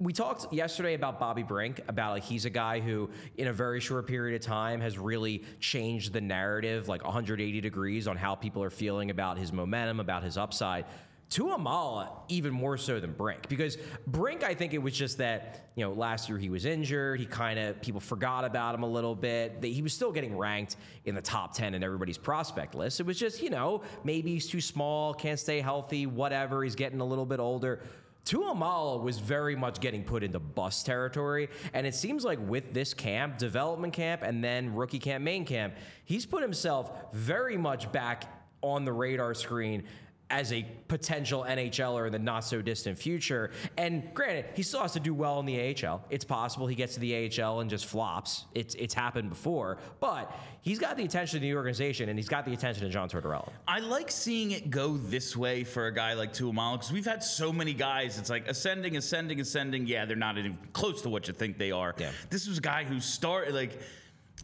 We 0.00 0.14
talked 0.14 0.50
yesterday 0.50 0.94
about 0.94 1.20
Bobby 1.20 1.42
Brink, 1.42 1.82
about 1.86 2.12
like 2.12 2.22
he's 2.22 2.46
a 2.46 2.50
guy 2.50 2.80
who, 2.80 3.10
in 3.36 3.48
a 3.48 3.52
very 3.52 3.80
short 3.80 4.06
period 4.06 4.34
of 4.34 4.46
time, 4.46 4.80
has 4.80 4.98
really 4.98 5.44
changed 5.60 6.14
the 6.14 6.22
narrative 6.22 6.88
like 6.88 7.04
180 7.04 7.60
degrees 7.60 8.08
on 8.08 8.16
how 8.16 8.34
people 8.34 8.62
are 8.62 8.70
feeling 8.70 9.10
about 9.10 9.36
his 9.36 9.52
momentum, 9.52 10.00
about 10.00 10.22
his 10.22 10.38
upside. 10.38 10.86
To 11.30 11.44
Tuomaala 11.44 12.08
even 12.28 12.50
more 12.52 12.78
so 12.78 12.98
than 12.98 13.12
Brink 13.12 13.48
because 13.48 13.76
Brink, 14.06 14.42
I 14.42 14.54
think 14.54 14.72
it 14.72 14.78
was 14.78 14.94
just 14.94 15.18
that 15.18 15.68
you 15.76 15.84
know 15.84 15.92
last 15.92 16.30
year 16.30 16.38
he 16.38 16.48
was 16.48 16.64
injured. 16.64 17.20
He 17.20 17.26
kind 17.26 17.58
of 17.58 17.80
people 17.82 18.00
forgot 18.00 18.46
about 18.46 18.74
him 18.74 18.82
a 18.82 18.88
little 18.88 19.14
bit. 19.14 19.62
He 19.62 19.82
was 19.82 19.92
still 19.92 20.12
getting 20.12 20.34
ranked 20.34 20.76
in 21.04 21.14
the 21.14 21.20
top 21.20 21.54
ten 21.54 21.74
in 21.74 21.84
everybody's 21.84 22.18
prospect 22.18 22.74
list. 22.74 23.00
It 23.00 23.06
was 23.06 23.18
just 23.18 23.42
you 23.42 23.50
know 23.50 23.82
maybe 24.02 24.32
he's 24.32 24.48
too 24.48 24.62
small, 24.62 25.12
can't 25.12 25.38
stay 25.38 25.60
healthy, 25.60 26.06
whatever. 26.06 26.64
He's 26.64 26.74
getting 26.74 27.00
a 27.00 27.06
little 27.06 27.26
bit 27.26 27.38
older. 27.38 27.82
Tuomaala 28.24 29.02
was 29.02 29.18
very 29.18 29.56
much 29.56 29.80
getting 29.80 30.04
put 30.04 30.22
into 30.22 30.38
bus 30.38 30.82
territory, 30.82 31.48
and 31.72 31.86
it 31.86 31.94
seems 31.94 32.24
like 32.24 32.38
with 32.48 32.72
this 32.74 32.94
camp, 32.94 33.38
development 33.38 33.92
camp, 33.92 34.22
and 34.22 34.42
then 34.42 34.74
rookie 34.74 34.98
camp, 34.98 35.24
main 35.24 35.44
camp, 35.44 35.74
he's 36.04 36.26
put 36.26 36.42
himself 36.42 36.90
very 37.12 37.56
much 37.56 37.90
back 37.92 38.24
on 38.62 38.84
the 38.84 38.92
radar 38.92 39.34
screen 39.34 39.84
as 40.30 40.52
a 40.52 40.64
potential 40.88 41.44
NHLer 41.46 42.06
in 42.06 42.12
the 42.12 42.18
not 42.18 42.44
so 42.44 42.62
distant 42.62 42.98
future. 42.98 43.50
And 43.76 44.14
granted, 44.14 44.46
he 44.54 44.62
still 44.62 44.80
has 44.80 44.92
to 44.92 45.00
do 45.00 45.12
well 45.12 45.40
in 45.40 45.46
the 45.46 45.74
AHL. 45.84 46.04
It's 46.08 46.24
possible 46.24 46.66
he 46.66 46.76
gets 46.76 46.94
to 46.94 47.00
the 47.00 47.42
AHL 47.42 47.60
and 47.60 47.68
just 47.68 47.86
flops. 47.86 48.46
It's 48.54 48.74
it's 48.76 48.94
happened 48.94 49.28
before, 49.28 49.78
but 49.98 50.32
he's 50.62 50.78
got 50.78 50.96
the 50.96 51.04
attention 51.04 51.38
of 51.38 51.42
the 51.42 51.54
organization 51.54 52.08
and 52.08 52.18
he's 52.18 52.28
got 52.28 52.44
the 52.44 52.52
attention 52.52 52.86
of 52.86 52.92
John 52.92 53.08
Tortorella. 53.08 53.50
I 53.66 53.80
like 53.80 54.10
seeing 54.10 54.52
it 54.52 54.70
go 54.70 54.96
this 54.96 55.36
way 55.36 55.64
for 55.64 55.88
a 55.88 55.94
guy 55.94 56.14
like 56.14 56.32
Tuomaala 56.32 56.74
because 56.74 56.92
we've 56.92 57.04
had 57.04 57.22
so 57.22 57.52
many 57.52 57.74
guys. 57.74 58.18
It's 58.18 58.30
like 58.30 58.48
ascending, 58.48 58.96
ascending, 58.96 59.40
ascending. 59.40 59.86
Yeah, 59.86 60.04
they're 60.04 60.16
not 60.16 60.38
even 60.38 60.56
close 60.72 61.02
to 61.02 61.08
what 61.08 61.26
you 61.28 61.34
think 61.34 61.58
they 61.58 61.72
are. 61.72 61.94
Yeah. 61.98 62.12
This 62.30 62.46
was 62.46 62.58
a 62.58 62.62
guy 62.62 62.84
who 62.84 63.00
started 63.00 63.54
like 63.54 63.78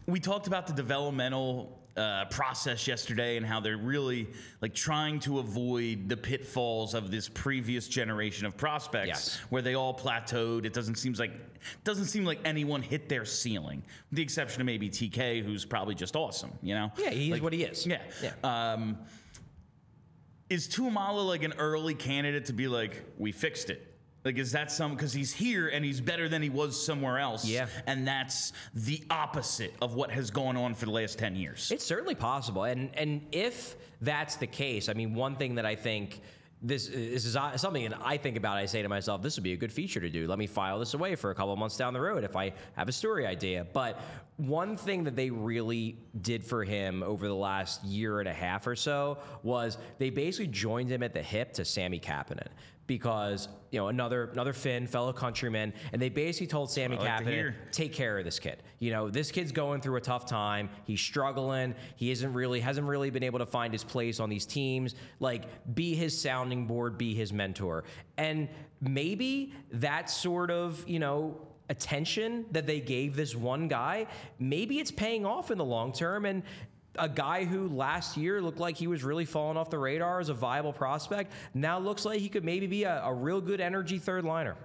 we 0.05 0.19
talked 0.19 0.47
about 0.47 0.67
the 0.67 0.73
developmental 0.73 1.77
uh, 1.97 2.25
process 2.25 2.87
yesterday 2.87 3.37
and 3.37 3.45
how 3.45 3.59
they're 3.59 3.75
really 3.77 4.27
like 4.61 4.73
trying 4.75 5.19
to 5.21 5.39
avoid 5.39 6.07
the 6.07 6.15
pitfalls 6.15 6.93
of 6.93 7.09
this 7.09 7.27
previous 7.27 7.87
generation 7.87 8.45
of 8.45 8.55
prospects 8.55 9.07
Yes. 9.07 9.39
where 9.49 9.61
they 9.63 9.73
all 9.73 9.97
plateaued. 9.97 10.65
It 10.65 10.73
doesn't 10.73 10.95
seems 10.95 11.19
like 11.19 11.31
doesn't 11.83 12.05
seem 12.05 12.23
like 12.23 12.39
anyone 12.45 12.81
hit 12.81 13.09
their 13.09 13.25
ceiling, 13.25 13.83
with 14.11 14.17
the 14.17 14.21
exception 14.23 14.61
of 14.61 14.65
maybe 14.67 14.89
TK, 14.89 15.43
who's 15.43 15.65
probably 15.65 15.95
just 15.95 16.15
awesome. 16.15 16.51
You 16.61 16.75
know? 16.75 16.91
Yeah, 16.97 17.09
he's 17.09 17.31
Like, 17.31 17.41
what 17.41 17.53
he 17.53 17.63
is. 17.63 17.85
Yeah. 17.85 18.01
Yeah. 18.21 18.33
Um, 18.43 18.97
is 20.49 20.67
Tuomaala 20.67 21.27
like 21.27 21.43
an 21.43 21.53
early 21.57 21.93
candidate 21.95 22.45
to 22.45 22.53
be 22.53 22.67
like, 22.67 23.03
we 23.17 23.31
fixed 23.31 23.69
it? 23.69 23.86
Like, 24.27 24.39
is 24.39 24.51
that 24.51 24.69
some 24.69 24.91
because 24.91 25.13
he's 25.13 25.31
here 25.31 25.69
and 25.69 25.85
he's 25.85 26.01
better 26.01 26.27
than 26.27 26.41
he 26.41 26.49
was 26.49 26.85
somewhere 26.85 27.17
else? 27.17 27.45
Yeah. 27.45 27.67
And 27.85 28.05
that's 28.05 28.51
the 28.73 29.01
opposite 29.09 29.73
of 29.81 29.95
what 29.95 30.11
has 30.11 30.31
gone 30.31 30.57
on 30.57 30.75
for 30.75 30.83
the 30.83 30.91
last 30.91 31.17
10 31.17 31.37
years. 31.37 31.71
It's 31.71 31.85
certainly 31.85 32.13
possible, 32.13 32.65
and 32.65 32.89
and 32.95 33.21
if 33.31 33.77
that's 34.01 34.35
the 34.35 34.45
case, 34.45 34.89
I 34.89 34.93
mean, 34.93 35.15
one 35.15 35.37
thing 35.37 35.55
that 35.55 35.65
I 35.65 35.75
think 35.75 36.19
this, 36.61 36.87
this 36.87 37.23
is 37.23 37.37
uh, 37.37 37.55
something 37.55 37.89
that 37.89 37.99
I 38.03 38.17
think 38.17 38.35
about. 38.35 38.57
I 38.57 38.65
say 38.65 38.81
to 38.81 38.89
myself, 38.89 39.21
this 39.21 39.37
would 39.37 39.45
be 39.45 39.53
a 39.53 39.57
good 39.57 39.71
feature 39.71 40.01
to 40.01 40.09
do. 40.09 40.27
Let 40.27 40.39
me 40.39 40.47
file 40.47 40.77
this 40.77 40.93
away 40.93 41.15
for 41.15 41.31
a 41.31 41.35
couple 41.35 41.53
of 41.53 41.59
months 41.59 41.77
down 41.77 41.93
the 41.93 42.01
road 42.01 42.25
if 42.25 42.35
I 42.35 42.51
have 42.75 42.89
a 42.89 42.91
story 42.91 43.25
idea. 43.25 43.65
But 43.71 43.97
one 44.37 44.77
thing 44.77 45.03
that 45.05 45.15
they 45.15 45.31
really 45.31 45.97
did 46.21 46.43
for 46.43 46.63
him 46.63 47.01
over 47.01 47.27
the 47.27 47.35
last 47.35 47.83
year 47.83 48.19
and 48.19 48.29
a 48.29 48.33
half 48.33 48.67
or 48.67 48.75
so 48.75 49.17
was 49.41 49.79
they 49.97 50.11
basically 50.11 50.47
joined 50.47 50.89
him 50.89 51.01
at 51.01 51.13
the 51.13 51.21
hip 51.21 51.53
to 51.53 51.65
Sami 51.65 51.99
Kapanen. 51.99 52.47
Because 52.85 53.49
you 53.69 53.79
know 53.79 53.89
another 53.89 54.29
another 54.31 54.53
Finn 54.53 54.87
fellow 54.87 55.11
countryman, 55.11 55.73
and 55.91 56.01
they 56.01 56.07
basically 56.07 56.47
told 56.47 56.71
Sami 56.71 56.95
like 56.95 57.05
Kapanen, 57.05 57.27
hear. 57.27 57.55
take 57.73 57.91
care 57.91 58.17
of 58.17 58.23
this 58.23 58.39
kid. 58.39 58.63
You 58.79 58.91
know, 58.91 59.09
this 59.09 59.29
kid's 59.29 59.51
going 59.51 59.81
through 59.81 59.97
a 59.97 60.01
tough 60.01 60.25
time. 60.25 60.69
He's 60.85 61.01
struggling. 61.01 61.75
He 61.97 62.11
isn't 62.11 62.31
really 62.31 62.61
hasn't 62.61 62.87
really 62.87 63.09
been 63.09 63.23
able 63.23 63.39
to 63.39 63.45
find 63.45 63.73
his 63.73 63.83
place 63.83 64.21
on 64.21 64.29
these 64.29 64.45
teams. 64.45 64.95
Like, 65.19 65.75
be 65.75 65.95
his 65.95 66.17
sounding 66.17 66.65
board, 66.65 66.97
be 66.97 67.13
his 67.13 67.33
mentor. 67.33 67.83
And 68.17 68.47
maybe 68.79 69.53
that 69.73 70.09
sort 70.09 70.49
of, 70.49 70.81
you 70.87 70.99
know, 70.99 71.41
attention 71.69 72.45
that 72.51 72.65
they 72.65 72.79
gave 72.79 73.15
this 73.15 73.35
one 73.35 73.67
guy, 73.67 74.07
maybe 74.39 74.79
it's 74.79 74.91
paying 74.91 75.25
off 75.25 75.51
in 75.51 75.57
the 75.57 75.65
long 75.65 75.91
term. 75.91 76.25
And 76.25 76.43
a 76.97 77.09
guy 77.09 77.45
who 77.45 77.67
last 77.67 78.17
year 78.17 78.41
looked 78.41 78.59
like 78.59 78.75
he 78.77 78.87
was 78.87 79.03
really 79.03 79.25
falling 79.25 79.57
off 79.57 79.69
the 79.69 79.77
radar 79.77 80.19
as 80.19 80.29
a 80.29 80.33
viable 80.33 80.73
prospect 80.73 81.31
now 81.53 81.77
looks 81.77 82.05
like 82.05 82.19
he 82.19 82.29
could 82.29 82.43
maybe 82.43 82.67
be 82.67 82.83
a, 82.85 83.03
a 83.03 83.13
real 83.13 83.39
good 83.41 83.61
energy 83.61 83.99
third 83.99 84.25
liner. 84.25 84.55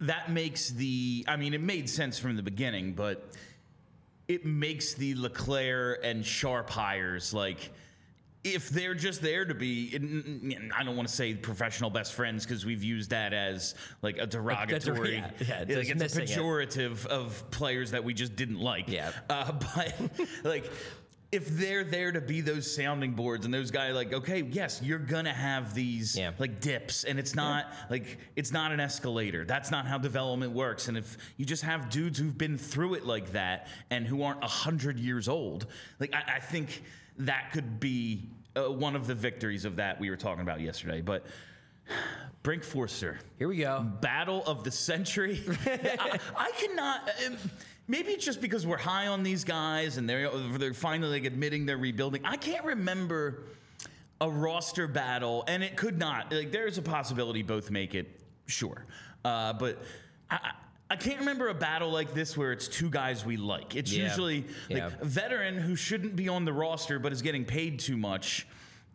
that 0.00 0.30
makes 0.30 0.70
the, 0.70 1.24
I 1.26 1.36
mean, 1.36 1.54
it 1.54 1.60
made 1.62 1.88
sense 1.88 2.18
from 2.18 2.36
the 2.36 2.42
beginning, 2.42 2.92
but 2.92 3.30
it 4.28 4.44
makes 4.44 4.94
the 4.94 5.14
LeClair 5.14 6.04
and 6.04 6.24
Sharp 6.24 6.68
hires 6.68 7.32
like, 7.32 7.70
if 8.54 8.68
they're 8.68 8.94
just 8.94 9.22
there 9.22 9.44
to 9.44 9.54
be, 9.54 9.94
I 10.74 10.84
don't 10.84 10.96
want 10.96 11.08
to 11.08 11.14
say 11.14 11.34
professional 11.34 11.90
best 11.90 12.14
friends 12.14 12.44
because 12.46 12.64
we've 12.64 12.82
used 12.84 13.10
that 13.10 13.32
as 13.32 13.74
like 14.02 14.18
a 14.18 14.26
derogatory, 14.26 15.16
yeah, 15.16 15.30
yeah, 15.40 15.76
like 15.76 15.88
it's 15.88 15.90
a 15.90 15.94
dismissing 15.94 16.22
it. 16.24 16.28
pejorative 16.30 17.06
of 17.06 17.50
players 17.50 17.90
that 17.90 18.04
we 18.04 18.14
just 18.14 18.36
didn't 18.36 18.60
like. 18.60 18.88
Yeah. 18.88 19.10
Uh, 19.28 19.52
but 19.74 19.94
like, 20.44 20.70
if 21.32 21.48
they're 21.48 21.82
there 21.82 22.12
to 22.12 22.20
be 22.20 22.40
those 22.40 22.72
sounding 22.72 23.12
boards 23.12 23.44
and 23.44 23.52
those 23.52 23.72
guys 23.72 23.94
like, 23.94 24.12
okay, 24.12 24.42
yes, 24.42 24.80
you're 24.82 24.98
gonna 24.98 25.34
have 25.34 25.74
these 25.74 26.16
Yeah. 26.16 26.30
like 26.38 26.60
dips, 26.60 27.02
and 27.02 27.18
it's 27.18 27.34
not 27.34 27.66
like 27.90 28.18
it's 28.36 28.52
not 28.52 28.70
an 28.70 28.78
escalator. 28.78 29.44
That's 29.44 29.72
not 29.72 29.86
how 29.86 29.98
development 29.98 30.52
works. 30.52 30.86
And 30.86 30.96
if 30.96 31.18
you 31.36 31.44
just 31.44 31.64
have 31.64 31.90
dudes 31.90 32.18
who've 32.20 32.38
been 32.38 32.56
through 32.56 32.94
it 32.94 33.04
like 33.04 33.32
that 33.32 33.66
and 33.90 34.06
who 34.06 34.22
aren't 34.22 34.42
a 34.44 34.48
hundred 34.48 35.00
years 35.00 35.28
old, 35.28 35.66
like 35.98 36.14
I, 36.14 36.36
I 36.36 36.40
think 36.40 36.82
that 37.18 37.50
could 37.52 37.80
be 37.80 38.28
uh, 38.56 38.70
one 38.70 38.96
of 38.96 39.06
the 39.06 39.14
victories 39.14 39.64
of 39.64 39.76
that 39.76 40.00
we 40.00 40.10
were 40.10 40.16
talking 40.16 40.42
about 40.42 40.60
yesterday. 40.60 41.00
But 41.00 41.26
Brink 42.42 42.64
Foerster. 42.64 43.18
Here 43.38 43.48
we 43.48 43.58
go. 43.58 43.80
Battle 44.00 44.44
of 44.46 44.64
the 44.64 44.70
century. 44.70 45.42
I, 45.66 46.18
I 46.36 46.50
cannot. 46.52 47.10
Um, 47.26 47.36
maybe 47.88 48.12
it's 48.12 48.24
just 48.24 48.40
because 48.40 48.66
we're 48.66 48.76
high 48.76 49.08
on 49.08 49.22
these 49.22 49.44
guys 49.44 49.96
and 49.96 50.08
they're 50.08 50.30
they're 50.30 50.74
finally 50.74 51.20
like 51.20 51.24
admitting 51.24 51.66
they're 51.66 51.76
rebuilding. 51.76 52.24
I 52.24 52.36
can't 52.36 52.64
remember 52.64 53.42
a 54.20 54.30
roster 54.30 54.86
battle, 54.88 55.44
and 55.46 55.62
it 55.62 55.76
could 55.76 55.98
not. 55.98 56.32
Like 56.32 56.50
there's 56.50 56.78
a 56.78 56.82
possibility 56.82 57.42
both 57.42 57.70
make 57.70 57.94
it, 57.94 58.20
sure, 58.46 58.84
uh, 59.24 59.52
but. 59.52 59.82
I, 60.30 60.52
I 60.88 60.94
can't 60.96 61.18
remember 61.18 61.48
a 61.48 61.54
battle 61.54 61.90
like 61.90 62.14
this 62.14 62.36
where 62.36 62.52
it's 62.52 62.68
two 62.68 62.90
guys 62.90 63.24
we 63.26 63.36
like. 63.36 63.74
It's 63.74 63.92
Yeah. 63.92 64.04
usually 64.04 64.42
like 64.70 64.78
Yeah. 64.78 64.90
a 65.00 65.04
veteran 65.04 65.56
who 65.58 65.74
shouldn't 65.74 66.14
be 66.14 66.28
on 66.28 66.44
the 66.44 66.52
roster 66.52 66.98
but 67.00 67.12
is 67.12 67.22
getting 67.22 67.44
paid 67.44 67.80
too 67.80 67.96
much, 67.96 68.46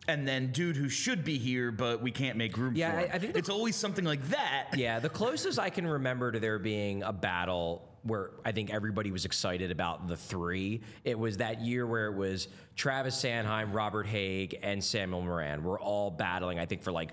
and 0.08 0.26
then 0.26 0.52
dude 0.52 0.76
who 0.76 0.88
should 0.88 1.22
be 1.22 1.36
here 1.36 1.70
but 1.70 2.00
we 2.00 2.10
can't 2.10 2.38
make 2.38 2.56
room 2.56 2.74
Yeah, 2.74 2.92
for. 2.92 2.98
I- 2.98 3.02
him. 3.02 3.10
I 3.12 3.18
think 3.18 3.32
the- 3.34 3.38
it's 3.40 3.50
always 3.50 3.76
something 3.76 4.06
like 4.06 4.26
that. 4.30 4.68
Yeah, 4.74 5.00
the 5.00 5.10
closest 5.10 5.58
I 5.58 5.68
can 5.68 5.86
remember 5.86 6.32
to 6.32 6.40
there 6.40 6.58
being 6.58 7.02
a 7.02 7.12
battle 7.12 7.86
where 8.04 8.30
I 8.44 8.50
think 8.52 8.70
everybody 8.70 9.12
was 9.12 9.24
excited 9.26 9.70
about 9.70 10.08
the 10.08 10.16
three, 10.16 10.80
it 11.04 11.16
was 11.16 11.36
that 11.36 11.60
year 11.60 11.86
where 11.86 12.06
it 12.06 12.14
was 12.14 12.48
Travis 12.74 13.22
Sanheim, 13.22 13.72
Robert 13.72 14.06
Hägg, 14.08 14.58
and 14.62 14.82
Samuel 14.82 15.20
Morin 15.22 15.62
were 15.62 15.78
all 15.78 16.10
battling, 16.10 16.58
I 16.58 16.64
think, 16.66 16.82
for 16.82 16.90
like 16.90 17.10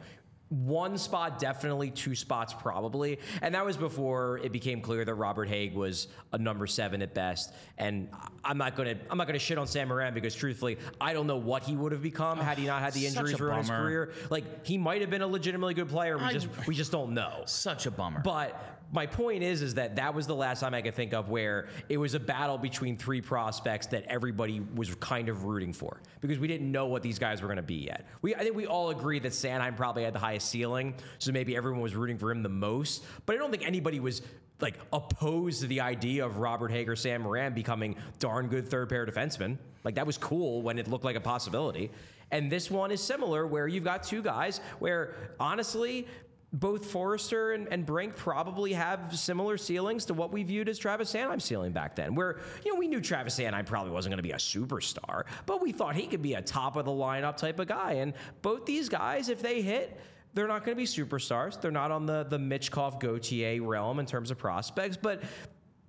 one 0.49 0.97
spot, 0.97 1.37
definitely 1.39 1.91
two 1.91 2.15
spots, 2.15 2.53
probably. 2.53 3.19
And 3.41 3.53
that 3.55 3.63
was 3.65 3.77
before 3.77 4.39
it 4.43 4.51
became 4.51 4.81
clear 4.81 5.05
that 5.05 5.13
Robert 5.13 5.47
Hägg 5.47 5.73
was 5.75 6.07
a 6.33 6.37
number 6.37 6.65
seven 6.65 7.01
at 7.01 7.13
best. 7.13 7.53
And 7.77 8.09
I'm 8.43 8.57
not 8.57 8.75
gonna 8.75 8.95
I'm 9.09 9.17
not 9.17 9.27
gonna 9.27 9.39
shit 9.39 9.57
on 9.57 9.67
Sam 9.67 9.89
Morin 9.89 10.13
because 10.13 10.33
truthfully, 10.33 10.77
I 10.99 11.13
don't 11.13 11.27
know 11.27 11.37
what 11.37 11.63
he 11.63 11.75
would 11.75 11.91
have 11.91 12.01
become 12.01 12.39
had 12.39 12.57
he 12.57 12.65
not 12.65 12.81
had 12.81 12.93
the 12.93 13.05
injuries 13.05 13.39
ruin 13.39 13.59
his 13.59 13.69
career. 13.69 14.11
Like 14.29 14.65
he 14.65 14.77
might 14.77 15.01
have 15.01 15.09
been 15.09 15.21
a 15.21 15.27
legitimately 15.27 15.75
good 15.75 15.89
player. 15.89 16.17
We 16.17 16.23
I- 16.23 16.33
just 16.33 16.47
we 16.67 16.75
just 16.75 16.91
don't 16.91 17.13
know. 17.13 17.43
Such 17.45 17.85
a 17.85 17.91
bummer. 17.91 18.21
But 18.23 18.78
my 18.91 19.05
point 19.05 19.43
is, 19.43 19.61
is 19.61 19.75
that 19.75 19.97
that 19.97 20.13
was 20.13 20.25
the 20.25 20.35
last 20.35 20.61
time 20.61 20.73
I 20.73 20.81
could 20.81 20.95
think 20.95 21.13
of 21.13 21.29
where 21.29 21.67
it 21.89 21.97
was 21.97 22.15
a 22.15 22.19
battle 22.19 22.57
between 22.57 22.97
three 22.97 23.21
prospects 23.21 23.87
that 23.87 24.05
everybody 24.05 24.61
was 24.75 24.95
kind 24.95 25.29
of 25.29 25.43
rooting 25.43 25.73
for 25.73 26.01
because 26.21 26.39
we 26.39 26.47
didn't 26.47 26.71
know 26.71 26.87
what 26.87 27.03
these 27.03 27.19
guys 27.19 27.41
were 27.41 27.47
going 27.47 27.57
to 27.57 27.63
be 27.63 27.75
yet. 27.75 28.07
We, 28.21 28.33
I 28.35 28.39
think 28.39 28.55
we 28.55 28.65
all 28.65 28.89
agree 28.89 29.19
that 29.19 29.31
Sanheim 29.31 29.75
probably 29.75 30.03
had 30.03 30.13
the 30.13 30.19
highest 30.19 30.49
ceiling, 30.49 30.95
so 31.19 31.31
maybe 31.31 31.55
everyone 31.55 31.81
was 31.81 31.95
rooting 31.95 32.17
for 32.17 32.31
him 32.31 32.41
the 32.41 32.49
most. 32.49 33.05
But 33.25 33.35
I 33.35 33.39
don't 33.39 33.51
think 33.51 33.65
anybody 33.65 33.99
was 33.99 34.21
like 34.59 34.75
opposed 34.91 35.61
to 35.61 35.67
the 35.67 35.81
idea 35.81 36.25
of 36.25 36.37
Robert 36.37 36.71
Hägg, 36.71 36.97
Sam 36.97 37.21
Morin 37.21 37.53
becoming 37.53 37.95
darn 38.17 38.47
good 38.47 38.67
third 38.67 38.89
pair 38.89 39.05
defensemen. 39.05 39.57
Like 39.83 39.95
that 39.95 40.05
was 40.05 40.17
cool 40.17 40.61
when 40.61 40.77
it 40.77 40.87
looked 40.87 41.05
like 41.05 41.15
a 41.15 41.21
possibility. 41.21 41.91
And 42.31 42.51
this 42.51 42.69
one 42.69 42.91
is 42.91 43.01
similar 43.01 43.47
where 43.47 43.67
you've 43.67 43.83
got 43.83 44.03
two 44.03 44.21
guys 44.21 44.61
where 44.79 45.15
honestly, 45.39 46.07
both 46.51 46.87
Foerster 46.87 47.51
and, 47.51 47.67
and 47.71 47.85
Brink 47.85 48.15
probably 48.15 48.73
have 48.73 49.17
similar 49.17 49.57
ceilings 49.57 50.05
to 50.05 50.13
what 50.13 50.31
we 50.31 50.43
viewed 50.43 50.67
as 50.67 50.79
Travis 50.79 51.13
Sanheim's 51.13 51.43
ceiling 51.43 51.71
back 51.71 51.95
then. 51.95 52.15
Where, 52.15 52.39
you 52.65 52.73
know, 52.73 52.79
we 52.79 52.87
knew 52.87 53.01
Travis 53.01 53.39
Sanheim 53.39 53.65
probably 53.65 53.91
wasn't 53.91 54.13
going 54.13 54.17
to 54.17 54.23
be 54.23 54.31
a 54.31 54.37
superstar, 54.37 55.25
but 55.45 55.61
we 55.61 55.71
thought 55.71 55.95
he 55.95 56.07
could 56.07 56.23
be 56.23 56.33
a 56.33 56.41
top 56.41 56.75
of 56.75 56.85
the 56.85 56.91
lineup 56.91 57.37
type 57.37 57.59
of 57.59 57.67
guy. 57.67 57.93
And 57.93 58.13
both 58.41 58.65
these 58.65 58.89
guys, 58.89 59.29
if 59.29 59.41
they 59.41 59.61
hit, 59.61 59.99
they're 60.33 60.47
not 60.47 60.65
going 60.65 60.75
to 60.75 60.81
be 60.81 60.87
superstars. 60.87 61.59
They're 61.61 61.71
not 61.71 61.91
on 61.91 62.05
the, 62.05 62.23
the 62.23 62.39
Michkov 62.39 62.99
Gauthier 62.99 63.61
realm 63.61 63.99
in 63.99 64.05
terms 64.07 64.31
of 64.31 64.37
prospects, 64.37 64.97
but 64.97 65.21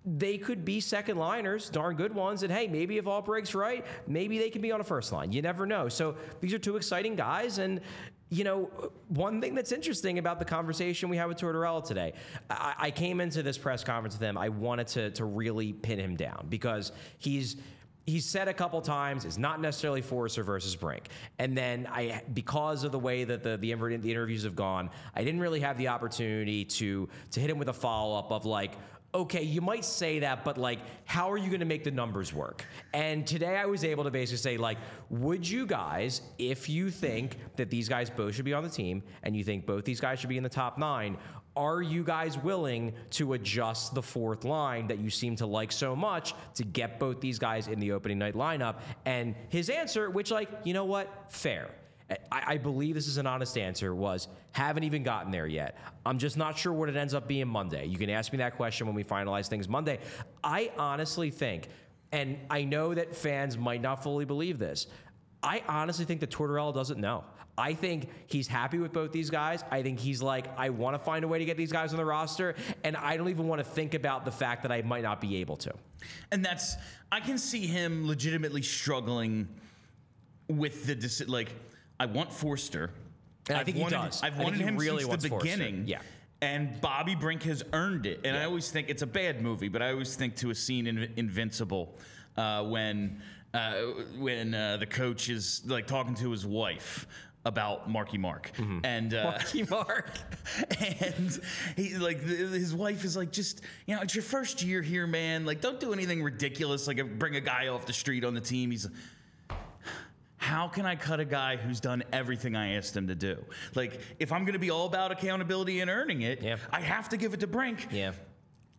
they 0.05 0.39
could 0.39 0.65
be 0.65 0.81
second 0.81 1.19
liners, 1.19 1.69
darn 1.69 1.95
good 1.97 2.15
ones. 2.15 2.43
And 2.43 2.53
hey, 2.53 2.67
maybe 2.67 2.99
if 2.99 3.07
all 3.07 3.23
breaks 3.23 3.55
right, 3.55 3.85
maybe 4.07 4.39
they 4.39 4.51
can 4.51 4.63
be 4.63 4.73
on 4.73 4.81
a 4.81 4.85
first 4.85 5.13
line. 5.13 5.33
You 5.33 5.43
never 5.43 5.67
know. 5.67 5.89
So 5.89 6.17
these 6.41 6.53
are 6.53 6.59
two 6.59 6.77
exciting 6.77 7.17
guys. 7.17 7.59
And, 7.59 7.81
you 8.31 8.45
know, 8.45 8.71
one 9.09 9.41
thing 9.41 9.55
that's 9.57 9.73
interesting 9.73 10.19
about 10.19 10.39
the 10.39 10.45
conversation 10.45 11.09
we 11.09 11.17
had 11.17 11.27
with 11.27 11.39
Tortorella 11.39 11.85
today, 11.85 12.15
I, 12.49 12.75
I 12.79 12.91
came 12.93 13.21
into 13.21 13.43
this 13.43 13.59
press 13.59 13.83
conference 13.83 14.15
with 14.15 14.23
him. 14.23 14.39
I 14.39 14.49
wanted 14.49 14.87
to, 14.89 15.11
to 15.11 15.25
really 15.25 15.73
pin 15.73 15.99
him 15.99 16.17
down 16.17 16.47
because 16.49 16.93
he's 17.19 17.57
he's 18.07 18.25
said 18.25 18.49
a 18.49 18.55
couple 18.55 18.81
times 18.81 19.25
it's 19.25 19.37
not 19.37 19.61
necessarily 19.61 20.01
Foerster 20.01 20.43
versus 20.43 20.75
Brink. 20.75 21.09
And 21.39 21.57
then 21.57 21.87
I, 21.91 22.23
because 22.33 22.85
of 22.85 22.93
the 22.93 22.99
way 22.99 23.25
that 23.25 23.43
the 23.43 23.57
the, 23.57 23.75
the 23.75 24.11
interviews 24.11 24.45
have 24.45 24.57
gone, 24.57 24.91
I 25.15 25.25
didn't 25.25 25.41
really 25.41 25.61
have 25.61 25.77
the 25.77 25.89
opportunity 25.89 26.65
to 26.65 27.09
to 27.33 27.41
hit 27.41 27.51
him 27.51 27.59
with 27.59 27.69
a 27.69 27.75
follow 27.75 28.17
up 28.19 28.31
of 28.31 28.47
like. 28.47 28.73
Okay, 29.13 29.43
you 29.43 29.61
might 29.61 29.85
say 29.85 30.21
that, 30.21 30.45
but 30.45 30.57
like, 30.57 30.79
how 31.05 31.33
are 31.33 31.37
you 31.37 31.49
going 31.49 31.61
to 31.61 31.67
make 31.67 31.83
the 31.83 31.91
numbers 31.91 32.33
work? 32.33 32.65
And 32.95 33.27
today 33.27 33.57
I 33.57 33.67
was 33.67 33.83
able 33.83 34.05
to 34.05 34.11
basically 34.11 34.39
say, 34.39 34.57
like, 34.57 34.79
would 35.09 35.49
you 35.49 35.67
guys, 35.67 36.23
if 36.39 36.69
you 36.69 36.91
think 36.91 37.37
that 37.57 37.71
these 37.71 37.89
guys 37.89 38.09
both 38.09 38.37
should 38.37 38.45
be 38.45 38.55
on 38.55 38.63
the 38.63 38.71
team 38.71 39.03
and 39.25 39.37
you 39.37 39.43
think 39.43 39.67
both 39.67 39.85
these 39.85 40.01
guys 40.01 40.21
should 40.21 40.29
be 40.29 40.37
in 40.37 40.45
the 40.45 40.49
top 40.49 40.79
nine, 40.79 41.17
are 41.57 41.83
you 41.83 42.05
guys 42.05 42.39
willing 42.39 42.93
to 43.11 43.33
adjust 43.33 43.95
the 43.95 44.03
fourth 44.03 44.45
line 44.45 44.87
that 44.87 45.01
you 45.01 45.11
seem 45.11 45.35
to 45.37 45.47
like 45.47 45.73
so 45.73 45.97
much 45.97 46.33
to 46.55 46.63
get 46.63 47.01
both 47.01 47.21
these 47.21 47.41
guys 47.41 47.67
in 47.67 47.81
the 47.81 47.91
opening 47.91 48.19
night 48.19 48.35
lineup? 48.35 48.77
And 49.05 49.35
his 49.49 49.71
answer, 49.71 50.09
which, 50.09 50.31
like, 50.31 50.49
you 50.63 50.73
know 50.73 50.85
what? 50.85 51.33
Fair. 51.33 51.71
I, 52.11 52.43
I 52.47 52.57
believe 52.59 52.95
this 52.95 53.07
is 53.07 53.19
an 53.19 53.27
honest 53.27 53.57
answer, 53.57 53.95
was 53.95 54.29
haven't 54.53 54.85
even 54.85 55.03
gotten 55.03 55.31
there 55.31 55.47
yet. 55.47 55.79
I'm 56.05 56.19
just 56.19 56.37
not 56.37 56.59
sure 56.59 56.73
what 56.73 56.89
it 56.89 56.97
ends 56.97 57.15
up 57.15 57.29
being 57.29 57.49
Monday. 57.49 57.87
You 57.87 57.99
can 57.99 58.11
ask 58.11 58.33
me 58.33 58.39
that 58.39 58.57
question 58.57 58.87
when 58.87 58.97
we 58.97 59.05
finalize 59.05 59.49
things 59.49 59.69
Monday. 59.69 59.99
I 60.43 60.73
honestly 60.77 61.31
think, 61.31 61.69
and 62.13 62.39
I 62.51 62.65
know 62.65 62.95
that 62.95 63.15
fans 63.15 63.57
might 63.57 63.81
not 63.81 64.03
fully 64.03 64.25
believe 64.25 64.59
this, 64.59 64.89
I 65.43 65.63
honestly 65.69 66.05
think 66.05 66.21
that 66.21 66.31
Tortorella 66.31 66.75
doesn't 66.75 67.01
know. 67.01 67.25
I 67.57 67.75
think 67.75 68.09
he's 68.27 68.49
happy 68.49 68.79
with 68.79 68.93
both 68.93 69.13
these 69.13 69.29
guys. 69.29 69.63
I 69.71 69.83
think 69.83 69.99
he's 69.99 70.23
like, 70.23 70.47
I 70.59 70.71
want 70.71 70.95
to 70.95 70.99
find 70.99 71.25
a 71.25 71.29
way 71.29 71.39
to 71.39 71.45
get 71.45 71.57
these 71.57 71.73
guys 71.73 71.93
on 71.93 71.99
the 71.99 72.05
roster, 72.05 72.55
and 72.85 72.97
I 72.97 73.17
don't 73.17 73.29
even 73.29 73.49
want 73.49 73.61
to 73.61 73.65
think 73.65 73.95
about 73.95 74.25
the 74.25 74.31
fact 74.31 74.63
that 74.63 74.73
I 74.73 74.83
might 74.83 75.03
not 75.03 75.21
be 75.21 75.37
able 75.37 75.57
to. 75.59 75.75
And 76.33 76.45
that's 76.45 76.77
I 77.13 77.21
can 77.21 77.37
see 77.37 77.67
him 77.67 78.07
legitimately 78.07 78.63
struggling 78.63 79.49
with 80.49 80.87
the 80.87 81.25
like 81.29 81.51
I 82.01 82.07
want 82.07 82.33
Foerster. 82.33 82.91
And 83.49 83.59
I 83.59 83.65
think 83.65 83.77
he 83.77 83.85
does. 83.85 84.23
I've 84.23 84.39
wanted 84.39 84.61
him 84.61 84.77
really 84.77 85.05
since 85.05 85.23
the 85.23 85.29
Foerster. 85.29 85.45
beginning. 85.45 85.85
Yeah. 85.87 86.01
And 86.41 86.81
Bobby 86.81 87.15
Brink 87.15 87.43
has 87.43 87.63
earned 87.75 88.07
it. 88.07 88.21
And 88.25 88.35
I 88.35 88.45
always 88.45 88.71
think 88.71 88.89
it's 88.89 89.03
a 89.03 89.07
bad 89.07 89.43
movie, 89.43 89.69
but 89.69 89.83
I 89.83 89.93
always 89.93 90.17
think 90.17 90.37
to 90.37 90.49
a 90.51 90.55
scene 90.55 90.87
in 90.87 91.13
Invincible 91.17 91.95
uh, 92.39 92.65
when 92.65 93.21
uh, 93.53 93.73
when 94.19 94.55
uh, 94.55 94.79
the 94.79 94.87
coach 94.87 95.29
is 95.29 95.63
like 95.67 95.87
talking 95.87 96.15
to 96.15 96.31
his 96.31 96.47
wife 96.47 97.07
about 97.45 97.91
Marky 97.91 98.17
Mark 98.19 98.53
and 98.85 99.13
uh, 99.13 99.25
Marky 99.25 99.65
Mark. 99.65 100.11
and 100.81 101.41
he 101.77 101.97
like 101.97 102.25
th- 102.25 102.39
his 102.39 102.75
wife 102.75 103.05
is 103.05 103.17
like 103.17 103.33
just 103.33 103.63
you 103.87 103.97
know 103.97 104.03
it's 104.03 104.15
your 104.15 104.23
first 104.23 104.63
year 104.63 104.83
here 104.83 105.07
man 105.07 105.45
like 105.45 105.61
don't 105.61 105.81
do 105.81 105.93
anything 105.93 106.23
ridiculous 106.23 106.87
like 106.87 107.19
bring 107.19 107.37
a 107.37 107.41
guy 107.41 107.69
off 107.69 107.87
the 107.87 107.93
street 107.93 108.25
on 108.25 108.35
the 108.35 108.41
team 108.41 108.71
he's 108.71 108.87
how 110.51 110.67
can 110.67 110.85
I 110.85 110.97
cut 110.97 111.21
a 111.21 111.25
guy 111.25 111.57
who's 111.57 111.79
done 111.79 112.03
everything 112.13 112.57
I 112.57 112.75
asked 112.75 112.97
him 112.97 113.07
to 113.07 113.15
do? 113.15 113.37
Like, 113.77 114.01
if 114.19 114.33
I'm 114.33 114.43
going 114.45 114.55
to 114.55 114.59
be 114.59 114.71
all 114.71 114.87
about 114.87 115.13
accountability 115.13 115.79
and 115.81 115.89
earning 115.89 116.23
it, 116.23 116.43
Yeah. 116.43 116.57
I 116.73 116.81
have 116.81 117.09
to 117.11 117.17
give 117.17 117.35
it 117.35 117.41
to 117.41 117.47
Brink. 117.47 117.87
Yeah. 117.93 118.13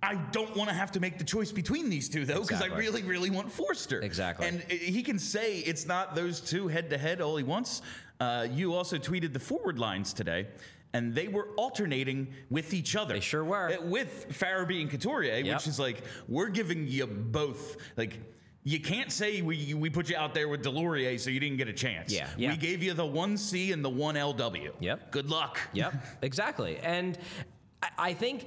I 0.03 0.15
don't 0.15 0.53
want 0.57 0.67
to 0.69 0.75
have 0.75 0.91
to 0.93 0.99
make 0.99 1.17
the 1.17 1.23
choice 1.23 1.51
between 1.51 1.89
these 1.89 2.09
two 2.09 2.25
though, 2.25 2.41
because 2.41 2.61
I 2.61 2.65
really, 2.65 3.03
really 3.03 3.29
want 3.29 3.51
Foerster. 3.51 4.01
Exactly. 4.01 4.47
And 4.47 4.61
he 4.69 5.01
can 5.03 5.17
say 5.19 5.59
it's 5.59 5.85
not 5.85 6.13
those 6.15 6.41
two 6.41 6.67
head 6.67 6.89
to 6.89 6.97
head 6.97 7.21
all 7.21 7.37
he 7.37 7.43
wants. 7.43 7.81
Uh, 8.19 8.47
you 8.51 8.73
also 8.73 8.97
tweeted 8.97 9.31
the 9.31 9.39
forward 9.39 9.77
lines 9.79 10.11
today, 10.11 10.47
and 10.93 11.13
they 11.15 11.27
were 11.27 11.49
alternating 11.55 12.33
with 12.49 12.73
each 12.73 12.95
other. 12.95 13.13
They 13.13 13.19
sure 13.21 13.43
were. 13.45 13.69
Uh, 13.77 13.81
With 13.83 14.27
Farabee 14.29 14.81
and 14.81 14.89
Couturier, 14.89 15.35
Yep. 15.37 15.55
which 15.55 15.67
is 15.67 15.79
like 15.79 16.01
we're 16.27 16.49
giving 16.49 16.87
you 16.87 17.05
both 17.07 17.77
like. 17.95 18.19
You 18.63 18.79
can't 18.79 19.11
say 19.11 19.41
we 19.41 19.73
we 19.73 19.89
put 19.89 20.09
you 20.09 20.15
out 20.15 20.35
there 20.35 20.47
with 20.47 20.63
Deslauriers 20.63 21.21
so 21.21 21.31
you 21.31 21.39
didn't 21.39 21.57
get 21.57 21.67
a 21.67 21.73
chance. 21.73 22.13
Yeah, 22.13 22.29
yeah. 22.37 22.51
We 22.51 22.57
gave 22.57 22.83
you 22.83 22.93
the 22.93 23.05
one 23.05 23.35
C 23.35 23.71
and 23.71 23.83
the 23.83 23.89
one 23.89 24.15
LW. 24.15 24.71
Yep. 24.79 25.11
Good 25.11 25.29
luck. 25.29 25.59
Yep, 25.73 25.93
exactly. 26.21 26.77
And 26.77 27.17
I, 27.81 27.89
I 27.97 28.13
think 28.13 28.45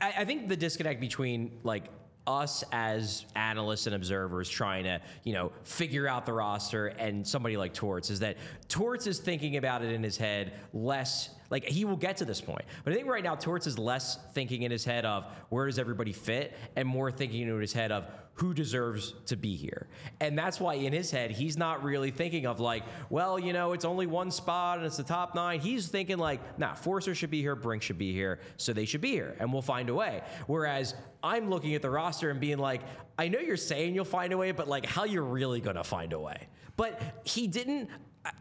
I, 0.00 0.14
I 0.18 0.24
think 0.24 0.48
the 0.48 0.56
disconnect 0.56 1.00
between 1.00 1.58
like 1.64 1.86
us 2.26 2.64
as 2.72 3.24
analysts 3.34 3.86
and 3.86 3.94
observers 3.94 4.48
trying 4.48 4.84
to, 4.84 5.00
you 5.24 5.32
know, 5.32 5.52
figure 5.62 6.08
out 6.08 6.26
the 6.26 6.32
roster 6.32 6.88
and 6.88 7.26
somebody 7.26 7.56
like 7.56 7.72
Torts 7.72 8.10
is 8.10 8.20
that 8.20 8.36
Torts 8.68 9.06
is 9.06 9.18
thinking 9.18 9.56
about 9.56 9.82
it 9.82 9.92
in 9.92 10.02
his 10.02 10.16
head 10.16 10.52
less 10.72 11.30
like 11.50 11.64
he 11.64 11.84
will 11.84 11.96
get 11.96 12.16
to 12.18 12.24
this 12.24 12.40
point. 12.40 12.64
But 12.84 12.92
I 12.92 12.96
think 12.96 13.08
right 13.08 13.24
now 13.24 13.34
Torts 13.34 13.66
is 13.66 13.78
less 13.78 14.18
thinking 14.32 14.62
in 14.62 14.70
his 14.70 14.84
head 14.84 15.04
of 15.04 15.24
where 15.48 15.66
does 15.66 15.78
everybody 15.78 16.12
fit 16.12 16.56
and 16.76 16.86
more 16.86 17.10
thinking 17.10 17.42
in 17.42 17.60
his 17.60 17.72
head 17.72 17.92
of 17.92 18.06
who 18.36 18.52
deserves 18.52 19.14
to 19.24 19.34
be 19.34 19.56
here. 19.56 19.86
And 20.20 20.38
that's 20.38 20.60
why 20.60 20.74
in 20.74 20.92
his 20.92 21.10
head, 21.10 21.30
he's 21.30 21.56
not 21.56 21.82
really 21.82 22.10
thinking 22.10 22.46
of 22.46 22.60
like, 22.60 22.84
well, 23.08 23.38
you 23.38 23.54
know, 23.54 23.72
it's 23.72 23.86
only 23.86 24.06
one 24.06 24.30
spot 24.30 24.76
and 24.76 24.86
it's 24.86 24.98
the 24.98 25.02
top 25.02 25.34
nine. 25.34 25.58
He's 25.58 25.88
thinking 25.88 26.18
like, 26.18 26.58
nah, 26.58 26.74
Foerster 26.74 27.14
should 27.14 27.30
be 27.30 27.40
here, 27.40 27.56
Brink 27.56 27.82
should 27.82 27.96
be 27.96 28.12
here, 28.12 28.40
so 28.58 28.74
they 28.74 28.84
should 28.84 29.00
be 29.00 29.12
here, 29.12 29.36
and 29.40 29.50
we'll 29.50 29.62
find 29.62 29.88
a 29.88 29.94
way. 29.94 30.20
Whereas 30.46 30.94
I'm 31.22 31.48
looking 31.48 31.74
at 31.74 31.82
the 31.82 31.88
roster 31.88 32.30
and 32.30 32.38
being 32.38 32.58
like, 32.58 32.82
I 33.18 33.28
know 33.28 33.38
you're 33.38 33.56
saying 33.56 33.94
you'll 33.94 34.04
find 34.04 34.34
a 34.34 34.36
way, 34.36 34.52
but 34.52 34.68
like, 34.68 34.84
how 34.84 35.04
you're 35.04 35.24
really 35.24 35.62
gonna 35.62 35.84
find 35.84 36.12
a 36.12 36.20
way? 36.20 36.48
But 36.76 37.00
he 37.24 37.46
didn't. 37.46 37.88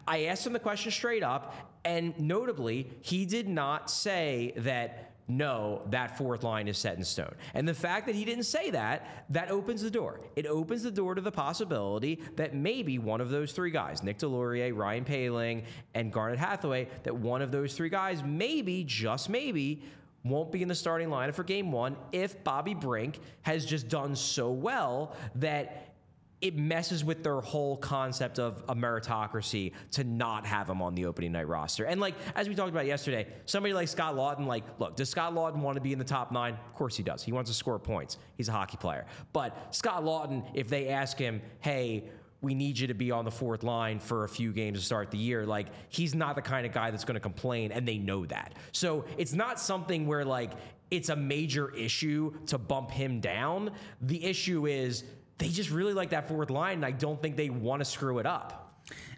I 0.07 0.25
asked 0.25 0.45
him 0.45 0.53
the 0.53 0.59
question 0.59 0.91
straight 0.91 1.23
up, 1.23 1.55
and 1.83 2.17
notably, 2.19 2.89
he 3.01 3.25
did 3.25 3.47
not 3.47 3.89
say 3.89 4.53
that 4.57 5.11
no, 5.27 5.81
that 5.89 6.17
fourth 6.17 6.43
line 6.43 6.67
is 6.67 6.77
set 6.77 6.97
in 6.97 7.03
stone. 7.03 7.33
And 7.55 7.67
the 7.67 7.73
fact 7.73 8.05
that 8.05 8.13
he 8.13 8.25
didn't 8.25 8.43
say 8.43 8.69
that, 8.69 9.25
that 9.31 9.49
opens 9.49 9.81
the 9.81 9.89
door. 9.89 10.19
It 10.35 10.45
opens 10.45 10.83
the 10.83 10.91
door 10.91 11.15
to 11.15 11.21
the 11.21 11.31
possibility 11.31 12.21
that 12.35 12.53
maybe 12.53 12.99
one 12.99 13.21
of 13.21 13.29
those 13.29 13.51
three 13.51 13.71
guys, 13.71 14.03
Nick 14.03 14.19
Deslauriers, 14.19 14.75
Ryan 14.75 15.03
Poehling, 15.03 15.63
and 15.95 16.13
Garnet 16.13 16.37
Hathaway, 16.37 16.89
that 17.03 17.15
one 17.15 17.41
of 17.41 17.51
those 17.51 17.73
three 17.73 17.89
guys, 17.89 18.23
maybe, 18.23 18.83
just 18.83 19.29
maybe, 19.29 19.81
won't 20.23 20.51
be 20.51 20.61
in 20.61 20.67
the 20.67 20.75
starting 20.75 21.09
lineup 21.09 21.33
for 21.33 21.43
game 21.43 21.71
one 21.71 21.95
if 22.11 22.43
Bobby 22.43 22.73
Brink 22.73 23.19
has 23.43 23.65
just 23.65 23.87
done 23.87 24.15
so 24.15 24.51
well 24.51 25.15
that 25.35 25.94
it 26.41 26.55
messes 26.55 27.03
with 27.03 27.23
their 27.23 27.39
whole 27.39 27.77
concept 27.77 28.39
of 28.39 28.63
a 28.67 28.75
meritocracy 28.75 29.71
to 29.91 30.03
not 30.03 30.45
have 30.45 30.69
him 30.69 30.81
on 30.81 30.93
the 30.93 31.05
opening 31.05 31.31
night 31.31 31.47
roster. 31.47 31.85
And 31.85 32.01
like 32.01 32.15
as 32.35 32.49
we 32.49 32.55
talked 32.55 32.69
about 32.69 32.85
yesterday, 32.85 33.27
somebody 33.45 33.73
like 33.73 33.87
Scott 33.87 34.15
Laughton, 34.15 34.45
like, 34.45 34.63
look, 34.77 34.95
does 34.95 35.09
Scott 35.09 35.33
Laughton 35.33 35.59
want 35.59 35.75
to 35.75 35.81
be 35.81 35.93
in 35.93 35.99
the 35.99 36.05
top 36.05 36.31
nine? 36.31 36.53
Of 36.53 36.73
course 36.73 36.97
he 36.97 37.03
does. 37.03 37.23
He 37.23 37.31
wants 37.31 37.49
to 37.49 37.55
score 37.55 37.79
points. 37.79 38.17
He's 38.37 38.49
a 38.49 38.51
hockey 38.51 38.77
player. 38.77 39.05
But 39.33 39.73
Scott 39.73 40.03
Laughton, 40.03 40.45
if 40.53 40.67
they 40.67 40.89
ask 40.89 41.17
him, 41.17 41.41
hey, 41.61 42.09
we 42.41 42.53
need 42.53 42.77
you 42.77 42.87
to 42.87 42.93
be 42.93 43.09
on 43.09 43.25
the 43.25 43.31
fourth 43.31 43.63
line 43.63 43.99
for 43.99 44.23
a 44.23 44.29
few 44.29 44.51
games 44.51 44.77
to 44.77 44.85
start 44.85 45.09
the 45.09 45.17
year. 45.17 45.45
Like, 45.45 45.67
he's 45.89 46.13
not 46.13 46.35
the 46.35 46.43
kind 46.43 46.65
of 46.65 46.73
guy 46.73 46.91
that's 46.91 47.05
going 47.05 47.15
to 47.15 47.21
complain, 47.21 47.71
and 47.71 47.87
they 47.87 47.97
know 47.97 48.25
that. 48.27 48.53
So 48.71 49.05
it's 49.17 49.33
not 49.33 49.59
something 49.59 50.05
where, 50.05 50.23
like, 50.23 50.51
it's 50.91 51.09
a 51.09 51.15
major 51.15 51.73
issue 51.73 52.33
to 52.47 52.59
bump 52.59 52.91
him 52.91 53.19
down. 53.19 53.71
The 54.01 54.23
issue 54.23 54.67
is 54.67 55.05
they 55.37 55.49
just 55.49 55.69
really 55.69 55.93
like 55.93 56.11
that 56.11 56.27
fourth 56.27 56.49
line, 56.49 56.75
and 56.75 56.85
I 56.85 56.91
don't 56.91 57.21
think 57.21 57.35
they 57.35 57.49
want 57.49 57.81
to 57.81 57.85
screw 57.85 58.19
it 58.19 58.25
up. 58.25 58.61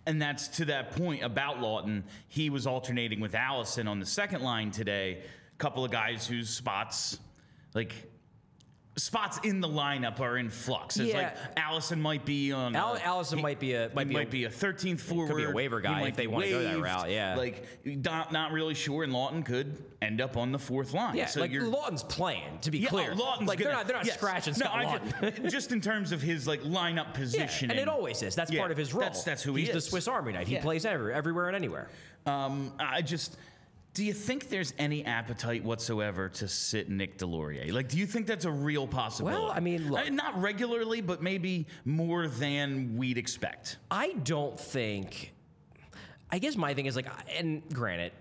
And 0.06 0.22
that's 0.22 0.48
to 0.50 0.66
that 0.66 0.92
point 0.92 1.24
about 1.24 1.58
Laughton. 1.58 2.04
He 2.28 2.50
was 2.50 2.66
alternating 2.66 3.20
with 3.20 3.36
Allison 3.36 3.88
on 3.88 4.00
the 4.00 4.06
second 4.06 4.42
line 4.42 4.72
today. 4.72 5.22
A 5.54 5.58
couple 5.58 5.84
of 5.84 5.92
guys 5.92 6.26
whose 6.26 6.50
spots, 6.50 7.20
like 7.74 7.94
spots 8.98 9.40
in 9.44 9.62
the 9.62 9.68
lineup 9.68 10.20
are 10.20 10.38
in 10.38 10.50
flux. 10.50 10.98
It's 10.98 11.14
Yeah. 11.14 11.18
like 11.18 11.38
Allison 11.56 12.02
might 12.02 12.26
be 12.26 12.52
on. 12.52 12.76
Al- 12.76 12.94
uh, 12.94 13.00
Allison 13.04 13.38
he- 13.38 13.44
might 13.44 13.60
be 13.60 13.74
a- 13.74 13.90
he 13.90 13.96
might 13.96 14.08
be 14.10 14.16
a- 14.18 14.26
be 14.26 14.44
a 14.46 14.50
13th 14.50 15.00
forward. 15.02 15.28
Could 15.28 15.38
be 15.38 15.44
a 15.44 15.52
waiver 15.52 15.80
guy 15.80 16.08
if 16.08 16.16
they 16.16 16.26
wanna 16.28 16.50
go 16.50 16.64
that 16.64 16.80
route, 16.80 17.12
yeah. 17.12 17.36
like 17.36 17.66
not, 17.86 18.32
not 18.32 18.52
really 18.52 18.74
sure. 18.74 19.04
And 19.04 19.14
Laughton 19.14 19.46
could 19.46 19.78
end 20.02 20.20
up 20.20 20.36
on 20.36 20.52
the 20.52 20.60
fourth 20.60 20.94
line. 20.94 21.16
Yeah, 21.16 21.28
so 21.28 21.42
like. 21.42 21.52
Laughton's 21.54 22.04
playing, 22.04 22.60
to 22.62 22.72
be 22.72 22.80
Yeah, 22.80 22.90
clear. 22.90 23.12
oh, 23.14 23.24
Laughton's 23.24 23.48
like 23.48 23.60
they're 23.60 23.72
not 23.72 23.88
they're 23.88 23.98
not 23.98 24.06
yes. 24.06 24.18
scratching 24.18 24.56
no, 24.58 24.66
Laughton. 24.66 25.50
just 25.52 25.72
in 25.72 25.80
terms 25.80 26.12
of 26.12 26.22
his 26.22 26.48
like 26.48 26.62
lineup 26.64 26.96
Yeah, 27.08 27.12
position, 27.14 27.70
and 27.72 27.80
it 27.80 27.88
always 27.88 28.22
is. 28.24 28.34
That's 28.36 28.52
Yeah, 28.52 28.60
part 28.60 28.72
of 28.72 28.78
his 28.78 28.94
role. 28.94 29.02
That's 29.04 29.24
that's 29.24 29.44
who 29.44 29.54
he 29.56 29.66
He's 29.66 29.70
is. 29.76 29.84
the 29.86 29.90
Swiss 29.92 30.08
Army 30.08 30.34
knife. 30.34 30.48
He 30.48 30.56
Yeah. 30.56 30.62
plays 30.62 30.86
every, 30.86 31.14
everywhere 31.14 31.48
and 31.48 31.56
anywhere. 31.56 31.90
Um, 32.26 32.74
I 32.80 33.02
just. 33.04 33.38
Do 33.98 34.06
you 34.06 34.14
think 34.14 34.50
there's 34.50 34.76
any 34.78 35.04
appetite 35.06 35.64
whatsoever 35.64 36.30
to 36.30 36.48
sit 36.48 36.88
Nick 36.88 37.18
Deslauriers? 37.18 37.74
Like, 37.74 37.90
do 37.90 37.98
you 37.98 38.06
think 38.06 38.28
that's 38.28 38.46
a 38.46 38.52
real 38.52 38.86
possibility? 38.86 39.40
Well, 39.42 39.50
I 39.52 39.60
mean, 39.60 39.90
look- 39.90 40.06
Uh, 40.06 40.10
not 40.10 40.40
regularly, 40.40 41.02
but 41.02 41.24
maybe 41.24 41.66
more 41.84 42.28
than 42.28 42.96
we'd 42.96 43.18
expect. 43.18 43.78
I 43.90 44.12
don't 44.14 44.60
think. 44.60 45.34
I 46.30 46.38
guess 46.38 46.56
my 46.56 46.76
thing 46.76 46.86
is 46.86 46.96
like, 46.96 47.08
and 47.40 47.64
granted, 47.74 48.12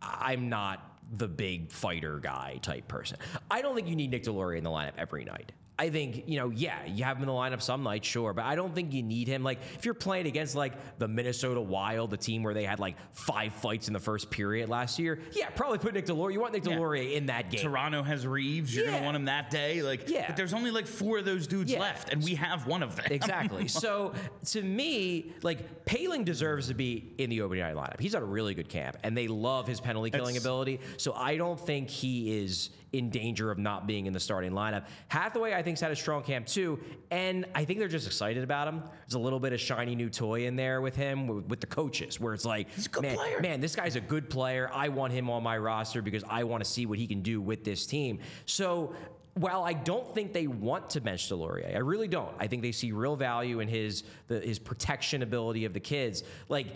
I'm 0.00 0.48
not 0.48 1.00
the 1.16 1.26
big 1.26 1.72
fighter 1.72 2.20
guy 2.20 2.60
type 2.62 2.86
person. 2.86 3.16
I 3.50 3.62
don't 3.62 3.74
think 3.74 3.88
you 3.88 3.96
need 3.96 4.12
Nick 4.12 4.22
Deslauriers 4.22 4.58
in 4.58 4.62
the 4.64 4.70
lineup 4.70 4.92
every 4.96 5.24
night. 5.24 5.50
I 5.80 5.90
think, 5.90 6.24
you 6.26 6.38
know, 6.38 6.50
yeah, 6.50 6.84
you 6.86 7.04
have 7.04 7.18
him 7.18 7.22
in 7.22 7.28
the 7.28 7.32
lineup 7.32 7.62
some 7.62 7.84
nights, 7.84 8.08
sure, 8.08 8.32
but 8.32 8.44
I 8.44 8.56
don't 8.56 8.74
think 8.74 8.92
you 8.92 9.02
need 9.04 9.28
him. 9.28 9.44
Like, 9.44 9.60
if 9.76 9.84
you're 9.84 9.94
playing 9.94 10.26
against, 10.26 10.56
like, 10.56 10.72
the 10.98 11.06
Minnesota 11.06 11.60
Wild, 11.60 12.10
the 12.10 12.16
team 12.16 12.42
where 12.42 12.52
they 12.52 12.64
had, 12.64 12.80
like, 12.80 12.96
five 13.12 13.52
fights 13.52 13.86
in 13.86 13.94
the 13.94 14.00
first 14.00 14.28
period 14.28 14.68
last 14.68 14.98
year, 14.98 15.20
yeah, 15.32 15.50
probably 15.50 15.78
put 15.78 15.94
Nick 15.94 16.06
Deslauriers. 16.06 16.32
You 16.32 16.40
want 16.40 16.52
Nick 16.52 16.64
Yeah. 16.66 16.98
In 17.16 17.26
that 17.26 17.50
game. 17.50 17.60
Toronto 17.60 18.02
has 18.02 18.26
Reaves. 18.26 18.74
You're 18.74 18.86
Yeah. 18.86 18.92
gonna 18.94 19.04
want 19.04 19.16
him 19.16 19.24
that 19.26 19.50
day. 19.50 19.82
Like, 19.82 20.08
Yeah. 20.08 20.26
but 20.26 20.36
there's 20.36 20.52
only 20.52 20.72
like 20.72 20.86
four 20.88 21.18
of 21.18 21.24
those 21.24 21.46
dudes 21.46 21.70
Yeah. 21.70 21.78
left, 21.80 22.12
and 22.12 22.24
we 22.24 22.34
have 22.34 22.66
one 22.66 22.82
of 22.82 22.96
them. 22.96 23.06
Exactly. 23.10 23.68
so 23.68 24.14
to 24.46 24.62
me, 24.62 25.32
like 25.42 25.84
Poehling 25.84 26.24
deserves 26.24 26.68
to 26.68 26.74
be 26.74 27.12
in 27.18 27.30
the 27.30 27.40
opening 27.42 27.62
night 27.62 27.76
lineup. 27.76 28.00
He's 28.00 28.14
at 28.16 28.22
a 28.22 28.26
really 28.26 28.54
good 28.54 28.68
camp, 28.68 28.96
and 29.04 29.16
they 29.16 29.28
love 29.28 29.66
his 29.68 29.80
penalty 29.80 30.10
killing 30.10 30.36
ability. 30.36 30.80
So 30.96 31.12
I 31.14 31.36
don't 31.36 31.58
think 31.58 31.88
he 31.88 32.36
is 32.42 32.70
in 32.92 33.10
danger 33.10 33.50
of 33.50 33.58
not 33.58 33.86
being 33.86 34.06
in 34.06 34.12
the 34.12 34.20
starting 34.20 34.52
lineup. 34.52 34.86
Hathaway, 35.08 35.52
I 35.54 35.62
think's 35.62 35.80
had 35.80 35.90
a 35.90 35.96
strong 35.96 36.22
camp 36.22 36.46
too, 36.46 36.78
and 37.10 37.44
I 37.54 37.64
think 37.64 37.78
they're 37.78 37.88
just 37.88 38.06
excited 38.06 38.42
about 38.42 38.68
him. 38.68 38.82
There's 39.06 39.14
a 39.14 39.18
little 39.18 39.40
bit 39.40 39.52
of 39.52 39.60
shiny 39.60 39.94
new 39.94 40.08
toy 40.08 40.46
in 40.46 40.56
there 40.56 40.80
with 40.80 40.96
him, 40.96 41.26
with, 41.26 41.46
with 41.46 41.60
the 41.60 41.66
coaches, 41.66 42.18
where 42.18 42.34
it's 42.34 42.44
like, 42.44 42.70
He's 42.72 42.86
a 42.86 42.88
good 42.90 43.02
man, 43.02 43.16
player. 43.16 43.40
man, 43.40 43.60
this 43.60 43.76
guy's 43.76 43.96
a 43.96 44.00
good 44.00 44.30
player. 44.30 44.70
I 44.72 44.88
want 44.88 45.12
him 45.12 45.28
on 45.28 45.42
my 45.42 45.58
roster 45.58 46.00
because 46.02 46.24
I 46.28 46.44
want 46.44 46.64
to 46.64 46.70
see 46.70 46.86
what 46.86 46.98
he 46.98 47.06
can 47.06 47.20
do 47.22 47.40
with 47.40 47.64
this 47.64 47.86
team. 47.86 48.20
So 48.46 48.94
while 49.34 49.62
I 49.62 49.72
don't 49.72 50.12
think 50.14 50.32
they 50.32 50.46
want 50.46 50.90
to 50.90 51.00
bench 51.00 51.28
Deslauriers, 51.30 51.74
I 51.74 51.78
really 51.78 52.08
don't. 52.08 52.34
I 52.40 52.46
think 52.46 52.62
they 52.62 52.72
see 52.72 52.92
real 52.92 53.16
value 53.16 53.60
in 53.60 53.68
his 53.68 54.02
the, 54.26 54.40
his 54.40 54.58
protection 54.58 55.22
ability 55.22 55.64
of 55.64 55.72
the 55.72 55.80
kids. 55.80 56.24
Like 56.48 56.68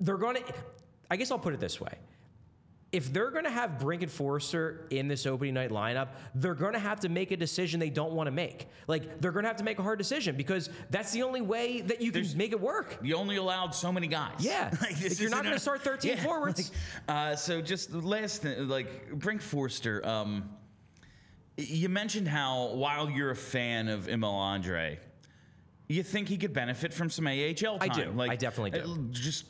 they're 0.00 0.16
going 0.16 0.36
to. 0.36 0.54
I 1.10 1.16
guess 1.16 1.30
I'll 1.30 1.38
put 1.38 1.52
it 1.52 1.60
this 1.60 1.80
way. 1.80 1.92
If 2.92 3.10
they're 3.10 3.30
going 3.30 3.44
to 3.44 3.50
have 3.50 3.78
Brink 3.78 4.02
and 4.02 4.12
Foerster 4.12 4.86
in 4.90 5.08
this 5.08 5.24
opening 5.24 5.54
night 5.54 5.70
lineup, 5.70 6.08
they're 6.34 6.54
going 6.54 6.74
to 6.74 6.78
have 6.78 7.00
to 7.00 7.08
make 7.08 7.30
a 7.30 7.36
decision 7.38 7.80
they 7.80 7.88
don't 7.88 8.12
want 8.12 8.26
to 8.26 8.30
make. 8.30 8.66
Like 8.86 9.18
they're 9.20 9.32
going 9.32 9.44
to 9.44 9.48
have 9.48 9.56
to 9.56 9.64
make 9.64 9.78
a 9.78 9.82
hard 9.82 9.96
decision 9.98 10.36
because 10.36 10.68
that's 10.90 11.10
the 11.10 11.22
only 11.22 11.40
way 11.40 11.80
that 11.80 12.02
you 12.02 12.12
can 12.12 12.26
make 12.36 12.52
it 12.52 12.60
work. 12.60 12.98
You 13.02 13.16
only 13.16 13.36
allowed 13.36 13.74
so 13.74 13.90
many 13.92 14.08
guys. 14.08 14.34
Yeah. 14.40 14.68
this 15.00 15.12
If 15.12 15.20
you're 15.20 15.30
not 15.30 15.42
gonna 15.42 15.58
start 15.58 15.80
13 15.80 16.16
forwards. 16.18 16.70
like, 17.08 17.16
uh, 17.32 17.36
so 17.36 17.62
just 17.62 17.90
the 17.92 17.98
last 18.00 18.42
thing, 18.42 18.68
like 18.68 19.10
Brink 19.12 19.40
Foerster. 19.40 20.06
Um, 20.06 20.50
you 21.56 21.88
mentioned 21.88 22.28
how 22.28 22.74
while 22.74 23.08
you're 23.10 23.30
a 23.30 23.36
fan 23.36 23.88
of 23.88 24.08
Emil 24.08 24.32
Andrae, 24.32 24.98
you 25.88 26.02
think 26.02 26.28
he 26.28 26.36
could 26.38 26.52
benefit 26.52 26.92
from 26.94 27.10
some 27.10 27.26
AHL 27.26 27.78
time. 27.78 27.78
I 27.80 27.88
do. 27.88 28.10
Like, 28.10 28.30
I 28.30 28.36
definitely 28.36 28.70
do. 28.78 28.80
uh, 28.92 28.96
Just 29.12 29.44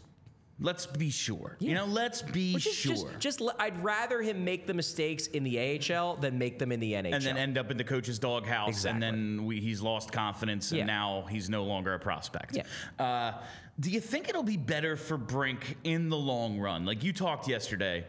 let's 0.62 0.86
be 0.86 1.10
sure. 1.10 1.56
You 1.58 1.74
know, 1.74 1.84
let's 1.84 2.22
be 2.22 2.54
Which 2.54 2.66
is 2.66 2.74
sure. 2.74 2.94
just, 3.18 3.38
just 3.38 3.42
I'd 3.58 3.82
rather 3.82 4.22
him 4.22 4.44
make 4.44 4.66
the 4.66 4.74
mistakes 4.74 5.26
in 5.26 5.42
the 5.44 5.58
AHL 5.92 6.16
than 6.16 6.38
make 6.38 6.58
them 6.58 6.72
in 6.72 6.80
the 6.80 6.92
NHL. 6.92 7.14
and 7.14 7.22
then 7.24 7.36
end 7.36 7.58
up 7.58 7.70
in 7.70 7.76
the 7.76 7.84
coach's 7.84 8.18
doghouse, 8.18 8.68
Exactly. 8.68 8.90
and 8.92 9.02
then 9.38 9.44
we, 9.44 9.60
he's 9.60 9.80
lost 9.82 10.12
confidence, 10.12 10.70
and 10.70 10.78
Yeah. 10.78 10.84
now 10.86 11.26
he's 11.28 11.50
no 11.50 11.64
longer 11.64 11.94
a 11.94 11.98
prospect. 11.98 12.56
Yeah. 12.56 12.62
Uh, 13.04 13.42
do 13.80 13.90
you 13.90 14.00
think 14.00 14.28
it'll 14.28 14.42
be 14.42 14.56
better 14.56 14.96
for 14.96 15.16
Brink 15.16 15.76
in 15.84 16.08
the 16.08 16.16
long 16.16 16.58
run? 16.58 16.84
Like 16.84 17.02
you 17.04 17.12
talked 17.12 17.48
yesterday, 17.48 18.04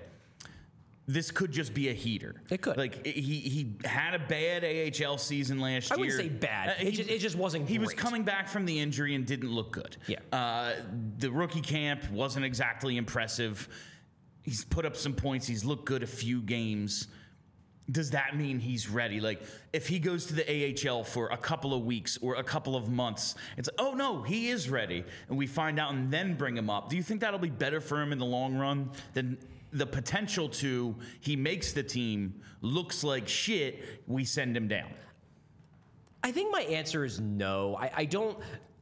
this 1.07 1.31
could 1.31 1.51
just 1.51 1.73
be 1.73 1.89
a 1.89 1.93
heater. 1.93 2.35
It 2.49 2.61
could. 2.61 2.77
Like 2.77 3.05
he 3.05 3.39
he 3.39 3.75
had 3.83 4.13
a 4.13 4.19
bad 4.19 4.63
AHL 4.63 5.17
season 5.17 5.59
last 5.59 5.89
year. 5.89 5.97
I 5.97 5.99
wouldn't 5.99 6.17
say 6.17 6.29
bad. 6.29 6.69
Uh, 6.69 6.87
It 6.87 6.91
ju- 6.91 7.05
it 7.07 7.19
just 7.19 7.35
wasn't 7.35 7.67
He 7.67 7.77
was 7.79 7.93
coming 7.93 8.23
back 8.23 8.47
from 8.47 8.65
the 8.65 8.79
injury 8.79 9.13
and 9.15 9.25
didn't 9.25 9.51
look 9.51 9.71
good. 9.71 9.97
Yeah. 10.07 10.19
Uh, 10.31 10.75
the 11.17 11.29
rookie 11.29 11.61
camp 11.61 12.09
wasn't 12.11 12.45
exactly 12.45 12.95
impressive. 12.95 13.67
He's 14.43 14.63
put 14.63 14.85
up 14.85 14.95
some 14.95 15.13
points. 15.13 15.47
He's 15.47 15.65
looked 15.65 15.85
good 15.85 16.03
a 16.03 16.07
few 16.07 16.41
games 16.41 17.07
does 17.91 18.11
that 18.11 18.37
mean 18.37 18.59
he's 18.59 18.89
ready? 18.89 19.19
Like, 19.19 19.41
if 19.73 19.87
he 19.87 19.99
goes 19.99 20.27
to 20.27 20.33
the 20.33 20.87
AHL 20.89 21.03
for 21.03 21.27
a 21.27 21.37
couple 21.37 21.73
of 21.73 21.83
weeks 21.83 22.17
or 22.21 22.35
a 22.35 22.43
couple 22.43 22.75
of 22.75 22.89
months, 22.89 23.35
it's 23.57 23.69
oh 23.77 23.93
no, 23.93 24.21
he 24.21 24.49
is 24.49 24.69
ready, 24.69 25.03
and 25.27 25.37
we 25.37 25.47
find 25.47 25.79
out 25.79 25.91
and 25.93 26.09
then 26.11 26.35
bring 26.35 26.55
him 26.55 26.69
up. 26.69 26.89
Do 26.89 26.95
you 26.95 27.03
think 27.03 27.21
that'll 27.21 27.39
be 27.39 27.49
better 27.49 27.81
for 27.81 28.01
him 28.01 28.11
in 28.13 28.19
the 28.19 28.25
long 28.25 28.55
run 28.57 28.89
than 29.13 29.37
the 29.73 29.85
potential 29.85 30.49
to 30.49 30.95
he 31.19 31.35
makes 31.35 31.73
the 31.73 31.83
team, 31.83 32.41
looks 32.61 33.03
like 33.03 33.27
shit, 33.27 33.83
we 34.07 34.23
send 34.23 34.55
him 34.55 34.67
down? 34.67 34.89
I 36.23 36.31
think 36.31 36.51
my 36.51 36.61
answer 36.61 37.03
is 37.03 37.19
no. 37.19 37.75
I, 37.75 37.91
I 37.95 38.05
don't. 38.05 38.37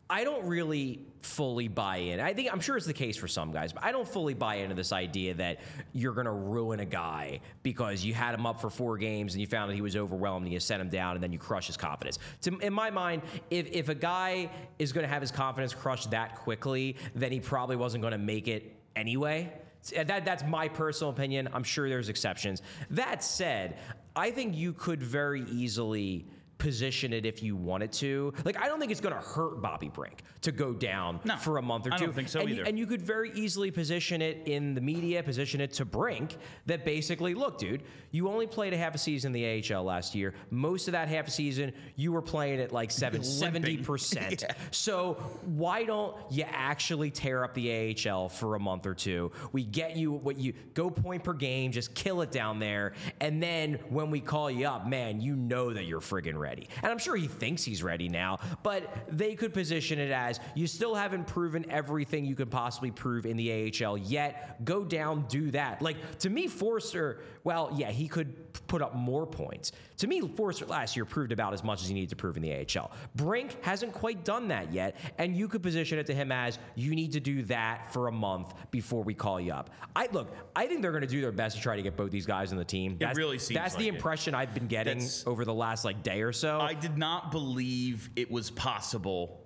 I 0.10 0.26
don't 0.26 0.46
really 0.46 1.06
fully 1.22 1.70
buy 1.70 1.98
in. 1.98 2.20
I 2.20 2.34
think 2.34 2.52
I'm 2.52 2.60
sure 2.60 2.76
it's 2.76 2.86
the 2.86 2.94
case 2.94 3.16
for 3.16 3.30
some 3.30 3.54
guys, 3.54 3.72
but 3.72 3.84
I 3.84 3.94
don't 3.94 4.08
fully 4.08 4.34
buy 4.34 4.56
into 4.56 4.76
this 4.76 4.92
idea 4.92 5.34
that 5.36 5.62
you're 5.94 6.14
going 6.14 6.26
to 6.26 6.32
ruin 6.32 6.82
a 6.82 6.86
guy 6.86 7.40
because 7.64 8.04
you 8.04 8.14
had 8.14 8.34
him 8.34 8.46
up 8.46 8.60
for 8.60 8.70
four 8.70 8.98
games 8.98 9.34
and 9.34 9.42
you 9.42 9.48
found 9.48 9.72
that 9.72 9.76
he 9.76 9.82
was 9.82 9.96
overwhelmed 9.96 10.46
and 10.46 10.54
you 10.54 10.60
sent 10.60 10.82
him 10.82 10.90
down 10.90 11.16
and 11.16 11.24
then 11.24 11.32
you 11.32 11.40
crush 11.40 11.68
his 11.68 11.78
confidence. 11.78 12.20
To, 12.42 12.58
in 12.58 12.74
my 12.74 12.90
mind, 12.90 13.22
if, 13.50 13.68
if 13.72 13.88
a 13.88 13.96
guy 13.96 14.50
is 14.80 14.92
going 14.92 15.06
to 15.06 15.10
have 15.10 15.22
his 15.22 15.32
confidence 15.32 15.74
crushed 15.74 16.12
that 16.12 16.36
quickly, 16.36 16.98
then 17.16 17.32
he 17.32 17.40
probably 17.40 17.78
wasn't 17.78 18.02
going 18.02 18.12
to 18.12 18.18
make 18.18 18.50
it 18.50 18.76
anyway. 18.98 19.54
That, 19.90 20.26
that's 20.26 20.44
my 20.44 20.68
personal 20.68 21.12
opinion. 21.12 21.50
I'm 21.54 21.64
sure 21.64 21.90
there's 21.90 22.10
exceptions. 22.10 22.62
That 22.92 23.24
said, 23.24 23.78
I 24.16 24.32
think 24.32 24.56
you 24.56 24.74
could 24.74 25.02
very 25.02 25.42
easily 25.44 26.26
position 26.62 27.12
it 27.12 27.26
if 27.26 27.42
you 27.42 27.56
wanted 27.56 27.92
to. 27.92 28.32
Like, 28.46 28.56
I 28.58 28.68
don't 28.68 28.80
think 28.80 28.92
it's 28.92 29.02
going 29.02 29.16
to 29.16 29.20
hurt 29.20 29.62
Bobby 29.64 29.90
Brink 29.90 30.22
to 30.42 30.52
go 30.52 30.74
down 30.74 31.20
No, 31.24 31.36
for 31.38 31.58
a 31.58 31.62
month 31.62 31.88
or 31.88 31.90
two. 31.90 31.96
I 31.96 31.98
don't 32.00 32.14
think 32.14 32.30
so 32.30 32.40
and, 32.42 32.50
you- 32.50 32.56
either. 32.56 32.64
and 32.66 32.78
you 32.78 32.86
could 32.86 33.02
very 33.02 33.32
easily 33.34 33.72
position 33.72 34.22
it 34.22 34.44
in 34.46 34.76
the 34.76 34.82
media, 34.82 35.24
position 35.24 35.60
it 35.60 35.74
to 35.74 35.86
Brink 35.86 36.38
that 36.68 36.86
basically, 36.86 37.34
look, 37.34 37.58
dude, 37.58 37.82
you 38.12 38.30
only 38.30 38.46
played 38.46 38.74
a 38.74 38.78
half 38.78 38.94
a 38.94 38.98
season 39.00 39.34
in 39.36 39.42
the 39.42 39.74
AHL 39.76 39.84
last 39.84 40.14
year. 40.14 40.36
Most 40.52 40.88
of 40.88 40.92
that 40.92 41.08
half 41.08 41.28
a 41.28 41.32
season, 41.32 41.74
you 41.96 42.12
were 42.12 42.22
playing 42.22 42.60
at 42.60 42.72
like 42.72 42.92
seven, 42.92 43.22
70%. 43.82 44.42
Yeah. 44.42 44.54
So 44.72 45.14
why 45.46 45.84
don't 45.84 46.16
you 46.30 46.46
actually 46.48 47.10
tear 47.12 47.44
up 47.44 47.54
the 47.56 47.96
AHL 48.08 48.30
for 48.30 48.56
a 48.56 48.60
month 48.60 48.86
or 48.86 48.94
two? 48.94 49.32
We 49.52 49.64
get 49.64 49.96
you 49.98 50.12
what 50.12 50.38
you 50.38 50.54
go 50.76 50.90
point 50.92 51.24
per 51.24 51.34
game, 51.34 51.72
just 51.72 51.94
kill 51.96 52.22
it 52.22 52.32
down 52.32 52.60
there, 52.60 52.94
and 53.20 53.42
then 53.42 53.80
when 53.90 54.12
we 54.12 54.20
call 54.20 54.50
you 54.52 54.68
up, 54.68 54.88
man, 54.88 55.22
you 55.22 55.36
know 55.36 55.74
that 55.74 55.86
you're 55.86 56.02
friggin' 56.02 56.38
ready. 56.38 56.51
And 56.60 56.92
I'm 56.92 56.98
sure 56.98 57.16
he 57.16 57.28
thinks 57.28 57.64
he's 57.64 57.84
ready 57.84 58.10
now, 58.10 58.40
but 58.64 58.90
they 59.10 59.36
could 59.36 59.54
position 59.54 60.00
it 60.00 60.12
as 60.12 60.40
you 60.56 60.68
still 60.68 60.96
haven't 60.96 61.28
proven 61.28 61.70
everything 61.70 62.26
you 62.26 62.36
could 62.36 62.52
possibly 62.52 62.92
prove 62.92 63.26
in 63.26 63.38
the 63.38 63.72
AHL 63.84 63.98
yet. 63.98 64.64
Go 64.66 64.84
down, 64.84 65.26
do 65.28 65.52
that. 65.52 65.82
Like 65.82 66.20
to 66.20 66.30
me, 66.30 66.48
Foerster, 66.48 67.22
well, 67.44 67.72
yeah, 67.76 67.90
he 67.90 68.08
could 68.08 68.54
put 68.68 68.82
up 68.82 68.96
more 68.96 69.26
points. 69.26 69.72
To 69.98 70.08
me, 70.08 70.22
Foerster 70.22 70.66
last 70.66 70.96
year 70.96 71.06
proved 71.06 71.32
about 71.32 71.54
as 71.54 71.64
much 71.64 71.82
as 71.82 71.88
he 71.88 71.94
needed 71.94 72.10
to 72.12 72.16
prove 72.16 72.38
in 72.38 72.44
the 72.44 72.54
AHL. 72.54 72.92
Brink 73.16 73.58
hasn't 73.64 73.94
quite 73.94 74.24
done 74.24 74.48
that 74.50 74.72
yet, 74.72 74.96
and 75.18 75.36
you 75.36 75.48
could 75.48 75.64
position 75.64 75.98
it 76.00 76.06
to 76.08 76.14
him 76.14 76.32
as 76.32 76.60
you 76.76 76.96
need 76.96 77.12
to 77.14 77.20
do 77.20 77.42
that 77.44 77.92
for 77.92 78.08
a 78.08 78.12
month 78.12 78.54
before 78.70 79.04
we 79.04 79.14
call 79.14 79.40
you 79.40 79.54
up. 79.54 79.72
I 79.96 80.08
look, 80.12 80.34
I 80.56 80.68
think 80.68 80.82
they're 80.82 80.92
going 80.92 81.02
to 81.02 81.08
do 81.08 81.20
their 81.22 81.32
best 81.32 81.58
to 81.58 81.62
try 81.62 81.76
to 81.76 81.82
get 81.82 81.98
both 81.98 82.12
these 82.12 82.26
guys 82.26 82.52
on 82.52 82.58
the 82.58 82.66
team. 82.66 82.98
That's, 83.00 83.18
really 83.18 83.40
seems 83.40 83.60
that's 83.60 83.74
the 83.76 83.86
like 83.86 83.94
it. 83.94 83.96
impression 83.96 84.36
I've 84.36 84.54
been 84.54 84.68
getting 84.68 85.00
That's- 85.00 85.24
over 85.26 85.44
the 85.44 85.54
last 85.54 85.84
like 85.84 86.04
day 86.04 86.22
or 86.22 86.32
so. 86.32 86.60
I 86.62 86.74
did 86.74 86.98
not 86.98 87.32
believe 87.32 88.10
it 88.16 88.30
was 88.32 88.52
possible. 88.52 89.42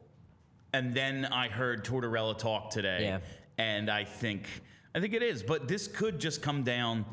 And 0.74 0.94
then 0.94 1.26
I 1.26 1.48
heard 1.48 1.86
Tortorella 1.86 2.38
talk 2.38 2.70
today. 2.70 3.00
Yeah. 3.04 3.20
And 3.58 3.90
I 3.90 4.04
think 4.04 4.46
I 4.94 5.00
think 5.00 5.14
it 5.14 5.24
is. 5.24 5.42
But 5.42 5.68
this 5.68 5.88
could 5.88 6.20
just 6.20 6.42
come 6.42 6.64
down 6.64 7.06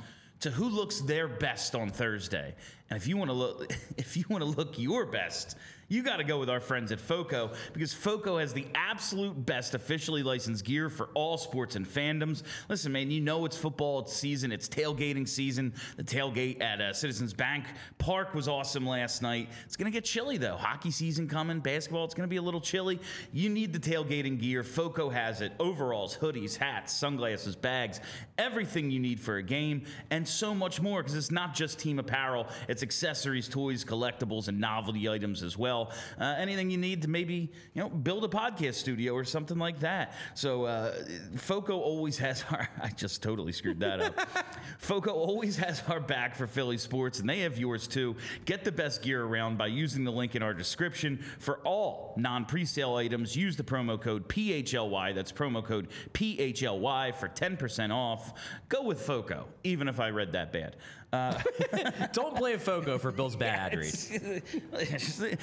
to 0.43 0.51
who 0.51 0.69
looks 0.69 1.01
their 1.01 1.29
best 1.29 1.75
on 1.75 1.91
Thursday. 1.91 2.55
And 2.91 2.97
if 2.97 3.07
you 3.07 3.17
want 3.17 3.31
to 3.31 3.35
look 3.35 3.73
if 3.97 4.17
you 4.17 4.25
want 4.29 4.43
to 4.43 4.51
look 4.51 4.79
your 4.79 5.07
best, 5.07 5.57
you 5.93 6.03
got 6.03 6.17
to 6.17 6.25
go 6.25 6.39
with 6.39 6.49
our 6.49 6.59
friends 6.59 6.91
at 6.91 6.99
FOCO 6.99 7.51
because 7.75 7.93
FOCO 7.93 8.39
has 8.39 8.55
the 8.55 8.67
absolute 8.75 9.45
best 9.45 9.75
officially 9.75 10.23
licensed 10.23 10.65
gear 10.65 10.89
for 10.89 11.11
all 11.13 11.37
sports 11.37 11.77
and 11.77 11.87
fandoms. 11.87 12.45
Listen, 12.71 12.93
man, 12.93 13.11
you 13.11 13.21
know 13.21 13.45
it's 13.45 13.59
football 13.59 14.01
it's 14.01 14.17
season, 14.17 14.53
it's 14.53 14.71
tailgating 14.71 15.29
season. 15.29 15.75
The 15.99 16.03
tailgate 16.03 16.63
at 16.63 16.81
uh, 16.81 16.95
Citizens 16.95 17.35
Bank 17.35 17.67
Park 17.99 18.35
was 18.35 18.49
awesome 18.49 18.87
last 18.87 19.21
night. 19.21 19.51
It's 19.67 19.77
going 19.77 19.85
to 19.85 19.95
get 19.95 20.07
chilly 20.07 20.39
though. 20.39 20.57
Hockey 20.57 20.91
season 20.91 21.29
coming, 21.29 21.61
basketball, 21.61 22.07
it's 22.07 22.15
going 22.15 22.27
to 22.27 22.31
be 22.31 22.39
a 22.39 22.43
little 22.43 22.63
chilly. 22.63 22.99
You 23.31 23.51
need 23.51 23.75
the 23.75 23.79
tailgating 23.79 24.41
gear. 24.41 24.63
FOCO 24.63 25.11
has 25.11 25.43
it. 25.43 25.53
Overalls, 25.61 26.17
hoodies, 26.17 26.57
hats, 26.57 26.95
sunglasses, 26.95 27.55
bags, 27.55 28.01
everything 28.39 28.91
you 28.91 28.99
need 28.99 29.21
for 29.21 29.37
a 29.37 29.43
game 29.43 29.85
and 30.11 30.27
so 30.27 30.55
much 30.55 30.81
more 30.81 31.03
because 31.03 31.17
it's 31.17 31.31
not 31.31 31.55
just 31.55 31.79
team 31.79 31.99
apparel, 31.99 32.47
it's 32.67 32.83
accessories, 32.83 33.47
toys, 33.47 33.85
collectibles 33.85 34.49
and 34.49 34.59
novelty 34.59 35.07
items 35.07 35.43
as 35.43 35.59
well. 35.59 35.82
Uh, 36.19 36.35
anything 36.39 36.71
you 36.71 36.79
need 36.79 37.03
to 37.03 37.09
maybe, 37.09 37.51
you 37.75 37.83
know, 37.83 37.89
build 37.89 38.25
a 38.25 38.29
podcast 38.29 38.75
studio 38.75 39.15
or 39.15 39.25
something 39.25 39.59
like 39.59 39.81
that. 39.81 40.15
So 40.35 40.65
uh, 40.65 40.95
FOCO 41.37 41.79
always 41.79 42.19
has 42.19 42.45
our 42.51 42.69
I 42.81 42.89
just 42.89 43.23
totally 43.23 43.53
screwed 43.53 43.81
that 43.81 44.01
up. 44.01 44.21
FOCO 44.79 45.13
always 45.13 45.57
has 45.57 45.83
our 45.89 46.01
back 46.01 46.35
for 46.35 46.47
Philly 46.47 46.79
sports 46.79 47.21
and 47.21 47.29
they 47.29 47.41
have 47.41 47.59
yours 47.59 47.87
too. 47.87 48.17
Get 48.45 48.65
the 48.65 48.73
best 48.73 49.03
gear 49.03 49.25
around 49.25 49.59
by 49.59 49.69
using 49.69 50.05
the 50.05 50.13
link 50.13 50.35
in 50.35 50.43
our 50.43 50.55
description 50.55 51.19
for 51.39 51.59
all 51.59 52.15
non-presale 52.17 52.99
items. 52.99 53.37
Use 53.37 53.57
the 53.57 53.63
promo 53.63 54.01
code 54.01 54.29
PHLY. 54.29 55.15
That's 55.15 55.33
promo 55.33 55.65
code 55.65 55.89
PHLY 56.15 57.15
for 57.15 57.29
10% 57.29 57.91
off. 57.93 58.35
Go 58.69 58.83
with 58.83 59.01
FOCO, 59.03 59.47
even 59.65 59.89
if 59.89 60.01
I 60.01 60.11
read 60.11 60.33
that 60.33 60.53
bad. 60.53 60.77
Uh, 61.13 61.39
Don't 62.13 62.37
blame 62.37 62.59
FOCO 62.59 62.99
for 62.99 63.13
Bill's 63.13 63.37
bad 63.37 63.75
ad 63.75 63.79
read. 63.79 64.43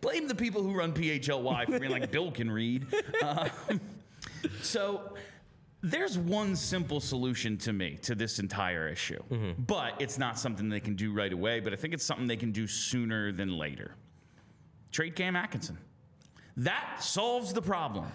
Blame 0.00 0.28
the 0.28 0.34
people 0.34 0.62
who 0.62 0.74
run 0.74 0.92
PHLY 0.92 1.66
for 1.66 1.78
being 1.78 1.90
like 1.90 2.10
Bill 2.12 2.30
can 2.30 2.50
read. 2.50 2.86
Um, 3.22 3.80
so 4.62 5.14
there's 5.82 6.16
one 6.16 6.54
simple 6.54 7.00
solution 7.00 7.58
to 7.58 7.72
me 7.72 7.98
to 8.02 8.14
this 8.14 8.38
entire 8.38 8.88
issue, 8.88 9.20
but 9.58 10.00
it's 10.00 10.16
not 10.16 10.38
something 10.38 10.68
they 10.68 10.80
can 10.80 10.94
do 10.94 11.12
right 11.12 11.32
away. 11.32 11.60
But 11.60 11.72
I 11.72 11.76
think 11.76 11.94
it's 11.94 12.04
something 12.04 12.28
they 12.28 12.36
can 12.36 12.52
do 12.52 12.66
sooner 12.66 13.32
than 13.32 13.58
later. 13.58 13.94
Trade 14.92 15.16
Cam 15.16 15.34
Atkinson. 15.36 15.78
That 16.56 17.02
solves 17.02 17.52
the 17.52 17.62
problem. 17.62 18.06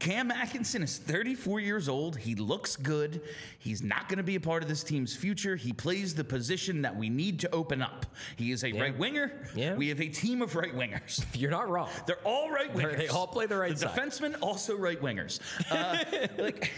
Cam 0.00 0.30
Atkinson 0.30 0.82
is 0.82 0.98
34 0.98 1.60
years 1.60 1.88
old. 1.88 2.18
He 2.18 2.34
looks 2.34 2.76
good. 2.76 3.22
He's 3.58 3.82
not 3.82 4.08
going 4.08 4.18
to 4.18 4.24
be 4.24 4.34
a 4.34 4.40
part 4.40 4.62
of 4.62 4.68
this 4.68 4.82
team's 4.82 5.16
future. 5.16 5.56
He 5.56 5.72
plays 5.72 6.14
the 6.14 6.24
position 6.24 6.82
that 6.82 6.94
we 6.94 7.08
need 7.08 7.40
to 7.40 7.54
open 7.54 7.80
up. 7.80 8.04
He 8.36 8.50
is 8.50 8.64
a 8.64 8.72
right 8.72 8.96
winger. 8.98 9.32
Yeah. 9.54 9.76
We 9.76 9.88
have 9.88 10.00
a 10.00 10.08
team 10.08 10.42
of 10.42 10.56
right 10.56 10.74
wingers. 10.74 11.24
You're 11.34 11.50
not 11.50 11.68
wrong. 11.70 11.88
They're 12.06 12.18
all 12.24 12.50
right 12.50 12.72
wingers. 12.74 12.98
They 12.98 13.08
all 13.08 13.26
play 13.26 13.46
the 13.46 13.56
right 13.56 13.70
the 13.72 13.88
side. 13.88 13.96
defensemen 13.96 14.36
also 14.42 14.76
right 14.76 15.00
wingers. 15.00 15.40
Uh, 15.70 16.04
like, 16.42 16.72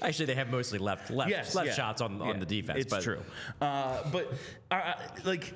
Actually, 0.00 0.26
they 0.26 0.34
have 0.34 0.50
mostly 0.50 0.78
left 0.78 1.10
left 1.10 1.30
yes, 1.30 1.54
left 1.54 1.68
yeah. 1.68 1.74
shots 1.74 2.00
on, 2.00 2.20
on 2.20 2.28
Yeah, 2.28 2.38
the 2.38 2.46
defense. 2.46 2.80
It's 2.82 2.90
but 2.90 3.02
true. 3.02 3.20
Uh, 3.60 4.08
but 4.12 4.32
uh, 4.70 4.92
like, 5.24 5.52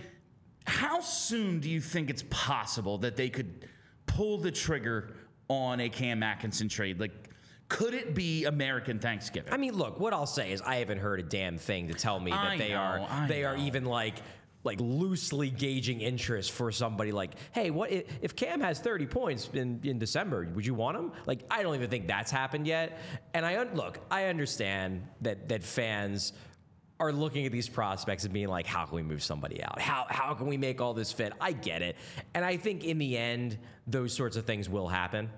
how 0.67 1.01
soon 1.01 1.61
do 1.61 1.71
you 1.71 1.81
think 1.81 2.11
it's 2.11 2.25
possible 2.31 2.99
that 2.99 3.17
they 3.17 3.29
could 3.29 3.69
pull 4.07 4.39
the 4.39 4.51
trigger 4.51 5.15
on 5.53 5.81
a 5.81 5.89
Cam 5.89 6.23
Atkinson 6.23 6.69
trade? 6.69 6.99
Like, 7.01 7.13
could 7.69 7.95
it 7.95 8.15
be 8.15 8.45
American 8.45 8.99
Thanksgiving? 8.99 9.53
I 9.53 9.57
mean, 9.57 9.75
look, 9.75 9.99
what 9.99 10.13
I'll 10.13 10.27
say 10.27 10.53
is 10.53 10.61
I 10.61 10.77
haven't 10.77 10.99
heard 10.99 11.21
a 11.21 11.23
damn 11.23 11.59
thing 11.59 11.89
to 11.89 11.95
tell 11.95 12.21
me 12.21 12.31
that 12.31 12.41
I 12.41 12.59
they 12.59 12.71
know, 12.71 12.77
are 12.77 13.07
I 13.09 13.27
they 13.29 13.45
are 13.45 13.57
even 13.57 13.85
like 13.85 14.17
like 14.65 14.79
loosely 14.81 15.51
gauging 15.51 16.01
interest 16.01 16.53
for 16.53 16.71
somebody 16.71 17.11
like, 17.11 17.33
hey, 17.53 17.71
what 17.71 17.91
if, 17.91 18.05
if 18.21 18.37
Cam 18.37 18.61
has 18.61 18.79
30 18.79 19.07
points 19.07 19.51
in, 19.53 19.81
in 19.83 19.99
December, 19.99 20.49
would 20.55 20.65
you 20.65 20.75
want 20.75 20.97
him? 20.97 21.13
Like, 21.27 21.41
I 21.51 21.63
don't 21.63 21.75
even 21.75 21.91
think 21.91 22.07
that's 22.07 22.31
happened 22.31 22.67
yet. 22.67 23.01
And 23.35 23.45
I 23.45 23.61
look, 23.65 23.99
I 24.11 24.27
understand 24.27 25.03
that 25.23 25.49
that 25.49 25.65
fans 25.65 26.33
are 27.01 27.13
looking 27.13 27.47
at 27.47 27.51
these 27.51 27.69
prospects 27.69 28.25
and 28.25 28.33
being 28.33 28.47
like, 28.49 28.67
how 28.67 28.85
can 28.85 28.95
we 28.95 29.03
move 29.03 29.23
somebody 29.23 29.63
out? 29.63 29.81
How 29.81 30.07
how 30.09 30.35
can 30.35 30.47
we 30.47 30.57
make 30.57 30.81
all 30.81 30.95
this 30.95 31.11
fit? 31.11 31.33
I 31.41 31.53
get 31.53 31.83
it. 31.83 31.97
And 32.35 32.45
I 32.45 32.57
think 32.57 32.85
in 32.85 32.99
the 32.99 33.19
end, 33.19 33.59
those 33.87 34.13
sorts 34.13 34.37
of 34.37 34.45
things 34.45 34.69
will 34.69 34.89
happen. 34.89 35.31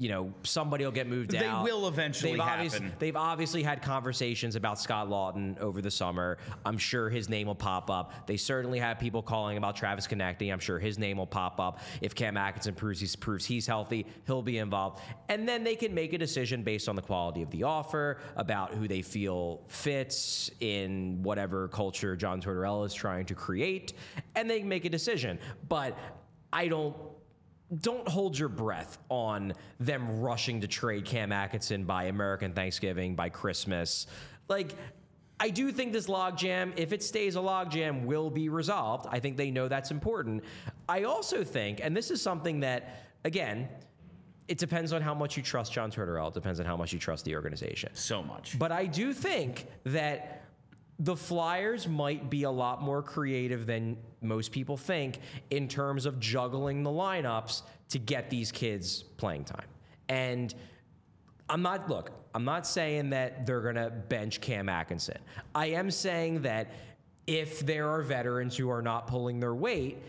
You 0.00 0.08
know, 0.08 0.32
somebody 0.44 0.86
will 0.86 0.92
get 0.92 1.08
moved 1.08 1.34
in. 1.34 1.40
They 1.40 1.46
out. 1.46 1.62
will 1.62 1.86
eventually 1.86 2.32
They've 2.32 2.40
happen. 2.40 2.92
They've 2.98 3.16
obviously 3.16 3.62
had 3.62 3.82
conversations 3.82 4.56
about 4.56 4.80
Scott 4.80 5.10
Laughton 5.10 5.58
over 5.58 5.82
the 5.82 5.90
summer. 5.90 6.38
I'm 6.64 6.78
sure 6.78 7.10
his 7.10 7.28
name 7.28 7.48
will 7.48 7.54
pop 7.54 7.90
up. 7.90 8.26
They 8.26 8.38
certainly 8.38 8.78
have 8.78 8.98
people 8.98 9.20
calling 9.20 9.58
about 9.58 9.76
Travis 9.76 10.06
Konecny. 10.06 10.50
I'm 10.50 10.58
sure 10.58 10.78
his 10.78 10.98
name 10.98 11.18
will 11.18 11.26
pop 11.26 11.60
up. 11.60 11.80
If 12.00 12.14
Cam 12.14 12.38
Atkinson 12.38 12.74
proves 12.74 12.98
he's, 12.98 13.14
proves 13.14 13.44
he's 13.44 13.66
healthy, 13.66 14.06
he'll 14.26 14.40
be 14.40 14.56
involved. 14.56 15.02
And 15.28 15.46
then 15.46 15.64
they 15.64 15.76
can 15.76 15.92
make 15.92 16.14
a 16.14 16.18
decision 16.18 16.62
based 16.62 16.88
on 16.88 16.96
the 16.96 17.02
quality 17.02 17.42
of 17.42 17.50
the 17.50 17.64
offer, 17.64 18.20
about 18.36 18.72
who 18.72 18.88
they 18.88 19.02
feel 19.02 19.60
fits 19.68 20.50
in 20.60 21.22
whatever 21.22 21.68
culture 21.68 22.16
John 22.16 22.40
Tortorella 22.40 22.86
is 22.86 22.94
trying 22.94 23.26
to 23.26 23.34
create, 23.34 23.92
and 24.34 24.48
they 24.48 24.60
can 24.60 24.68
make 24.70 24.86
a 24.86 24.88
decision. 24.88 25.38
But 25.68 25.98
I 26.54 26.68
don't 26.68 26.96
don't 27.78 28.08
hold 28.08 28.38
your 28.38 28.48
breath 28.48 28.98
on 29.08 29.54
them 29.78 30.20
rushing 30.20 30.60
to 30.60 30.66
trade 30.66 31.04
Cam 31.04 31.32
Atkinson 31.32 31.84
by 31.84 32.04
American 32.04 32.52
Thanksgiving, 32.52 33.14
by 33.14 33.28
Christmas. 33.28 34.06
Like, 34.48 34.74
I 35.38 35.50
do 35.50 35.70
think 35.72 35.92
this 35.92 36.06
logjam, 36.06 36.72
if 36.76 36.92
it 36.92 37.02
stays 37.02 37.36
a 37.36 37.38
logjam, 37.38 38.04
will 38.04 38.28
be 38.28 38.48
resolved. 38.48 39.06
I 39.10 39.20
think 39.20 39.36
they 39.36 39.50
know 39.50 39.68
that's 39.68 39.90
important. 39.90 40.44
I 40.88 41.04
also 41.04 41.44
think, 41.44 41.80
and 41.82 41.96
this 41.96 42.10
is 42.10 42.20
something 42.20 42.60
that, 42.60 43.04
again, 43.24 43.68
it 44.48 44.58
depends 44.58 44.92
on 44.92 45.00
how 45.00 45.14
much 45.14 45.36
you 45.36 45.42
trust 45.42 45.72
John 45.72 45.92
Tortorella. 45.92 46.28
It 46.28 46.34
depends 46.34 46.58
on 46.58 46.66
how 46.66 46.76
much 46.76 46.92
you 46.92 46.98
trust 46.98 47.24
the 47.24 47.36
organization. 47.36 47.90
so 47.94 48.22
much. 48.22 48.58
But 48.58 48.72
I 48.72 48.84
do 48.84 49.12
think 49.12 49.66
that 49.84 50.39
the 51.00 51.16
Flyers 51.16 51.88
might 51.88 52.28
be 52.28 52.42
a 52.42 52.50
lot 52.50 52.82
more 52.82 53.02
creative 53.02 53.66
than 53.66 53.96
most 54.20 54.52
people 54.52 54.76
think 54.76 55.18
in 55.48 55.66
terms 55.66 56.04
of 56.04 56.20
juggling 56.20 56.82
the 56.82 56.90
lineups 56.90 57.62
to 57.88 57.98
get 57.98 58.28
these 58.28 58.52
kids 58.52 59.02
playing 59.16 59.44
time. 59.44 59.66
And 60.10 60.54
I'm 61.48 61.62
not, 61.62 61.88
look, 61.88 62.10
I'm 62.34 62.44
not 62.44 62.66
saying 62.66 63.10
that 63.10 63.46
they're 63.46 63.62
going 63.62 63.76
to 63.76 63.88
bench 63.88 64.42
Cam 64.42 64.68
Atkinson. 64.68 65.18
I 65.54 65.68
am 65.68 65.90
saying 65.90 66.42
that 66.42 66.70
if 67.26 67.60
there 67.60 67.88
are 67.88 68.02
veterans 68.02 68.54
who 68.54 68.68
are 68.68 68.82
not 68.82 69.06
pulling 69.06 69.40
their 69.40 69.54
weight, 69.54 70.02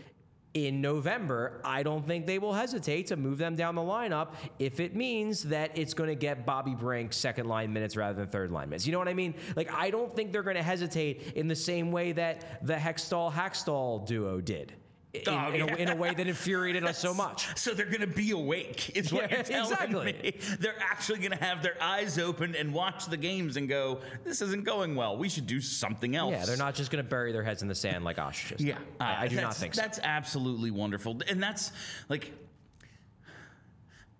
in 0.54 0.80
November, 0.80 1.60
I 1.64 1.82
don't 1.82 2.06
think 2.06 2.26
they 2.26 2.38
will 2.38 2.52
hesitate 2.52 3.06
to 3.08 3.16
move 3.16 3.38
them 3.38 3.56
down 3.56 3.74
the 3.74 3.82
lineup 3.82 4.34
if 4.58 4.80
it 4.80 4.94
means 4.94 5.44
that 5.44 5.76
it's 5.78 5.94
going 5.94 6.08
to 6.08 6.14
get 6.14 6.44
Bobby 6.44 6.74
Brink 6.74 7.12
second 7.12 7.46
line 7.46 7.72
minutes 7.72 7.96
rather 7.96 8.18
than 8.18 8.28
third 8.28 8.50
line 8.50 8.68
minutes. 8.68 8.86
You 8.86 8.92
know 8.92 8.98
what 8.98 9.08
I 9.08 9.14
mean? 9.14 9.34
Like, 9.56 9.72
I 9.72 9.90
don't 9.90 10.14
think 10.14 10.32
they're 10.32 10.42
going 10.42 10.56
to 10.56 10.62
hesitate 10.62 11.32
in 11.36 11.48
the 11.48 11.56
same 11.56 11.90
way 11.90 12.12
that 12.12 12.64
the 12.66 12.74
Hextall 12.74 13.32
Hackstall 13.32 14.06
duo 14.06 14.40
did 14.40 14.74
in, 15.14 15.22
Oh, 15.26 15.50
in, 15.52 15.60
a, 15.60 15.66
in 15.76 15.88
a 15.90 15.96
way 15.96 16.14
that 16.14 16.26
infuriated 16.26 16.84
us 16.84 16.98
so 16.98 17.12
much. 17.24 17.46
So 17.58 17.74
they're 17.74 17.86
going 17.86 18.00
to 18.00 18.06
be 18.06 18.30
awake, 18.30 18.96
is 18.96 19.12
what 19.12 19.22
Yeah, 19.30 19.36
you're 19.36 19.44
telling 19.44 19.72
exactly. 19.72 20.12
me. 20.22 20.38
They're 20.58 20.80
actually 20.80 21.18
going 21.18 21.32
to 21.32 21.44
have 21.44 21.62
their 21.62 21.76
eyes 21.82 22.18
open 22.18 22.54
and 22.56 22.72
watch 22.72 23.06
the 23.06 23.16
games 23.16 23.56
and 23.56 23.68
go, 23.68 24.00
"This 24.24 24.40
isn't 24.40 24.64
going 24.64 24.94
well. 24.94 25.16
We 25.16 25.28
should 25.28 25.46
do 25.46 25.60
something 25.60 26.16
else." 26.16 26.32
Yeah, 26.32 26.44
they're 26.46 26.56
not 26.56 26.74
just 26.74 26.90
going 26.90 27.04
to 27.04 27.08
bury 27.08 27.32
their 27.32 27.42
heads 27.42 27.62
in 27.62 27.68
the 27.68 27.74
sand 27.74 28.04
like 28.04 28.18
ostriches. 28.18 28.64
Yeah, 28.64 28.78
I, 29.00 29.24
I 29.24 29.28
do 29.28 29.36
not 29.36 29.54
think 29.54 29.74
so. 29.74 29.82
That's 29.82 30.00
absolutely 30.02 30.70
wonderful, 30.70 31.18
and 31.28 31.42
that's 31.42 31.72
like. 32.08 32.32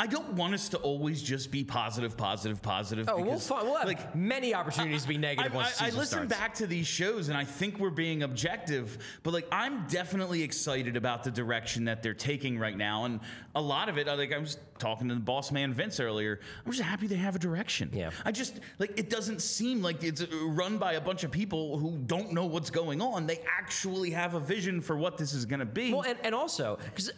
I 0.03 0.07
don't 0.07 0.33
want 0.33 0.53
us 0.53 0.69
to 0.71 0.79
always 0.79 1.23
just 1.23 1.53
be 1.53 1.63
positive, 1.63 2.17
positive, 2.17 2.61
positive. 2.61 3.09
Oh, 3.09 3.23
we'll, 3.23 3.39
find, 3.39 3.69
we'll 3.69 3.77
have 3.77 3.87
like, 3.87 4.17
many 4.17 4.53
opportunities 4.53 5.03
to 5.03 5.09
be 5.09 5.17
negative 5.17 5.53
I, 5.53 5.55
once 5.55 5.81
I, 5.81 5.87
I 5.87 5.91
listen 5.91 6.07
starts. 6.07 6.29
back 6.29 6.55
to 6.55 6.67
these 6.67 6.89
shows 6.89 7.29
and 7.29 7.39
I 7.39 7.45
think 7.45 7.79
we're 7.79 7.91
being 7.91 8.25
objective, 8.25 8.99
but 9.23 9.33
like 9.33 9.47
I'm 9.53 9.87
definitely 9.87 10.43
excited 10.43 10.97
about 10.97 11.23
the 11.23 11.31
direction 11.31 11.85
that 11.85 12.03
they're 12.03 12.15
taking 12.15 12.59
right 12.59 12.77
now, 12.77 13.05
and 13.05 13.21
a 13.55 13.63
lot 13.63 13.89
of 13.89 13.97
it. 13.97 14.09
I 14.09 14.15
Like 14.15 14.33
I 14.33 14.39
was 14.39 14.59
talking 14.81 15.09
to 15.09 15.15
the 15.15 15.21
boss 15.21 15.53
man 15.53 15.73
Vince 15.73 16.01
earlier. 16.01 16.41
I'm 16.67 16.73
just 16.73 16.83
happy 16.83 17.07
they 17.07 17.15
have 17.15 17.37
a 17.37 17.39
direction. 17.39 17.89
Yeah. 17.93 18.11
I 18.25 18.33
just 18.33 18.59
like 18.81 18.99
it 18.99 19.09
doesn't 19.09 19.41
seem 19.41 19.83
like 19.83 20.03
it's 20.03 20.27
run 20.33 20.79
by 20.79 20.95
a 20.95 21.01
bunch 21.01 21.23
of 21.23 21.31
people 21.31 21.79
who 21.79 21.97
don't 22.07 22.33
know 22.33 22.47
what's 22.47 22.71
going 22.71 23.01
on. 23.01 23.29
They 23.29 23.39
actually 23.47 24.11
have 24.11 24.35
a 24.35 24.41
vision 24.41 24.81
for 24.81 24.97
what 24.97 25.17
this 25.17 25.33
is 25.33 25.45
going 25.45 25.61
to 25.61 25.65
be. 25.65 25.93
Well, 25.93 26.03
and, 26.03 26.19
and 26.25 26.35
also, 26.35 26.81
because 26.87 27.13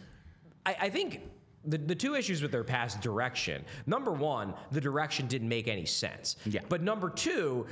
I, 0.67 0.75
I 0.81 0.89
think 0.89 1.21
the, 1.67 1.77
the 1.77 1.95
two 1.95 2.15
issues 2.15 2.41
with 2.41 2.51
their 2.51 2.63
past 2.63 3.01
direction 3.01 3.63
number 3.85 4.11
one, 4.11 4.53
the 4.71 4.81
direction 4.81 5.27
didn't 5.27 5.49
make 5.49 5.67
any 5.67 5.85
sense. 5.85 6.37
Yeah. 6.45 6.61
But 6.69 6.81
number 6.81 7.09
two, 7.09 7.65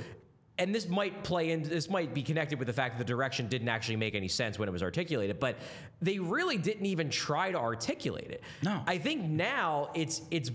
and 0.58 0.74
this 0.74 0.88
might 0.88 1.24
play 1.24 1.50
in, 1.50 1.62
this 1.62 1.90
might 1.90 2.14
be 2.14 2.22
connected 2.22 2.58
with 2.58 2.66
the 2.66 2.72
fact 2.72 2.96
that 2.96 3.04
the 3.06 3.12
direction 3.12 3.48
didn't 3.48 3.68
actually 3.68 3.96
make 3.96 4.14
any 4.14 4.28
sense 4.28 4.58
when 4.58 4.68
it 4.68 4.72
was 4.72 4.82
articulated, 4.82 5.40
but 5.40 5.56
they 6.00 6.18
really 6.18 6.58
didn't 6.58 6.86
even 6.86 7.10
try 7.10 7.50
to 7.50 7.58
articulate 7.58 8.30
it. 8.30 8.42
No. 8.62 8.82
I 8.86 8.98
think 8.98 9.24
now 9.24 9.90
it's, 9.94 10.22
it's, 10.30 10.50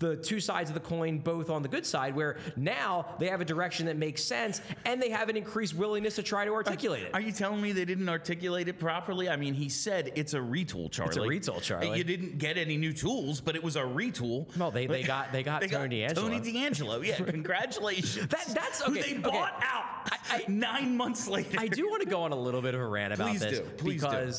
the 0.00 0.16
two 0.16 0.40
sides 0.40 0.70
of 0.70 0.74
the 0.74 0.80
coin, 0.80 1.18
both 1.18 1.50
on 1.50 1.62
the 1.62 1.68
good 1.68 1.86
side, 1.86 2.16
where 2.16 2.38
now 2.56 3.06
they 3.18 3.28
have 3.28 3.40
a 3.40 3.44
direction 3.44 3.86
that 3.86 3.96
makes 3.96 4.24
sense 4.24 4.60
and 4.84 5.00
they 5.00 5.10
have 5.10 5.28
an 5.28 5.36
increased 5.36 5.74
willingness 5.76 6.16
to 6.16 6.22
try 6.22 6.44
to 6.44 6.52
articulate 6.52 7.04
it. 7.04 7.14
Are 7.14 7.20
you 7.20 7.30
telling 7.32 7.60
me 7.60 7.72
they 7.72 7.84
didn't 7.84 8.08
articulate 8.08 8.66
it 8.66 8.78
properly? 8.80 9.28
I 9.28 9.36
mean, 9.36 9.52
he 9.54 9.68
said 9.68 10.10
it's 10.16 10.32
a 10.34 10.38
retool, 10.38 10.90
Charlie. 10.90 11.36
It's 11.36 11.48
a 11.48 11.52
retool, 11.52 11.62
Charlie. 11.62 11.98
You 11.98 12.04
didn't 12.04 12.38
get 12.38 12.56
any 12.56 12.78
new 12.78 12.92
tools, 12.94 13.40
but 13.40 13.54
it 13.56 13.62
was 13.62 13.76
a 13.76 13.82
retool. 13.82 14.46
Well, 14.56 14.70
they- 14.70 14.86
they 14.86 15.02
got- 15.02 15.32
they 15.32 15.42
got 15.42 15.62
Tony 15.68 16.00
DeAngelo. 16.00 16.14
Tony 16.14 16.40
DeAngelo, 16.40 17.06
yeah. 17.06 17.16
Congratulations. 17.24 18.26
That- 18.28 18.46
that's- 18.48 18.80
Who 18.80 18.92
okay, 18.92 19.02
they 19.02 19.18
okay. 19.18 19.30
bought 19.30 19.62
out 19.62 19.84
I- 20.30 20.44
nine 20.48 20.96
months 20.96 21.28
later. 21.28 21.58
I 21.58 21.68
do 21.68 21.88
want 21.90 22.02
to 22.02 22.08
go 22.08 22.22
on 22.22 22.32
a 22.32 22.36
little 22.40 22.62
bit 22.62 22.74
of 22.74 22.80
a 22.80 22.86
rant 22.86 23.12
about 23.12 23.28
Please 23.30 23.40
this 23.40 23.58
do. 23.58 23.64
Please 23.76 24.00
do. 24.02 24.32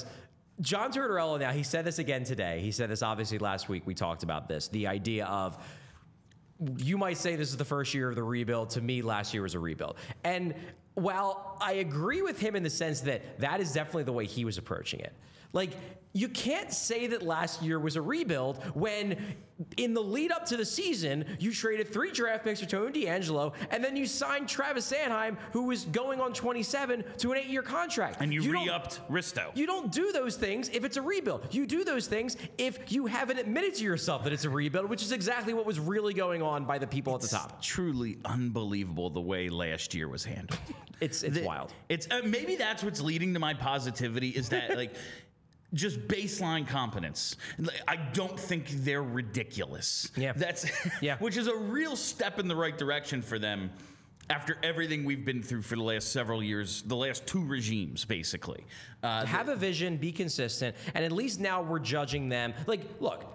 John 0.61 0.91
Tortorella 0.91 1.39
now 1.39 1.51
he 1.51 1.63
said 1.63 1.85
this 1.85 1.99
again 1.99 2.23
today. 2.23 2.61
He 2.61 2.71
said 2.71 2.89
this 2.89 3.01
obviously 3.01 3.39
last 3.39 3.67
week. 3.67 3.83
We 3.85 3.93
talked 3.93 4.23
about 4.23 4.47
this. 4.47 4.67
The 4.67 4.87
idea 4.87 5.25
of 5.25 5.57
you 6.77 6.97
might 6.97 7.17
say 7.17 7.35
this 7.35 7.49
is 7.49 7.57
the 7.57 7.65
first 7.65 7.93
year 7.93 8.09
of 8.09 8.15
the 8.15 8.23
rebuild. 8.23 8.69
To 8.71 8.81
me, 8.81 9.01
last 9.01 9.33
year 9.33 9.41
was 9.43 9.55
a 9.55 9.59
rebuild. 9.59 9.97
And 10.23 10.53
while 10.93 11.57
I 11.59 11.73
agree 11.73 12.21
with 12.21 12.39
him 12.39 12.55
in 12.55 12.63
the 12.63 12.69
sense 12.69 13.01
that 13.01 13.39
that 13.39 13.59
is 13.59 13.73
definitely 13.73 14.03
the 14.03 14.11
way 14.11 14.25
he 14.25 14.45
was 14.45 14.57
approaching 14.57 14.99
it, 14.99 15.13
like 15.53 15.71
you 16.13 16.27
can't 16.27 16.73
say 16.73 17.07
that 17.07 17.21
last 17.23 17.61
year 17.61 17.79
was 17.79 17.95
a 17.95 18.01
rebuild 18.01 18.57
when 18.75 19.17
in 19.77 19.93
the 19.93 20.01
lead 20.01 20.31
up 20.31 20.43
to 20.47 20.57
the 20.57 20.65
season 20.65 21.23
you 21.39 21.51
traded 21.53 21.87
three 21.93 22.11
draft 22.11 22.43
picks 22.43 22.59
for 22.59 22.65
Tony 22.65 23.05
DeAngelo 23.05 23.53
and 23.69 23.83
then 23.83 23.95
you 23.95 24.05
signed 24.07 24.49
Travis 24.49 24.91
Sanheim, 24.91 25.37
who 25.53 25.63
was 25.67 25.85
going 25.85 26.19
on 26.19 26.33
27 26.33 27.03
to 27.19 27.31
an 27.31 27.37
eight-year 27.37 27.61
contract. 27.61 28.17
and 28.21 28.33
you, 28.33 28.41
don't- 28.51 28.63
re-upped 28.63 28.99
Risto. 29.09 29.55
you 29.55 29.65
don't 29.67 29.91
do 29.91 30.11
those 30.11 30.35
things 30.35 30.67
if 30.73 30.83
it's 30.83 30.97
a 30.97 31.01
rebuild. 31.01 31.47
You 31.53 31.65
do 31.67 31.83
those 31.83 32.07
things 32.07 32.35
if 32.57 32.91
you 32.91 33.05
haven't 33.05 33.37
admitted 33.37 33.75
to 33.75 33.83
yourself 33.83 34.23
that 34.23 34.33
it's 34.33 34.45
a 34.45 34.49
rebuild, 34.49 34.89
which 34.89 35.03
is 35.03 35.11
exactly 35.11 35.53
what 35.53 35.65
was 35.67 35.79
really 35.79 36.13
going 36.15 36.41
on 36.41 36.65
by 36.65 36.77
the 36.79 36.87
people 36.87 37.13
at 37.13 37.21
the 37.21 37.27
top. 37.27 37.61
Truly 37.61 38.17
unbelievable 38.25 39.11
the 39.11 39.21
way 39.21 39.47
last 39.49 39.93
year 39.93 40.07
was 40.09 40.25
handled. 40.25 40.59
It's 40.99 41.21
it's 41.23 41.37
The- 41.37 41.43
wild. 41.45 41.71
It's 41.87 42.07
uh, 42.11 42.21
maybe 42.25 42.55
that's 42.55 42.83
what's 42.83 42.99
leading 43.01 43.33
to 43.35 43.39
my 43.39 43.53
positivity 43.53 44.29
is 44.29 44.49
that 44.49 44.75
like 44.75 44.95
just 45.73 46.07
baseline 46.07 46.67
competence. 46.67 47.35
I 47.87 47.95
don't 47.95 48.39
think 48.39 48.69
they're 48.69 49.03
ridiculous. 49.03 50.11
Yeah. 50.15 50.33
That's 50.33 50.65
Yeah. 51.01 51.17
which 51.17 51.37
is 51.37 51.47
a 51.47 51.55
real 51.55 51.95
step 51.95 52.39
in 52.39 52.47
the 52.47 52.55
right 52.55 52.77
direction 52.77 53.21
for 53.21 53.39
them 53.39 53.71
after 54.29 54.57
everything 54.63 55.03
we've 55.03 55.25
been 55.25 55.41
through 55.43 55.61
for 55.61 55.75
the 55.75 55.81
last 55.83 56.11
several 56.11 56.41
years, 56.43 56.81
the 56.83 56.95
last 56.95 57.25
two 57.27 57.43
regimes 57.43 58.05
basically. 58.05 58.65
Uh, 59.03 59.25
Have 59.25 59.49
a 59.49 59.55
vision, 59.55 59.97
be 59.97 60.11
consistent, 60.11 60.75
and 60.93 61.03
at 61.03 61.11
least 61.11 61.39
now 61.39 61.61
we're 61.61 61.79
judging 61.79 62.29
them. 62.29 62.53
Like, 62.67 62.81
look, 62.99 63.25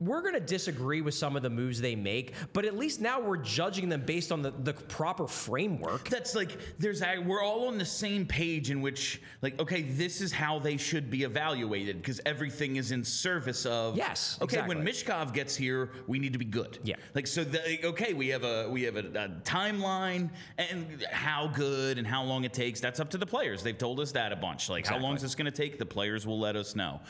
we're 0.00 0.20
going 0.22 0.34
to 0.34 0.40
disagree 0.40 1.00
with 1.00 1.14
some 1.14 1.36
of 1.36 1.42
the 1.42 1.50
moves 1.50 1.80
they 1.80 1.94
make, 1.94 2.34
but 2.52 2.64
at 2.64 2.76
least 2.76 3.00
now 3.00 3.20
we're 3.20 3.36
judging 3.36 3.88
them 3.88 4.02
based 4.04 4.32
on 4.32 4.42
the, 4.42 4.50
the 4.50 4.72
proper 4.72 5.26
framework. 5.26 6.08
that's 6.08 6.34
like 6.34 6.58
there's 6.78 7.02
we're 7.24 7.42
all 7.42 7.68
on 7.68 7.78
the 7.78 7.84
same 7.84 8.26
page 8.26 8.70
in 8.70 8.80
which 8.80 9.20
like 9.42 9.58
okay 9.60 9.82
this 9.82 10.20
is 10.20 10.32
how 10.32 10.58
they 10.58 10.76
should 10.76 11.10
be 11.10 11.22
evaluated 11.22 11.96
because 11.98 12.20
everything 12.26 12.76
is 12.76 12.90
in 12.92 13.04
service 13.04 13.66
of 13.66 13.96
Yes, 13.96 14.38
okay 14.42 14.62
when. 14.62 14.84
Michkov 14.84 15.32
gets 15.32 15.54
here 15.56 15.90
we 16.06 16.18
need 16.18 16.32
to 16.32 16.38
be 16.38 16.44
good 16.44 16.78
Yeah. 16.82 16.96
like 17.14 17.26
so 17.26 17.44
the, 17.44 17.86
okay 17.86 18.12
we 18.14 18.28
have 18.28 18.44
a 18.44 18.68
we 18.68 18.82
have 18.82 18.96
a, 18.96 19.00
a 19.00 19.28
timeline 19.48 20.30
and 20.58 21.04
how 21.10 21.46
good 21.48 21.98
and 21.98 22.06
how 22.06 22.22
long 22.24 22.44
it 22.44 22.52
takes 22.52 22.80
that's 22.80 23.00
up 23.00 23.10
to 23.10 23.18
the 23.18 23.26
players 23.26 23.62
they've 23.62 23.78
told 23.78 24.00
us 24.00 24.12
that 24.12 24.32
a 24.32 24.36
bunch 24.36 24.68
like 24.68 24.86
how 24.86 24.98
long 24.98 25.14
is 25.16 25.22
this 25.22 25.34
going 25.34 25.50
to 25.50 25.56
take 25.56 25.78
the 25.78 25.86
players 25.86 26.26
will 26.26 26.38
let 26.40 26.56
us 26.56 26.74
know 26.76 27.00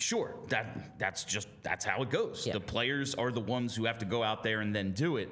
Sure, 0.00 0.34
that 0.48 0.98
that's 0.98 1.24
just 1.24 1.46
that's 1.62 1.84
how 1.84 2.02
it 2.02 2.10
goes. 2.10 2.46
Yeah. 2.46 2.54
The 2.54 2.60
players 2.60 3.14
are 3.14 3.30
the 3.30 3.40
ones 3.40 3.76
who 3.76 3.84
have 3.84 3.98
to 3.98 4.06
go 4.06 4.22
out 4.22 4.42
there 4.42 4.60
and 4.60 4.74
then 4.74 4.92
do 4.92 5.18
it. 5.18 5.28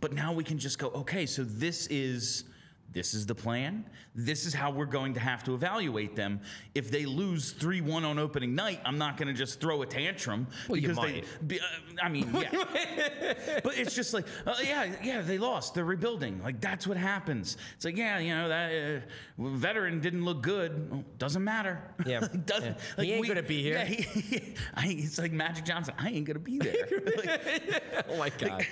But 0.00 0.12
now 0.12 0.32
we 0.32 0.44
can 0.44 0.58
just 0.58 0.78
go, 0.78 0.88
okay, 0.88 1.26
so 1.26 1.44
this 1.44 1.86
is 1.88 2.44
this 2.92 3.14
is 3.14 3.24
the 3.24 3.34
plan. 3.34 3.84
This 4.16 4.46
is 4.46 4.52
how 4.52 4.70
we're 4.72 4.84
going 4.84 5.14
to 5.14 5.20
have 5.20 5.44
to 5.44 5.54
evaluate 5.54 6.16
them. 6.16 6.40
If 6.74 6.90
they 6.90 7.06
lose 7.06 7.54
3-1 7.54 8.04
on 8.04 8.18
opening 8.18 8.54
night, 8.56 8.80
I'm 8.84 8.98
not 8.98 9.16
going 9.16 9.28
to 9.28 9.34
just 9.34 9.60
throw 9.60 9.82
a 9.82 9.86
tantrum 9.86 10.48
Well, 10.68 10.76
you 10.76 10.88
because 10.88 11.04
they 11.04 11.22
be, 11.46 11.60
uh, 11.60 11.64
I 12.02 12.08
mean, 12.08 12.28
yeah. 12.34 12.50
but 13.62 13.78
it's 13.78 13.94
just 13.94 14.12
like, 14.12 14.26
uh, 14.44 14.56
yeah, 14.64 14.92
yeah, 15.04 15.20
they 15.20 15.38
lost. 15.38 15.74
They're 15.74 15.84
rebuilding. 15.84 16.42
Like 16.42 16.60
that's 16.60 16.86
what 16.86 16.96
happens. 16.96 17.56
It's 17.76 17.84
like, 17.84 17.96
yeah, 17.96 18.18
you 18.18 18.34
know, 18.34 18.48
that 18.48 18.72
uh, 18.72 19.48
veteran 19.50 20.00
didn't 20.00 20.24
look 20.24 20.42
good. 20.42 20.90
Well, 20.90 21.04
doesn't 21.18 21.44
matter. 21.44 21.80
Yeah. 22.06 22.20
Like, 22.30 22.44
doesn't, 22.44 22.76
Yeah. 22.98 23.04
He 23.04 23.12
ain't 23.12 23.28
gonna 23.28 23.42
be 23.42 23.62
here. 23.62 23.74
Yeah, 23.74 23.84
he, 23.84 24.54
I, 24.74 24.86
it's 24.88 25.18
like 25.18 25.32
Magic 25.32 25.64
Johnson. 25.64 25.94
I 25.98 26.10
ain't 26.10 26.26
gonna 26.26 26.38
be 26.38 26.58
there. 26.58 26.86
Like, 27.16 28.04
Oh 28.08 28.16
my 28.18 28.30
God. 28.30 28.66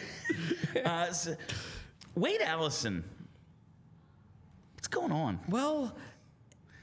uh, 0.85 1.13
so- 1.13 1.37
Wade 2.15 2.43
Allison. 2.43 3.05
What's 4.89 5.07
going 5.07 5.13
on? 5.13 5.39
well, 5.51 5.95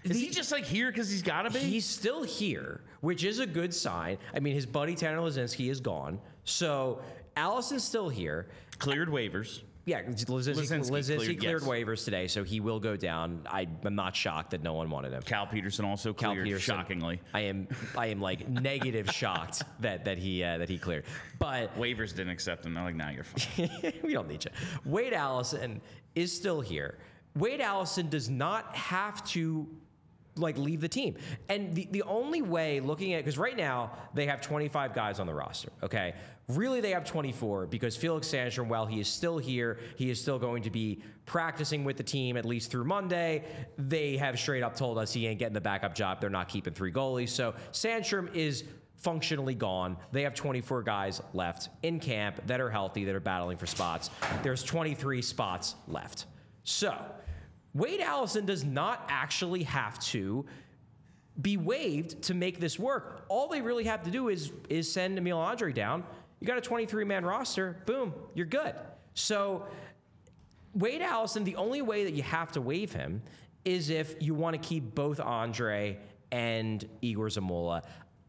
Is 0.03 0.19
he 0.19 0.29
just 0.29 0.51
like 0.51 0.63
here 0.63 0.91
because 0.91 1.09
he's 1.09 1.23
got 1.23 1.43
to 1.43 1.49
be? 1.49 1.57
He's 1.57 1.85
still 1.85 2.21
here, 2.21 2.81
which 3.01 3.23
is 3.23 3.39
a 3.39 3.47
good 3.47 3.73
sign. 3.73 4.19
I 4.31 4.39
mean, 4.39 4.53
his 4.53 4.67
buddy 4.67 4.93
Tanner 4.93 5.17
Laczynski 5.17 5.71
is 5.71 5.79
gone. 5.79 6.19
So 6.43 7.01
Allison's 7.35 7.83
still 7.83 8.09
here. 8.09 8.47
cleared 8.77 9.09
waivers. 9.09 9.61
Yeah, 9.85 10.03
Laczynski, 10.03 10.25
Laczynski 10.25 10.91
Laczynski 10.91 11.17
cleared, 11.17 11.39
cleared, 11.39 11.61
yes. 11.61 11.69
waivers 11.69 12.05
today, 12.05 12.27
so 12.27 12.43
he 12.43 12.59
will 12.59 12.79
go 12.79 12.95
down. 12.95 13.41
I, 13.47 13.67
I'm 13.83 13.95
not 13.95 14.15
shocked 14.15 14.51
that 14.51 14.61
no 14.61 14.73
one 14.73 14.91
wanted 14.91 15.11
him. 15.13 15.23
Cal 15.23 15.47
Petersen 15.47 15.85
also 15.85 16.13
Cal 16.13 16.31
cleared. 16.33 16.45
Petersen, 16.45 16.75
Shockingly, 16.75 17.21
I 17.33 17.41
am 17.41 17.67
I 17.97 18.07
am 18.07 18.21
like 18.21 18.47
negative 18.49 19.09
shocked 19.09 19.63
that 19.79 20.05
that 20.05 20.19
he 20.19 20.43
uh, 20.43 20.59
that 20.59 20.69
he 20.69 20.77
cleared. 20.77 21.05
But 21.39 21.75
waivers 21.79 22.15
didn't 22.15 22.29
accept 22.29 22.67
him. 22.67 22.75
They're 22.75 22.83
like, 22.83 22.95
"Now 22.95 23.09
you're 23.09 23.23
fine." 23.23 23.69
we 24.03 24.13
don't 24.13 24.27
need 24.27 24.45
you. 24.45 24.51
Wade 24.85 25.13
Allison 25.13 25.81
is 26.13 26.31
still 26.31 26.61
here. 26.61 26.99
Wade 27.35 27.61
Allison 27.61 28.09
does 28.09 28.29
not 28.29 28.75
have 28.75 29.23
to 29.29 29.67
like 30.37 30.57
leave 30.57 30.81
the 30.81 30.87
team. 30.89 31.15
And 31.49 31.73
the, 31.75 31.87
the 31.91 32.03
only 32.03 32.41
way 32.41 32.79
looking 32.79 33.13
at 33.13 33.23
because 33.23 33.37
right 33.37 33.55
now 33.55 33.91
they 34.13 34.25
have 34.25 34.41
25 34.41 34.93
guys 34.93 35.19
on 35.19 35.27
the 35.27 35.33
roster. 35.33 35.69
Okay. 35.83 36.13
Really 36.47 36.81
they 36.81 36.91
have 36.91 37.05
24 37.05 37.67
because 37.67 37.95
Felix 37.95 38.27
Sandstrom, 38.27 38.67
while 38.67 38.85
he 38.85 38.99
is 38.99 39.07
still 39.07 39.37
here, 39.37 39.79
he 39.95 40.09
is 40.09 40.21
still 40.21 40.37
going 40.37 40.61
to 40.63 40.69
be 40.69 41.01
practicing 41.25 41.83
with 41.83 41.97
the 41.97 42.03
team 42.03 42.37
at 42.37 42.45
least 42.45 42.69
through 42.69 42.83
Monday. 42.83 43.45
They 43.77 44.17
have 44.17 44.37
straight 44.37 44.61
up 44.61 44.75
told 44.75 44.97
us 44.97 45.11
he 45.11 45.25
ain't 45.25 45.39
getting 45.39 45.55
the 45.55 45.61
backup 45.61 45.95
job. 45.95 46.21
They're 46.21 46.29
not 46.29 46.47
keeping 46.47 46.73
three 46.73 46.91
goalies. 46.91 47.29
So 47.29 47.55
Sandstrom 47.71 48.33
is 48.35 48.63
functionally 48.97 49.55
gone. 49.55 49.97
They 50.11 50.23
have 50.23 50.35
24 50.35 50.83
guys 50.83 51.21
left 51.33 51.69
in 51.83 51.99
camp 51.99 52.41
that 52.47 52.61
are 52.61 52.69
healthy, 52.69 53.05
that 53.05 53.15
are 53.15 53.19
battling 53.19 53.57
for 53.57 53.65
spots. 53.65 54.09
There's 54.43 54.63
23 54.63 55.21
spots 55.21 55.75
left. 55.87 56.25
So, 56.63 56.95
Wade 57.75 57.99
Allison 57.99 58.45
does 58.45 58.63
not 58.63 59.05
actually 59.09 59.63
have 59.63 59.99
to 59.99 60.45
be 61.39 61.57
waived 61.57 62.21
to 62.23 62.33
make 62.33 62.59
this 62.59 62.79
work. 62.79 63.25
All 63.27 63.49
they 63.49 63.61
really 63.61 63.83
have 63.83 64.01
to 64.03 64.09
do 64.09 64.29
is 64.29 64.51
is 64.69 64.91
send 64.91 65.17
Emil 65.17 65.37
Andrae 65.37 65.73
down. 65.73 66.03
You 66.39 66.47
got 66.47 66.57
a 66.57 66.61
23 66.61 67.03
man 67.03 67.25
roster. 67.25 67.77
Boom, 67.85 68.13
you're 68.33 68.45
good. 68.45 68.73
So 69.13 69.67
Wade 70.73 71.01
Allison, 71.01 71.43
the 71.43 71.57
only 71.57 71.81
way 71.81 72.05
that 72.05 72.13
you 72.13 72.23
have 72.23 72.53
to 72.53 72.61
waive 72.61 72.93
him 72.93 73.21
is 73.65 73.89
if 73.89 74.15
you 74.21 74.33
want 74.33 74.53
to 74.53 74.67
keep 74.67 74.95
both 74.95 75.17
Andrae 75.17 75.97
and 76.31 76.87
Egor 77.01 77.27
Zamula. 77.27 77.83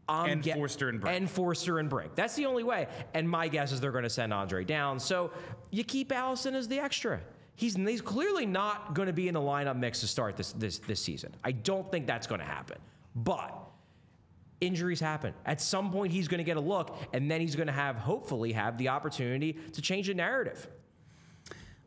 I'm 0.08 0.30
And 0.30 0.44
Foerster 0.44 0.88
and 0.88 1.00
Brink. 1.00 1.16
And 1.16 1.30
Foerster 1.30 1.78
and 1.78 1.90
Brink. 1.90 2.14
That's 2.14 2.36
the 2.36 2.46
only 2.46 2.62
way. 2.62 2.86
And 3.14 3.28
my 3.28 3.48
guess 3.48 3.72
is 3.72 3.80
they're 3.80 3.90
going 3.90 4.04
to 4.04 4.10
send 4.10 4.32
Andrae 4.32 4.64
down. 4.64 5.00
So 5.00 5.32
you 5.70 5.82
keep 5.82 6.12
Allison 6.12 6.54
as 6.54 6.68
the 6.68 6.78
extra. 6.78 7.20
He's, 7.56 7.74
he's 7.74 8.02
clearly 8.02 8.46
not 8.46 8.94
going 8.94 9.06
to 9.06 9.12
be 9.12 9.28
in 9.28 9.34
the 9.34 9.40
lineup 9.40 9.76
mix 9.76 10.00
to 10.00 10.06
start 10.06 10.36
this, 10.36 10.52
this, 10.52 10.78
this 10.78 11.00
season. 11.00 11.34
I 11.42 11.52
don't 11.52 11.90
think 11.90 12.06
that's 12.06 12.26
going 12.26 12.40
to 12.40 12.46
happen. 12.46 12.78
But 13.14 13.58
injuries 14.60 15.00
happen. 15.00 15.32
At 15.46 15.60
some 15.60 15.90
point, 15.90 16.12
he's 16.12 16.28
going 16.28 16.38
to 16.38 16.44
get 16.44 16.58
a 16.58 16.60
look, 16.60 16.96
and 17.12 17.30
then 17.30 17.40
he's 17.40 17.56
going 17.56 17.66
to 17.66 17.72
have, 17.72 17.96
hopefully, 17.96 18.52
have 18.52 18.76
the 18.76 18.88
opportunity 18.88 19.54
to 19.72 19.80
change 19.80 20.06
the 20.06 20.14
narrative. 20.14 20.68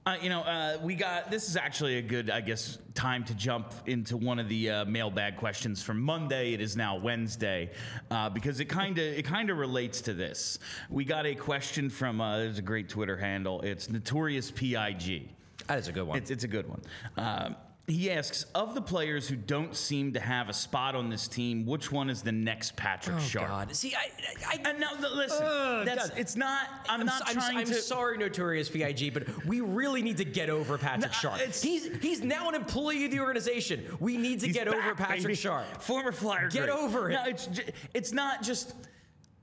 Uh, 0.05 0.15
you 0.21 0.29
know, 0.29 0.41
uh, 0.41 0.77
we 0.81 0.95
got 0.95 1.29
this 1.29 1.47
is 1.49 1.55
actually 1.55 1.97
a 1.97 2.01
good, 2.01 2.31
I 2.31 2.41
guess, 2.41 2.79
time 2.95 3.23
to 3.25 3.35
jump 3.35 3.73
into 3.85 4.17
one 4.17 4.39
of 4.39 4.49
the 4.49 4.69
uh, 4.71 4.85
mailbag 4.85 5.37
questions 5.37 5.83
from 5.83 6.01
Monday. 6.01 6.53
It 6.53 6.61
is 6.61 6.75
now 6.75 6.97
Wednesday 6.97 7.69
uh, 8.09 8.29
because 8.29 8.59
it 8.59 8.65
kind 8.65 8.97
of 8.97 9.03
it 9.03 9.25
kind 9.25 9.51
of 9.51 9.57
relates 9.57 10.01
to 10.01 10.15
this. 10.15 10.57
We 10.89 11.05
got 11.05 11.27
a 11.27 11.35
question 11.35 11.91
from 11.91 12.21
uh, 12.21 12.37
there's 12.37 12.57
a 12.57 12.63
great 12.63 12.89
Twitter 12.89 13.17
handle. 13.17 13.61
It's 13.61 13.89
Notorious 13.89 14.49
Pig. 14.49 15.29
That 15.69 15.77
is 15.77 15.87
a 15.87 15.91
good 15.91 16.03
one. 16.07 16.17
It's, 16.17 16.31
it's 16.31 16.43
a 16.43 16.47
good 16.47 16.67
one. 16.67 16.81
Um, 17.15 17.55
he 17.85 18.11
asks, 18.11 18.45
of 18.53 18.75
the 18.75 18.81
players 18.81 19.27
who 19.27 19.35
don't 19.35 19.75
seem 19.75 20.13
to 20.13 20.19
have 20.19 20.49
a 20.49 20.53
spot 20.53 20.95
on 20.95 21.09
this 21.09 21.27
team, 21.27 21.65
which 21.65 21.91
one 21.91 22.09
is 22.09 22.21
the 22.21 22.31
next 22.31 22.75
Patrick 22.75 23.17
oh, 23.17 23.19
Sharp? 23.19 23.47
God. 23.47 23.75
See, 23.75 23.95
I, 23.95 24.09
I, 24.47 24.69
And 24.69 24.79
now, 24.79 24.91
listen, 24.99 25.43
Ugh, 25.43 25.85
that's, 25.85 26.09
God. 26.09 26.19
it's 26.19 26.35
not. 26.35 26.67
I'm, 26.87 27.01
I'm, 27.01 27.05
not 27.07 27.21
s- 27.21 27.27
I'm, 27.27 27.33
trying 27.35 27.57
I'm 27.57 27.65
to. 27.65 27.73
sorry, 27.75 28.17
Notorious 28.17 28.69
Pig, 28.69 29.13
but 29.13 29.45
we 29.45 29.61
really 29.61 30.01
need 30.03 30.17
to 30.17 30.25
get 30.25 30.49
over 30.49 30.77
Patrick 30.77 31.11
No, 31.11 31.17
Sharp. 31.17 31.39
He's 31.39 31.89
he's 32.01 32.21
now 32.21 32.47
an 32.49 32.55
employee 32.55 33.05
of 33.05 33.11
the 33.11 33.19
organization. 33.19 33.83
We 33.99 34.17
need 34.17 34.39
to 34.41 34.49
get 34.49 34.67
over 34.67 34.93
Patrick 34.95 35.23
baby. 35.23 35.35
Sharp. 35.35 35.81
former 35.81 36.11
Flyer. 36.11 36.49
Get 36.49 36.65
great. 36.65 36.69
over 36.69 37.09
it. 37.09 37.13
No, 37.13 37.23
it's 37.25 37.49
it's 37.93 38.11
not 38.11 38.43
just 38.43 38.73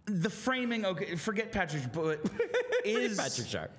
the 0.07 0.31
framing. 0.31 0.85
Okay, 0.85 1.17
forget 1.17 1.53
Patrick, 1.53 1.93
but 1.93 2.21
is 2.85 3.19
Patrick 3.19 3.47
Sharp. 3.49 3.71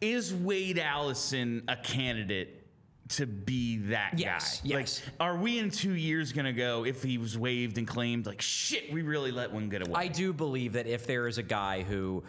is 0.00 0.34
Wade 0.34 0.78
Allison 0.78 1.62
a 1.68 1.76
candidate? 1.76 2.60
To 3.10 3.26
be 3.26 3.76
that 3.88 4.18
Yes, 4.18 4.60
guy, 4.62 4.78
yes. 4.80 5.02
Like, 5.04 5.14
are 5.20 5.36
we 5.36 5.58
in 5.58 5.70
two 5.70 5.92
years 5.92 6.32
gonna 6.32 6.54
go 6.54 6.86
if 6.86 7.02
he 7.02 7.18
was 7.18 7.36
waived 7.36 7.76
and 7.76 7.86
claimed 7.86 8.24
like 8.24 8.40
shit? 8.40 8.90
We 8.90 9.02
really 9.02 9.30
let 9.30 9.52
one 9.52 9.68
get 9.68 9.86
away. 9.86 9.94
I 9.94 10.08
do 10.08 10.32
believe 10.32 10.72
that 10.72 10.86
if 10.86 11.06
there 11.06 11.28
is 11.28 11.36
a 11.36 11.42
guy 11.42 11.82
who 11.82 12.24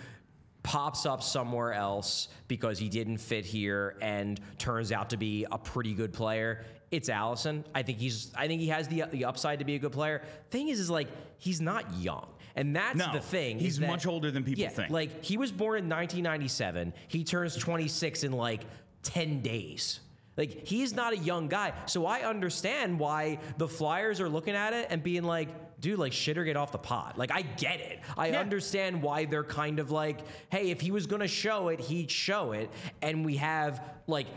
pops 0.64 1.06
up 1.06 1.24
somewhere 1.24 1.72
else 1.72 2.28
because 2.50 2.78
he 2.78 2.90
didn't 2.90 3.20
fit 3.20 3.46
here 3.46 3.96
and 4.02 4.38
turns 4.58 4.92
out 4.92 5.12
to 5.12 5.18
be 5.18 5.46
a 5.50 5.58
pretty 5.58 5.94
good 5.94 6.12
player, 6.12 6.66
it's 6.92 7.08
Allison. 7.08 7.64
I 7.74 7.82
think 7.82 7.98
he's 8.00 8.34
I 8.36 8.48
think 8.48 8.60
he 8.60 8.68
has 8.68 8.90
the 8.90 9.06
the 9.12 9.24
upside 9.24 9.60
to 9.60 9.66
be 9.66 9.76
a 9.76 9.80
good 9.80 9.94
player. 9.94 10.24
Thing 10.52 10.68
is 10.68 10.82
is 10.82 10.90
like 10.90 11.08
he's 11.38 11.62
not 11.62 11.94
young. 11.96 12.28
And 12.56 12.76
that's 12.76 12.98
No, 12.98 13.12
the 13.12 13.20
thing. 13.20 13.60
he's 13.60 13.80
that- 13.80 13.88
much 13.88 14.06
older 14.08 14.32
than 14.32 14.44
people 14.44 14.62
yeah, 14.64 14.70
think. 14.70 14.90
Like 14.90 15.24
he 15.24 15.38
was 15.38 15.52
born 15.52 15.78
in 15.80 15.90
1997. 15.90 16.94
He 17.08 17.24
turns 17.24 17.56
26 17.56 18.24
in 18.24 18.32
like 18.32 18.62
10 19.04 19.42
days. 19.42 20.00
Like 20.38 20.68
he's 20.68 20.94
not 20.94 21.14
a 21.14 21.18
young 21.18 21.48
guy. 21.48 21.74
So 21.86 22.06
I 22.06 22.22
understand 22.22 23.00
why 23.00 23.40
the 23.58 23.68
Flyers 23.68 24.20
are 24.20 24.28
looking 24.30 24.56
at 24.56 24.74
it 24.74 24.88
and 24.90 25.02
being 25.04 25.24
like, 25.24 25.50
dude, 25.80 26.00
like 26.00 26.14
shit 26.14 26.38
or 26.38 26.44
get 26.44 26.58
off 26.58 26.72
the 26.72 26.78
pot. 26.78 27.18
Like 27.18 27.32
I 27.32 27.42
get 27.42 27.80
it. 27.80 28.00
I 28.18 28.28
Yeah. 28.28 28.40
understand 28.40 29.02
why 29.02 29.26
they're 29.26 29.44
kind 29.44 29.80
of 29.80 29.92
like, 29.92 30.20
hey, 30.50 30.72
if 30.72 30.82
he 30.82 30.92
was 30.92 31.08
gonna 31.08 31.28
show 31.28 31.70
it, 31.70 31.80
he'd 31.80 32.10
show 32.12 32.52
it. 32.54 32.70
And 33.02 33.26
we 33.26 33.38
have 33.38 33.82
like 34.08 34.28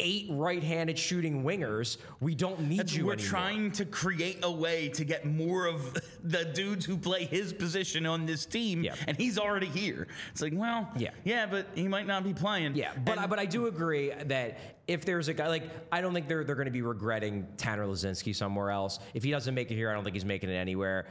eight 0.00 0.26
right-handed 0.30 0.98
shooting 0.98 1.42
wingers. 1.42 1.96
We 2.20 2.34
don't 2.34 2.60
need 2.68 2.78
That's- 2.80 2.94
you 2.96 3.06
we're 3.06 3.14
anymore. 3.14 3.28
trying 3.30 3.72
to 3.72 3.84
create 3.84 4.38
a 4.42 4.50
way 4.50 4.88
to 4.90 5.04
get 5.04 5.24
more 5.26 5.66
of 5.66 5.94
the 6.24 6.44
dudes 6.44 6.84
who 6.84 6.96
play 6.96 7.24
his 7.24 7.52
position 7.52 8.06
on 8.06 8.26
this 8.26 8.46
team, 8.46 8.84
Yeah. 8.84 8.94
and 9.06 9.16
he's 9.16 9.38
already 9.38 9.66
here. 9.66 10.06
It's 10.32 10.40
like, 10.42 10.52
well, 10.54 10.88
Yeah. 10.96 11.10
yeah, 11.24 11.46
but 11.46 11.66
he 11.74 11.88
might 11.88 12.06
not 12.06 12.24
be 12.24 12.32
playing. 12.34 12.74
Yeah, 12.76 12.92
but 13.04 13.12
And- 13.12 13.20
I, 13.20 13.26
but 13.26 13.38
I 13.38 13.44
do 13.46 13.66
agree 13.66 14.12
that 14.26 14.58
if 14.86 15.04
there's 15.04 15.28
a 15.28 15.34
guy 15.34 15.48
like 15.48 15.64
I 15.92 16.00
don't 16.00 16.14
think 16.14 16.28
they're 16.28 16.44
they're 16.44 16.54
going 16.54 16.64
to 16.66 16.70
be 16.72 16.80
regretting 16.82 17.46
Tanner 17.58 17.84
Laczynski 17.86 18.34
somewhere 18.34 18.70
else. 18.70 19.00
If 19.14 19.22
he 19.22 19.30
doesn't 19.30 19.54
make 19.54 19.70
it 19.70 19.74
here, 19.74 19.90
I 19.90 19.94
don't 19.94 20.02
think 20.04 20.14
he's 20.14 20.24
making 20.24 20.48
it 20.48 20.54
anywhere. 20.54 21.06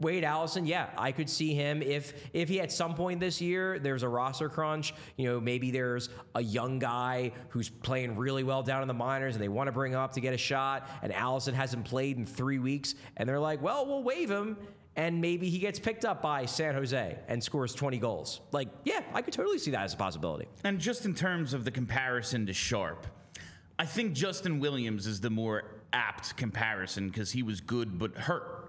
Wade 0.00 0.24
Allison, 0.24 0.66
yeah, 0.66 0.88
I 0.96 1.12
could 1.12 1.28
see 1.28 1.54
him 1.54 1.82
if 1.82 2.14
if 2.32 2.48
he 2.48 2.60
at 2.60 2.72
some 2.72 2.94
point 2.94 3.20
this 3.20 3.40
year 3.40 3.78
there's 3.78 4.02
a 4.02 4.08
roster 4.08 4.48
crunch. 4.48 4.94
You 5.16 5.28
know, 5.28 5.40
maybe 5.40 5.70
there's 5.70 6.08
a 6.34 6.42
young 6.42 6.78
guy 6.78 7.32
who's 7.50 7.68
playing 7.68 8.16
really 8.16 8.42
well 8.42 8.62
down 8.62 8.82
in 8.82 8.88
the 8.88 8.94
minors 8.94 9.34
and 9.34 9.42
they 9.42 9.48
want 9.48 9.68
to 9.68 9.72
bring 9.72 9.92
him 9.92 9.98
up 9.98 10.12
to 10.12 10.20
get 10.20 10.32
a 10.32 10.38
shot, 10.38 10.88
and 11.02 11.12
Allison 11.12 11.54
hasn't 11.54 11.84
played 11.84 12.16
in 12.16 12.26
three 12.26 12.58
weeks, 12.58 12.94
and 13.16 13.28
they're 13.28 13.40
like, 13.40 13.62
well, 13.62 13.86
we'll 13.86 14.02
waive 14.02 14.30
him. 14.30 14.56
And 14.96 15.20
maybe 15.20 15.48
he 15.48 15.58
gets 15.60 15.78
picked 15.78 16.04
up 16.04 16.20
by 16.20 16.46
San 16.46 16.74
Jose 16.74 17.16
and 17.28 17.42
scores 17.42 17.74
20 17.74 17.98
goals. 17.98 18.40
Like, 18.50 18.68
yeah, 18.84 19.02
I 19.14 19.22
could 19.22 19.32
totally 19.32 19.58
see 19.58 19.70
that 19.70 19.82
as 19.82 19.94
a 19.94 19.96
possibility. 19.96 20.48
And 20.64 20.80
just 20.80 21.04
in 21.04 21.14
terms 21.14 21.54
of 21.54 21.64
the 21.64 21.70
comparison 21.70 22.44
to 22.46 22.52
Sharp, 22.52 23.06
I 23.78 23.86
think 23.86 24.12
Justin 24.12 24.58
Williams 24.60 25.06
is 25.06 25.20
the 25.20 25.30
more 25.30 25.64
apt 25.92 26.36
comparison 26.36 27.08
because 27.08 27.30
he 27.30 27.42
was 27.42 27.60
good 27.60 27.98
but 27.98 28.16
hurt. 28.16 28.59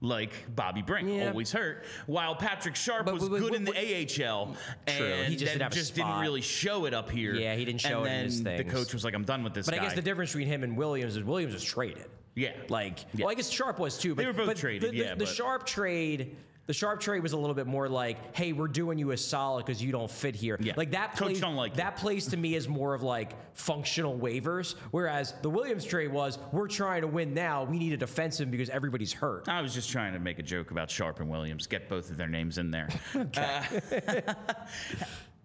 Like 0.00 0.54
Bobby 0.54 0.80
Brink, 0.82 1.08
Yeah. 1.10 1.28
always 1.30 1.50
hurt. 1.50 1.84
While 2.06 2.36
Patrick 2.36 2.76
Sharp 2.76 3.06
But- 3.06 3.14
was 3.14 3.28
but- 3.28 3.38
good 3.40 3.50
but- 3.50 3.56
in 3.56 3.64
the 3.64 3.76
AHL, 3.76 4.54
True, 4.86 4.94
and 5.06 5.28
he 5.32 5.36
just 5.36 5.52
didn't 5.54 5.72
just 5.72 5.94
didn't 5.96 6.20
really 6.20 6.40
show 6.40 6.84
it 6.84 6.94
up 6.94 7.10
here. 7.10 7.34
Yeah, 7.34 7.56
he 7.56 7.64
didn't 7.64 7.80
show 7.80 8.04
and 8.04 8.26
it 8.32 8.36
in 8.38 8.44
then 8.44 8.56
The 8.58 8.64
coach 8.72 8.92
was 8.94 9.04
like, 9.04 9.14
"I'm 9.14 9.24
done 9.24 9.42
with 9.42 9.54
this 9.54 9.66
But 9.66 9.74
guy." 9.74 9.80
I 9.80 9.84
guess 9.86 9.94
the 9.94 10.02
difference 10.02 10.30
between 10.30 10.46
him 10.46 10.62
and 10.62 10.76
Williams 10.76 11.16
is 11.16 11.24
Williams 11.24 11.52
was 11.54 11.64
traded. 11.64 12.06
Yeah. 12.36 12.52
Like, 12.68 13.00
Yeah. 13.14 13.24
well, 13.24 13.30
I 13.30 13.34
guess 13.34 13.50
Sharp 13.50 13.80
was 13.80 13.98
too. 13.98 14.14
But, 14.14 14.22
They 14.22 14.26
were 14.28 14.32
both 14.32 14.56
traded, 14.60 14.82
The, 14.82 14.90
the, 14.92 14.96
yeah, 15.04 15.14
the 15.14 15.24
but- 15.24 15.28
Sharp 15.34 15.66
trade. 15.66 16.36
The 16.68 16.74
Sharp 16.74 17.00
trade 17.00 17.22
was 17.22 17.32
a 17.32 17.36
little 17.38 17.54
bit 17.54 17.66
more 17.66 17.88
like, 17.88 18.36
"Hey, 18.36 18.52
we're 18.52 18.68
doing 18.68 18.98
you 18.98 19.12
a 19.12 19.16
solid 19.16 19.64
because 19.64 19.82
you 19.82 19.90
don't 19.90 20.10
fit 20.10 20.36
here." 20.36 20.58
Yeah. 20.60 20.74
Like 20.76 20.90
that 20.90 21.12
Coach 21.12 21.28
plays. 21.28 21.40
don't 21.40 21.56
like 21.56 21.76
that 21.76 21.96
plays 21.96 22.26
to 22.26 22.36
me 22.36 22.56
as 22.56 22.68
more 22.68 22.92
of 22.92 23.02
like 23.02 23.32
functional 23.56 24.18
waivers. 24.18 24.74
Whereas 24.90 25.32
the 25.40 25.48
Williams 25.48 25.86
trade 25.86 26.12
was, 26.12 26.38
"We're 26.52 26.68
trying 26.68 27.00
to 27.00 27.06
win 27.06 27.32
now. 27.32 27.64
We 27.64 27.78
need 27.78 27.94
a 27.94 27.96
defensive 27.96 28.50
because 28.50 28.68
everybody's 28.68 29.14
hurt." 29.14 29.48
I 29.48 29.62
was 29.62 29.72
just 29.72 29.88
trying 29.88 30.12
to 30.12 30.18
make 30.18 30.38
a 30.38 30.42
joke 30.42 30.70
about 30.70 30.90
Sharp 30.90 31.20
and 31.20 31.30
Williams. 31.30 31.66
Get 31.66 31.88
both 31.88 32.10
of 32.10 32.18
their 32.18 32.28
names 32.28 32.58
in 32.58 32.70
there. 32.70 32.88
Uh, 33.38 33.62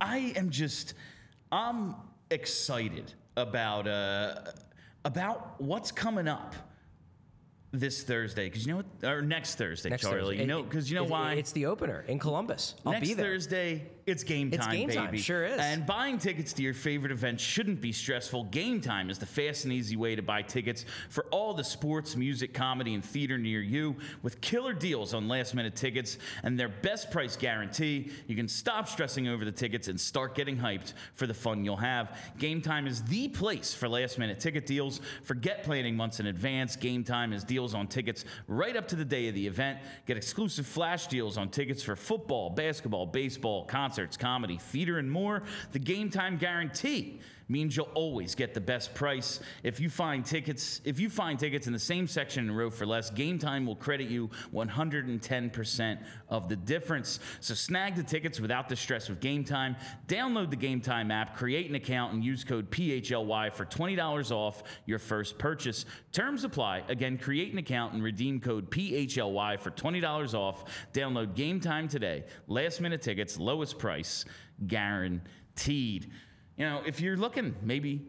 I 0.02 0.34
am 0.36 0.50
just, 0.50 0.94
I'm 1.54 1.96
excited 2.30 3.14
about 3.38 3.88
uh, 3.88 4.52
about 5.06 5.62
what's 5.62 5.92
coming 5.92 6.28
up 6.28 6.54
this 7.74 8.04
Thursday 8.04 8.46
because 8.50 8.66
you 8.66 8.72
know 8.74 8.84
what, 9.02 9.10
or 9.10 9.22
next 9.22 9.56
Thursday, 9.56 9.90
Next 9.90 10.04
Charlie. 10.04 10.20
Thursday. 10.38 10.42
You 10.42 10.48
know 10.48 10.64
because 10.64 10.90
you 10.92 10.96
know 10.98 11.04
it- 11.06 11.10
why 11.10 11.34
It's 11.34 11.52
the 11.52 11.66
opener 11.66 12.06
in 12.08 12.20
Columbus. 12.20 12.76
I'll 12.86 12.94
Next 12.94 13.08
be 13.08 13.14
there. 13.16 13.26
Thursday, 13.26 13.88
it's 14.06 14.24
game 14.24 14.52
time, 14.52 14.60
It's 14.60 14.68
game 14.68 14.88
baby. 14.90 14.98
time, 15.00 15.18
sure 15.18 15.46
is. 15.46 15.60
And 15.60 15.86
buying 15.86 16.18
tickets 16.20 16.54
to 16.54 16.62
your 16.62 16.74
favorite 16.74 17.12
event 17.12 17.40
shouldn't 17.40 17.82
be 17.82 17.92
stressful. 17.92 18.44
Game 18.46 18.80
time 18.82 19.10
is 19.10 19.18
the 19.18 19.26
fast 19.26 19.64
and 19.64 19.74
easy 19.74 19.96
way 19.96 20.16
to 20.16 20.22
buy 20.22 20.42
tickets 20.44 20.86
for 21.10 21.26
all 21.32 21.54
the 21.54 21.64
sports, 21.64 22.16
music, 22.16 22.54
comedy, 22.54 22.94
and 22.94 23.04
theater 23.04 23.38
near 23.38 23.62
you. 23.62 23.96
With 24.22 24.40
killer 24.42 24.74
deals 24.74 25.14
on 25.14 25.28
last 25.28 25.56
minute 25.56 25.76
tickets 25.76 26.18
and 26.44 26.60
their 26.60 26.68
best 26.70 27.10
price 27.12 27.36
guarantee, 27.38 28.12
you 28.28 28.36
can 28.36 28.48
stop 28.48 28.88
stressing 28.88 29.28
over 29.28 29.46
the 29.46 29.52
tickets 29.52 29.88
and 29.88 30.00
start 30.00 30.36
getting 30.36 30.58
hyped 30.58 30.94
for 31.16 31.26
the 31.26 31.34
fun 31.34 31.64
you'll 31.66 31.78
have. 31.78 32.16
Game 32.38 32.62
time 32.62 32.86
is 32.88 33.02
the 33.04 33.30
place 33.30 33.74
for 33.74 33.88
last 33.90 34.20
minute 34.20 34.40
ticket 34.40 34.66
deals. 34.68 35.00
Forget 35.24 35.64
planning 35.64 35.96
months 35.96 36.20
in 36.20 36.28
advance. 36.28 36.76
Game 36.76 37.04
time 37.06 37.32
is 37.34 37.44
deals 37.64 37.74
on 37.74 37.88
tickets 37.88 38.26
right 38.48 38.76
up 38.76 38.90
to 38.90 38.96
the 38.98 39.06
day 39.06 39.30
of 39.30 39.36
the 39.36 39.48
event. 39.48 39.80
Get 40.06 40.18
exclusive 40.18 40.66
flash 40.66 41.08
deals 41.08 41.38
on 41.38 41.48
tickets 41.48 41.82
for 41.82 41.96
football, 41.96 42.50
basketball, 42.50 43.06
baseball, 43.06 43.64
concerts, 43.64 44.18
comedy, 44.18 44.58
theater, 44.58 44.98
and 44.98 45.10
more. 45.10 45.44
The 45.72 45.80
game 45.80 46.10
time 46.10 46.38
guarantee 46.38 47.22
means 47.48 47.76
you'll 47.76 47.90
always 47.94 48.36
get 48.36 48.54
the 48.54 48.62
best 48.62 48.94
price. 48.94 49.40
If 49.64 49.80
you 49.80 49.90
find 49.90 50.26
tickets, 50.26 50.82
if 50.86 51.00
you 51.00 51.10
find 51.10 51.38
tickets 51.40 51.68
in 51.68 51.74
the 51.74 51.80
same 51.80 52.08
section 52.08 52.48
and 52.48 52.58
row 52.58 52.70
for 52.70 52.86
less, 52.86 53.10
Game 53.10 53.38
Time 53.38 53.66
will 53.66 53.76
credit 53.76 54.10
you 54.10 54.30
110% 54.54 56.00
of 56.30 56.50
the 56.50 56.56
difference. 56.56 57.20
So 57.40 57.54
snag 57.54 57.96
the 57.96 58.04
tickets 58.04 58.40
without 58.40 58.70
the 58.70 58.76
stress 58.76 59.10
of 59.10 59.20
Game 59.20 59.44
Time. 59.44 59.76
Download 60.08 60.50
the 60.50 60.56
Game 60.56 60.82
Time 60.82 61.12
app, 61.12 61.36
create 61.36 61.70
an 61.70 61.76
account, 61.76 62.14
and 62.14 62.24
use 62.24 62.44
code 62.44 62.70
PHLY 62.72 63.54
for 63.54 63.66
$20 63.66 64.32
off 64.32 64.64
your 64.86 65.00
first 65.00 65.38
purchase. 65.38 65.86
Terms 66.12 66.44
apply. 66.44 66.84
Again, 66.88 67.18
create 67.18 67.52
an 67.52 67.60
account 67.60 67.94
and 67.94 68.04
redeem 68.04 68.40
code 68.40 68.70
PHLY 68.72 69.60
for 69.60 69.72
$20 69.72 70.34
off. 70.34 70.66
Download 70.94 71.36
Game 71.36 71.60
Time 71.60 71.88
today. 71.88 72.24
Last 72.48 72.82
minute 72.82 73.02
tickets, 73.02 73.38
lowest 73.38 73.78
price, 73.78 74.26
guaranteed. 74.68 76.12
You 76.58 76.66
know, 76.66 76.82
if 76.86 77.00
you're 77.02 77.18
looking, 77.18 77.56
maybe 77.62 78.02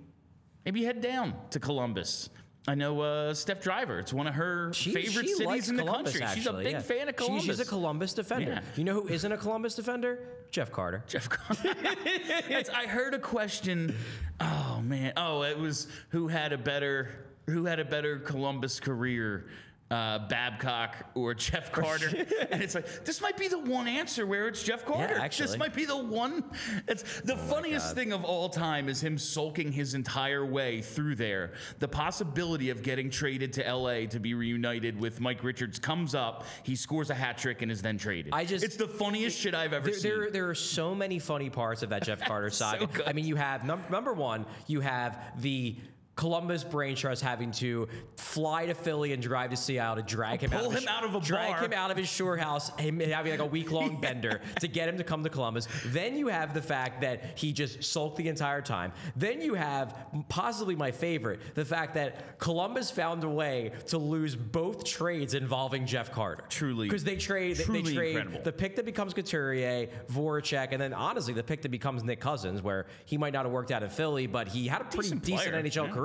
maybe 0.65 0.85
head 0.85 1.01
down 1.01 1.35
to 1.51 1.61
Columbus. 1.61 2.31
I 2.67 2.75
know 2.75 3.01
uh, 3.03 3.35
Steph 3.35 3.63
Driver. 3.63 3.99
It's 3.99 4.13
one 4.13 4.27
of 4.27 4.35
her 4.35 4.73
She- 4.73 4.95
favorite 4.95 5.27
she 5.27 5.35
cities 5.35 5.69
in 5.69 5.77
the 5.77 5.83
Columbus, 5.83 6.17
country. 6.17 6.35
She's 6.37 6.47
a 6.47 6.53
big 6.55 6.73
yeah. 6.73 6.79
fan 6.81 7.09
of 7.11 7.15
She- 7.19 7.25
Columbus. 7.27 7.45
she's 7.45 7.61
a 7.61 7.65
Columbus 7.67 8.15
defender. 8.15 8.53
Yeah. 8.53 8.61
You 8.77 8.85
know 8.85 8.95
who 9.03 9.09
isn't 9.09 9.31
a 9.31 9.37
Columbus 9.37 9.75
defender? 9.75 10.19
Jeff 10.51 10.73
Carter. 10.73 11.05
Jeff 11.07 11.29
Carter. 11.29 11.75
I 12.75 12.87
heard 12.87 13.13
a 13.13 13.19
question. 13.19 13.95
Oh 14.41 14.81
man. 14.83 15.13
Oh, 15.17 15.43
it 15.43 15.59
was 15.59 15.89
who 16.11 16.29
had 16.29 16.53
a 16.55 16.59
better 16.59 17.11
who 17.47 17.67
had 17.67 17.81
a 17.81 17.85
better 17.85 18.19
Columbus 18.19 18.81
career. 18.81 19.47
Uh, 19.91 20.19
Babcock 20.29 20.97
or 21.15 21.35
Jeff 21.35 21.71
Carter, 21.71 22.09
and 22.51 22.63
it's 22.63 22.75
like 22.75 23.05
this 23.05 23.21
might 23.21 23.37
be 23.37 23.49
the 23.49 23.59
one 23.59 23.87
answer 23.87 24.27
where 24.27 24.49
it's 24.49 24.63
Jeff 24.63 24.85
Carter. 24.85 25.15
Yeah, 25.15 25.23
actually. 25.23 25.47
this 25.49 25.59
might 25.59 25.75
be 25.75 25.85
the 25.85 25.97
one. 25.97 26.43
It's 26.89 27.21
the 27.21 27.37
funniest 27.37 27.95
thing 27.95 28.13
of 28.13 28.25
all 28.25 28.49
time 28.49 28.89
is 28.89 29.01
him 29.03 29.19
sulking 29.19 29.71
his 29.73 29.95
entire 29.95 30.45
way 30.45 30.81
through 30.81 31.17
there. 31.17 31.53
The 31.81 31.87
possibility 31.89 32.71
of 32.71 32.83
getting 32.83 33.11
traded 33.11 33.53
to 33.55 33.67
L.A. 33.67 34.07
to 34.09 34.19
be 34.19 34.33
reunited 34.35 34.99
with 34.99 35.21
Mike 35.21 35.45
Richards 35.45 35.79
comes 35.79 36.15
up. 36.15 36.45
He 36.63 36.77
scores 36.77 37.11
a 37.11 37.15
hat 37.15 37.37
trick 37.39 37.61
and 37.63 37.71
is 37.71 37.83
then 37.83 37.99
traded. 37.99 38.33
I 38.33 38.47
just- 38.47 38.65
it's 38.65 38.77
the 38.77 38.89
funniest 38.89 39.39
shit 39.39 39.55
I've 39.55 39.75
ever 39.75 39.85
There, 39.91 39.95
seen. 39.95 40.11
there, 40.11 40.31
there 40.31 40.49
are 40.49 40.55
so 40.55 40.95
many 40.95 41.19
funny 41.19 41.51
parts 41.51 41.83
of 41.83 41.91
that 41.91 42.05
Jeff 42.05 42.21
Carter 42.27 42.51
saga. 42.51 42.87
good. 42.87 43.07
I 43.07 43.13
mean, 43.13 43.27
you 43.27 43.37
have 43.37 43.65
num- 43.65 43.85
number 43.91 44.13
one, 44.15 44.47
you 44.67 44.81
have 44.81 45.19
the 45.41 45.77
Columbus 46.17 46.63
Brain 46.63 46.95
Trust 46.95 47.23
having 47.23 47.51
to 47.53 47.89
fly 48.17 48.67
to 48.67 48.75
Philly 48.75 49.13
and 49.13 49.23
drive 49.23 49.51
to 49.51 49.57
Seattle 49.57 49.97
to 49.97 50.03
drag 50.03 50.41
him, 50.43 50.53
out, 50.53 50.61
Pull 50.61 50.69
of 50.69 50.75
his, 50.75 50.83
him 50.85 50.89
out 50.89 51.05
of 51.05 51.15
a 51.15 51.21
drag 51.21 51.51
bar. 51.55 51.65
him 51.65 51.73
out 51.73 51.91
of 51.91 51.97
his 51.97 52.09
shore 52.09 52.37
house, 52.37 52.71
him 52.79 53.01
having 53.01 53.33
like 53.33 53.41
a 53.41 53.45
week 53.47 53.73
long 53.73 54.01
bender 54.01 54.41
to 54.61 54.69
get 54.69 54.89
him 54.89 54.97
to 54.99 55.05
come 55.05 55.25
to 55.25 55.29
Columbus. 55.31 55.67
Then 55.87 56.17
you 56.17 56.29
have 56.29 56.55
the 56.55 56.63
fact 56.63 57.01
that 57.01 57.37
he 57.39 57.53
just 57.53 57.83
sulked 57.83 58.17
the 58.17 58.29
entire 58.29 58.63
time. 58.63 58.93
Then 59.17 59.41
you 59.41 59.55
have 59.55 59.97
possibly 60.29 60.77
my 60.77 60.93
favorite, 60.93 61.41
the 61.55 61.65
fact 61.65 61.95
that 61.95 62.39
Columbus 62.39 62.91
found 62.93 63.25
a 63.25 63.29
way 63.29 63.73
to 63.89 63.99
lose 63.99 64.37
both 64.37 64.85
trades 64.85 65.35
involving 65.35 65.85
Jeff 65.85 66.13
Carter. 66.13 66.45
Truly- 66.49 66.87
because 66.89 67.03
they 67.05 67.17
trade 67.17 67.57
they- 67.57 67.65
they 67.83 67.95
trade 67.95 68.17
incredible. 68.17 68.41
the 68.45 68.53
pick 68.53 68.77
that 68.77 68.85
becomes 68.85 69.15
Couturier, 69.15 69.89
Voracek, 70.13 70.69
and 70.71 70.81
then 70.81 70.93
honestly, 70.93 71.35
the 71.35 71.43
pick 71.43 71.63
that 71.63 71.71
becomes 71.71 72.05
Nick 72.05 72.21
Cousins, 72.21 72.63
where 72.63 72.87
he 73.05 73.19
might 73.19 73.33
not 73.33 73.45
have 73.45 73.53
worked 73.53 73.71
out 73.73 73.83
in 73.83 73.89
Philly, 73.91 74.27
but 74.29 74.47
he 74.47 74.69
had 74.69 74.81
a 74.81 74.85
pretty 74.85 75.03
Decent 75.11 75.23
decent, 75.25 75.51
player, 75.51 75.63
NHL 75.63 75.87
yeah. 75.89 75.93
career. 75.93 76.04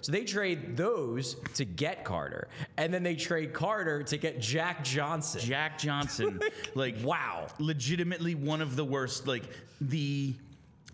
So 0.00 0.12
they 0.12 0.24
trade 0.24 0.76
those 0.76 1.36
to 1.54 1.64
get 1.64 2.04
Carter, 2.04 2.48
and 2.76 2.92
then 2.94 3.02
they 3.02 3.16
trade 3.16 3.52
Carter 3.52 4.02
to 4.04 4.16
get 4.16 4.40
Jack 4.40 4.84
Johnson. 4.84 5.40
Jack 5.40 5.78
Johnson, 5.78 6.40
like 6.74 6.96
Wow. 7.02 7.48
legitimately 7.58 8.34
one 8.34 8.60
of 8.60 8.76
the 8.76 8.84
worst. 8.84 9.26
Like 9.26 9.44
the 9.80 10.34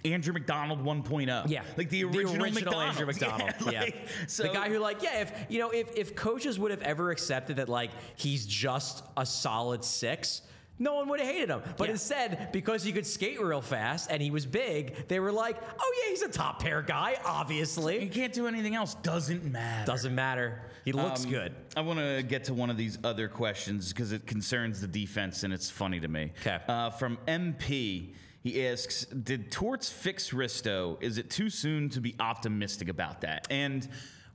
Andrew 0.05 0.33
MacDonald 0.33 0.85
1.0. 0.85 1.49
Yeah, 1.51 1.63
like 1.77 1.91
the 1.91 2.05
original, 2.05 2.37
MacDonald. 2.51 2.83
Andrew 2.83 3.07
MacDonald. 3.07 3.51
Yeah, 3.73 3.85
Yeah, 3.85 3.91
so 4.29 4.45
the 4.45 4.51
guy 4.51 4.69
who, 4.69 4.79
like, 4.79 5.03
yeah, 5.03 5.21
if 5.23 5.33
you 5.49 5.59
know, 5.59 5.71
if 5.71 5.97
if 5.97 6.15
coaches 6.15 6.59
would 6.59 6.71
have 6.71 6.83
ever 6.83 7.11
accepted 7.11 7.57
that, 7.57 7.69
like, 7.69 7.91
he's 8.17 8.47
just 8.47 9.03
a 9.17 9.27
solid 9.27 9.85
six. 9.85 10.43
No 10.79 10.95
one 10.95 11.09
would 11.09 11.21
have 11.21 11.29
hated 11.29 11.49
him. 11.49 11.63
But 11.77 11.87
Yeah. 11.87 11.93
instead, 11.93 12.53
because 12.53 12.83
he 12.83 12.93
could 12.93 13.07
skate 13.07 13.41
real 13.41 13.63
fast 13.63 14.11
and 14.11 14.21
he 14.23 14.31
was 14.31 14.45
big, 14.45 15.09
they 15.09 15.21
were 15.21 15.33
like, 15.33 15.57
oh, 15.79 15.95
yeah, 16.05 16.11
he's 16.11 16.23
a 16.23 16.29
top 16.29 16.61
pair 16.61 16.83
guy, 16.83 17.17
obviously. 17.25 18.01
he 18.01 18.09
can't 18.09 18.33
do 18.33 18.47
anything 18.47 18.75
else. 18.75 18.95
Doesn't 18.97 19.45
matter. 19.45 19.87
Doesn't 19.87 20.15
matter. 20.15 20.61
He 20.85 20.93
looks 20.93 21.25
Um, 21.25 21.31
good. 21.31 21.55
I 21.77 21.81
want 21.81 21.99
to 21.99 22.23
get 22.23 22.45
to 22.45 22.55
one 22.55 22.71
of 22.71 22.77
these 22.77 22.99
other 23.03 23.27
questions 23.29 23.93
because 23.93 24.13
it 24.13 24.27
concerns 24.27 24.81
the 24.81 24.87
defense 24.87 25.43
and 25.45 25.53
it's 25.53 25.71
funny 25.71 25.99
to 26.01 26.09
me. 26.09 26.33
'Kay. 26.43 26.61
Uh, 26.69 26.91
from 26.91 27.19
MP, 27.27 28.15
he 28.43 28.67
asks, 28.69 29.05
"Did 29.07 29.51
Torts 29.51 29.91
fix 29.91 30.31
Risto? 30.31 31.03
Is 31.03 31.19
it 31.19 31.31
too 31.31 31.51
soon 31.51 31.89
to 31.91 32.01
be 32.01 32.15
optimistic 32.21 32.89
about 32.89 33.23
that?" 33.23 33.47
And 33.51 33.89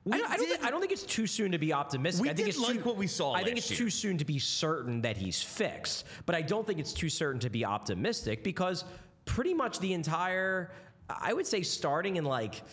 I 0.10 0.18
don't, 0.18 0.32
I, 0.32 0.38
don't 0.38 0.48
think, 0.48 0.66
I 0.66 0.72
don't 0.72 0.80
think 0.80 0.92
it's 0.92 1.04
too 1.04 1.28
soon 1.28 1.52
to 1.52 1.60
be 1.60 1.74
optimistic. 1.74 2.24
We 2.24 2.30
I 2.30 2.34
think 2.34 2.48
did 2.48 2.56
it's 2.56 2.60
like 2.60 2.78
too, 2.78 2.84
what 2.84 2.98
we 2.98 3.06
saw 3.06 3.34
I 3.34 3.44
think 3.44 3.58
it's 3.58 3.70
year. 3.70 3.78
too 3.78 3.90
soon 3.92 4.18
to 4.18 4.26
be 4.26 4.40
certain 4.40 5.02
that 5.02 5.16
he's 5.16 5.44
fixed, 5.44 6.06
but 6.26 6.34
I 6.34 6.42
don't 6.42 6.66
think 6.66 6.80
it's 6.80 6.94
too 6.94 7.10
certain 7.10 7.40
to 7.42 7.52
be 7.52 7.66
optimistic 7.66 8.44
because 8.44 8.84
pretty 9.26 9.54
much 9.54 9.80
the 9.80 9.94
entire, 9.94 10.72
I 11.08 11.34
would 11.34 11.46
say, 11.46 11.62
starting 11.62 12.16
in 12.16 12.26
like 12.26 12.64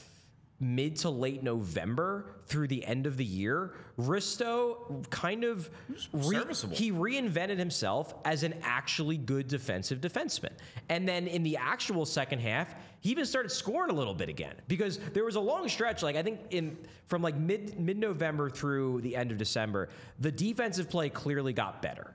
mid 0.61 0.97
to 0.97 1.11
late 1.11 1.43
November 1.43 2.27
through 2.47 2.67
the 2.67 2.85
end 2.85 3.07
of 3.07 3.17
the 3.17 3.25
year, 3.25 3.75
Risto 3.99 5.09
kind 5.11 5.45
of 5.45 5.71
re- 6.13 6.37
serviceable. 6.37 6.75
he 6.75 6.91
reinvented 6.91 7.59
himself 7.59 8.15
as 8.25 8.43
an 8.43 8.55
actually 8.63 9.17
good 9.17 9.47
defensive 9.47 10.01
defenseman. 10.01 10.51
And 10.89 11.09
then 11.09 11.29
in 11.29 11.43
the 11.45 11.57
actual 11.57 12.05
second 12.05 12.41
half, 12.41 12.75
he 13.01 13.11
even 13.11 13.25
started 13.25 13.51
scoring 13.51 13.91
a 13.91 13.95
little 13.95 14.15
bit 14.15 14.29
again 14.29 14.55
because 14.67 14.99
there 15.13 15.25
was 15.25 15.37
a 15.37 15.41
long 15.41 15.69
stretch 15.69 16.03
like 16.03 16.17
I 16.17 16.23
think 16.23 16.41
in 16.51 16.77
from 17.07 17.23
like 17.23 17.37
mid 17.37 17.79
mid-November 17.79 18.51
through 18.51 19.01
the 19.03 19.15
end 19.15 19.31
of 19.31 19.39
December, 19.39 19.89
the 20.19 20.33
defensive 20.33 20.91
play 20.91 21.09
clearly 21.09 21.53
got 21.53 21.81
better. 21.83 22.15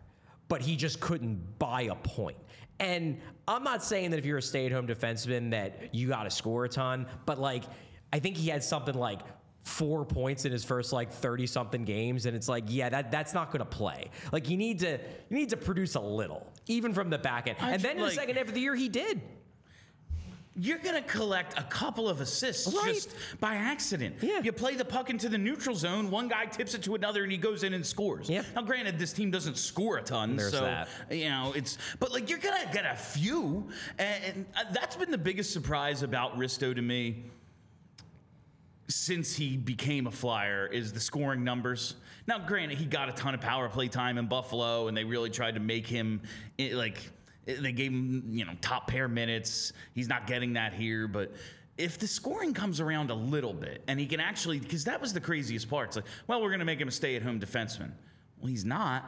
But 0.50 0.62
he 0.62 0.76
just 0.76 1.00
couldn't 1.00 1.58
buy 1.58 1.84
a 1.84 1.96
point. 1.96 2.38
And 2.80 3.22
I'm 3.48 3.64
not 3.64 3.84
saying 3.84 4.12
that 4.12 4.20
if 4.20 4.26
you're 4.26 4.40
a 4.40 4.42
stay-at-home 4.42 4.88
defenseman 4.88 5.52
that 5.52 5.96
you 5.96 6.10
got 6.10 6.24
to 6.24 6.30
score 6.30 6.66
a 6.66 6.70
ton, 6.70 7.08
but 7.26 7.40
like 7.40 7.64
I 8.14 8.20
think 8.20 8.38
he 8.38 8.48
had 8.48 8.64
something 8.64 8.96
like 8.96 9.20
four 9.64 10.06
points 10.06 10.46
in 10.46 10.52
his 10.52 10.64
first 10.64 10.94
like 10.94 11.12
30 11.12 11.48
something 11.48 11.84
games 11.86 12.26
and 12.26 12.36
it's 12.36 12.50
like 12.50 12.66
yeah 12.68 12.90
that 12.90 13.10
that's 13.12 13.34
not 13.34 13.48
going 13.50 13.60
to 13.60 13.66
play 13.66 14.10
like 14.34 14.50
you 14.50 14.58
need 14.58 14.80
to 14.80 15.00
you 15.30 15.38
need 15.38 15.50
to 15.50 15.56
produce 15.58 15.96
a 15.96 16.02
little 16.02 16.46
even 16.68 16.94
from 16.94 17.10
the 17.10 17.18
back 17.18 17.48
end 17.48 17.56
and 17.62 17.82
then 17.82 17.96
in 17.98 18.04
the 18.04 18.12
second 18.12 18.36
half 18.36 18.50
of 18.50 18.54
the 18.54 18.60
year 18.60 18.76
he 18.76 18.90
did 18.90 19.22
You're 20.56 20.80
gonna 20.80 21.02
collect 21.02 21.58
a 21.58 21.64
couple 21.64 22.08
of 22.10 22.22
assists 22.22 22.68
Right. 22.76 22.94
just 22.94 23.10
by 23.40 23.56
accident. 23.56 24.18
Yeah. 24.22 24.42
You 24.44 24.52
play 24.52 24.76
the 24.76 24.86
puck 24.86 25.10
into 25.10 25.28
the 25.28 25.38
neutral 25.40 25.76
zone, 25.76 26.12
one 26.12 26.28
guy 26.28 26.46
tips 26.46 26.76
it 26.76 26.84
to 26.84 26.94
another, 26.94 27.24
and 27.24 27.32
he 27.32 27.40
goes 27.40 27.64
in 27.64 27.74
and 27.74 27.84
scores. 27.84 28.30
Yeah. 28.30 28.44
Now, 28.56 28.62
granted, 28.62 29.00
this 29.00 29.14
team 29.14 29.32
doesn't 29.32 29.58
score 29.58 29.98
a 29.98 30.04
ton, 30.04 30.36
There's 30.36 30.52
so 30.52 30.62
that. 30.62 30.90
you 31.10 31.30
know 31.30 31.54
it's. 31.56 31.80
But 32.00 32.12
like, 32.12 32.30
you're 32.30 32.38
gonna 32.38 32.70
get 32.72 32.86
a 32.86 32.96
few, 32.96 33.68
and, 33.98 34.24
and 34.26 34.46
uh, 34.56 34.66
that's 34.72 34.96
been 34.96 35.10
the 35.10 35.18
biggest 35.18 35.54
surprise 35.54 36.04
about 36.04 36.38
Risto 36.38 36.76
to 36.76 36.82
me 36.84 37.24
since 38.94 39.36
he 39.36 39.58
became 39.58 40.08
a 40.08 40.12
flyer 40.12 40.68
is 40.68 40.94
the 40.94 41.00
scoring 41.00 41.44
numbers. 41.44 41.96
Now, 42.28 42.40
granted, 42.40 42.78
he 42.78 42.86
got 42.86 43.10
a 43.10 43.12
ton 43.12 43.34
of 43.34 43.42
power 43.42 43.68
play 43.68 43.88
time 43.88 44.18
in 44.18 44.28
Buffalo, 44.28 44.88
and 44.88 44.96
they 44.96 45.04
really 45.04 45.30
tried 45.30 45.56
to 45.56 45.60
make 45.60 45.88
him 45.88 46.22
eh, 46.60 46.70
like 46.74 46.98
eh, 47.48 47.56
they 47.60 47.72
gave 47.72 47.92
him 47.92 48.24
you 48.30 48.46
know 48.46 48.54
top 48.62 48.88
pair 48.88 49.08
minutes. 49.08 49.74
He's 49.96 50.08
not 50.08 50.28
getting 50.28 50.54
that 50.54 50.74
here, 50.74 51.08
but. 51.08 51.34
If 51.76 51.98
the 51.98 52.06
scoring 52.06 52.54
comes 52.54 52.80
around 52.80 53.10
a 53.10 53.16
little 53.16 53.52
bit 53.52 53.84
and 53.88 54.00
he 54.00 54.06
can 54.06 54.20
actually, 54.20 54.60
because 54.60 54.84
that 54.84 55.02
was 55.02 55.12
the 55.12 55.20
craziest 55.20 55.68
part. 55.68 55.88
It's 55.88 55.96
like, 55.96 56.06
well, 56.28 56.40
we're 56.40 56.50
going 56.50 56.60
to 56.60 56.66
make 56.66 56.80
him 56.80 56.88
a 56.88 56.92
stay-at-home 56.92 57.40
defenseman. 57.40 57.94
Well, 58.40 58.50
he's 58.50 58.64
not. 58.64 59.04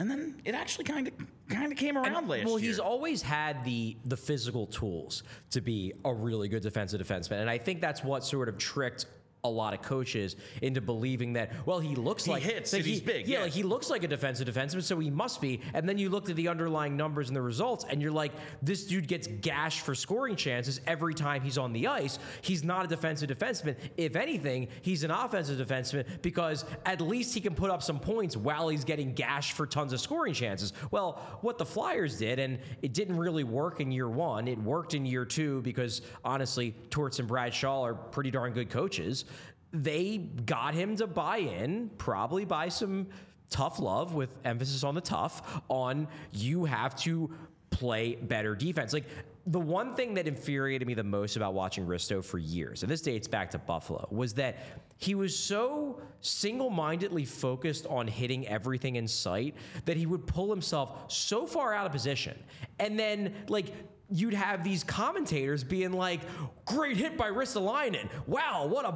And 0.00 0.10
then 0.10 0.42
it 0.44 0.56
actually 0.56 0.82
kind 0.82 1.06
of 1.06 1.14
kind 1.52 1.72
of 1.72 1.78
came 1.78 1.96
around 1.96 2.28
last 2.28 2.44
well, 2.44 2.58
year. 2.58 2.68
he's 2.68 2.78
always 2.78 3.22
had 3.22 3.64
the 3.64 3.96
the 4.04 4.16
physical 4.16 4.66
tools 4.66 5.22
to 5.50 5.60
be 5.60 5.92
a 6.04 6.12
really 6.12 6.48
good 6.48 6.62
defensive 6.62 7.00
defenseman, 7.00 7.40
and 7.40 7.50
I 7.50 7.58
think 7.58 7.80
that's 7.80 8.02
what 8.02 8.24
sort 8.24 8.48
of 8.48 8.58
tricked 8.58 9.06
a 9.44 9.50
lot 9.50 9.74
of 9.74 9.82
coaches 9.82 10.36
into 10.62 10.80
believing 10.80 11.32
that 11.32 11.50
well 11.66 11.80
he 11.80 11.96
looks 11.96 12.26
He 12.26 12.30
like 12.30 12.44
hits 12.44 12.70
that 12.70 12.76
and 12.76 12.86
he's 12.86 13.00
big, 13.00 13.26
yeah, 13.26 13.38
yeah. 13.38 13.42
like 13.42 13.52
he 13.52 13.64
looks 13.64 13.90
like 13.90 14.04
a 14.04 14.06
defensive 14.06 14.46
defenseman 14.46 14.84
so 14.84 15.00
he 15.00 15.10
must 15.10 15.40
be. 15.40 15.60
And 15.74 15.88
then 15.88 15.98
you 15.98 16.10
looked 16.10 16.30
at 16.30 16.36
the 16.36 16.46
underlying 16.46 16.96
numbers 16.96 17.26
and 17.26 17.34
the 17.34 17.42
results 17.42 17.84
and 17.90 18.00
you're 18.00 18.12
like 18.12 18.30
this 18.62 18.84
dude 18.84 19.08
gets 19.08 19.26
gashed 19.26 19.80
for 19.80 19.96
scoring 19.96 20.36
chances 20.36 20.80
every 20.86 21.12
time 21.12 21.42
he's 21.42 21.58
on 21.58 21.72
the 21.72 21.88
ice. 21.88 22.20
He's 22.42 22.62
not 22.62 22.84
a 22.84 22.88
defensive 22.88 23.36
defenseman. 23.36 23.74
If 23.96 24.14
anything 24.14 24.68
he's 24.80 25.02
an 25.02 25.10
offensive 25.10 25.66
defenseman 25.66 26.04
because 26.22 26.64
at 26.86 27.00
least 27.00 27.34
he 27.34 27.40
can 27.40 27.56
put 27.56 27.68
up 27.68 27.82
some 27.82 27.98
points 27.98 28.36
while 28.36 28.68
he's 28.68 28.84
getting 28.84 29.12
gashed 29.12 29.54
for 29.54 29.66
tons 29.66 29.92
of 29.92 30.00
scoring 30.00 30.34
chances. 30.34 30.72
Well 30.92 31.20
what 31.40 31.58
the 31.58 31.66
Flyers 31.66 32.16
did 32.16 32.38
and 32.38 32.60
it 32.82 32.92
didn't 32.94 33.16
really 33.16 33.42
work 33.42 33.80
in 33.80 33.90
year 33.90 34.08
one. 34.08 34.46
It 34.46 34.58
worked 34.58 34.94
in 34.94 35.04
year 35.04 35.24
two 35.24 35.62
because 35.62 36.02
honestly 36.24 36.76
Torts 36.90 37.18
and 37.18 37.26
Brad 37.26 37.52
Shaw 37.52 37.82
are 37.82 37.94
pretty 37.94 38.30
darn 38.30 38.52
good 38.52 38.70
coaches 38.70 39.24
they 39.72 40.18
got 40.18 40.74
him 40.74 40.96
to 40.96 41.06
buy 41.06 41.38
in, 41.38 41.90
probably 41.98 42.44
by 42.44 42.68
some 42.68 43.08
tough 43.50 43.78
love, 43.78 44.14
with 44.14 44.30
emphasis 44.44 44.84
on 44.84 44.94
the 44.94 45.00
tough, 45.00 45.62
on 45.68 46.08
you 46.32 46.64
have 46.64 46.94
to 46.96 47.30
play 47.70 48.16
better 48.16 48.54
defense. 48.54 48.92
Like 48.92 49.06
the 49.46 49.60
one 49.60 49.94
thing 49.94 50.14
that 50.14 50.28
infuriated 50.28 50.86
me 50.86 50.94
the 50.94 51.02
most 51.02 51.36
about 51.36 51.54
watching 51.54 51.86
Risto 51.86 52.24
for 52.24 52.38
years, 52.38 52.82
and 52.82 52.90
this 52.90 53.00
dates 53.00 53.26
back 53.26 53.50
to 53.50 53.58
Buffalo, 53.58 54.06
was 54.10 54.34
that 54.34 54.58
he 54.98 55.14
was 55.16 55.36
so 55.36 56.00
single 56.20 56.70
mindedly 56.70 57.24
focused 57.24 57.86
on 57.86 58.06
hitting 58.06 58.46
everything 58.46 58.96
in 58.96 59.08
sight 59.08 59.56
that 59.84 59.96
he 59.96 60.06
would 60.06 60.26
pull 60.26 60.48
himself 60.48 61.10
so 61.10 61.44
far 61.44 61.74
out 61.74 61.86
of 61.86 61.92
position. 61.92 62.38
And 62.78 62.96
then, 62.96 63.34
like, 63.48 63.72
you'd 64.12 64.34
have 64.34 64.62
these 64.62 64.84
commentators 64.84 65.64
being 65.64 65.92
like, 65.92 66.20
great 66.64 66.96
hit 66.96 67.16
by 67.16 67.30
Ristolainen. 67.30 68.08
Wow, 68.26 68.66
what 68.66 68.84
a 68.84 68.92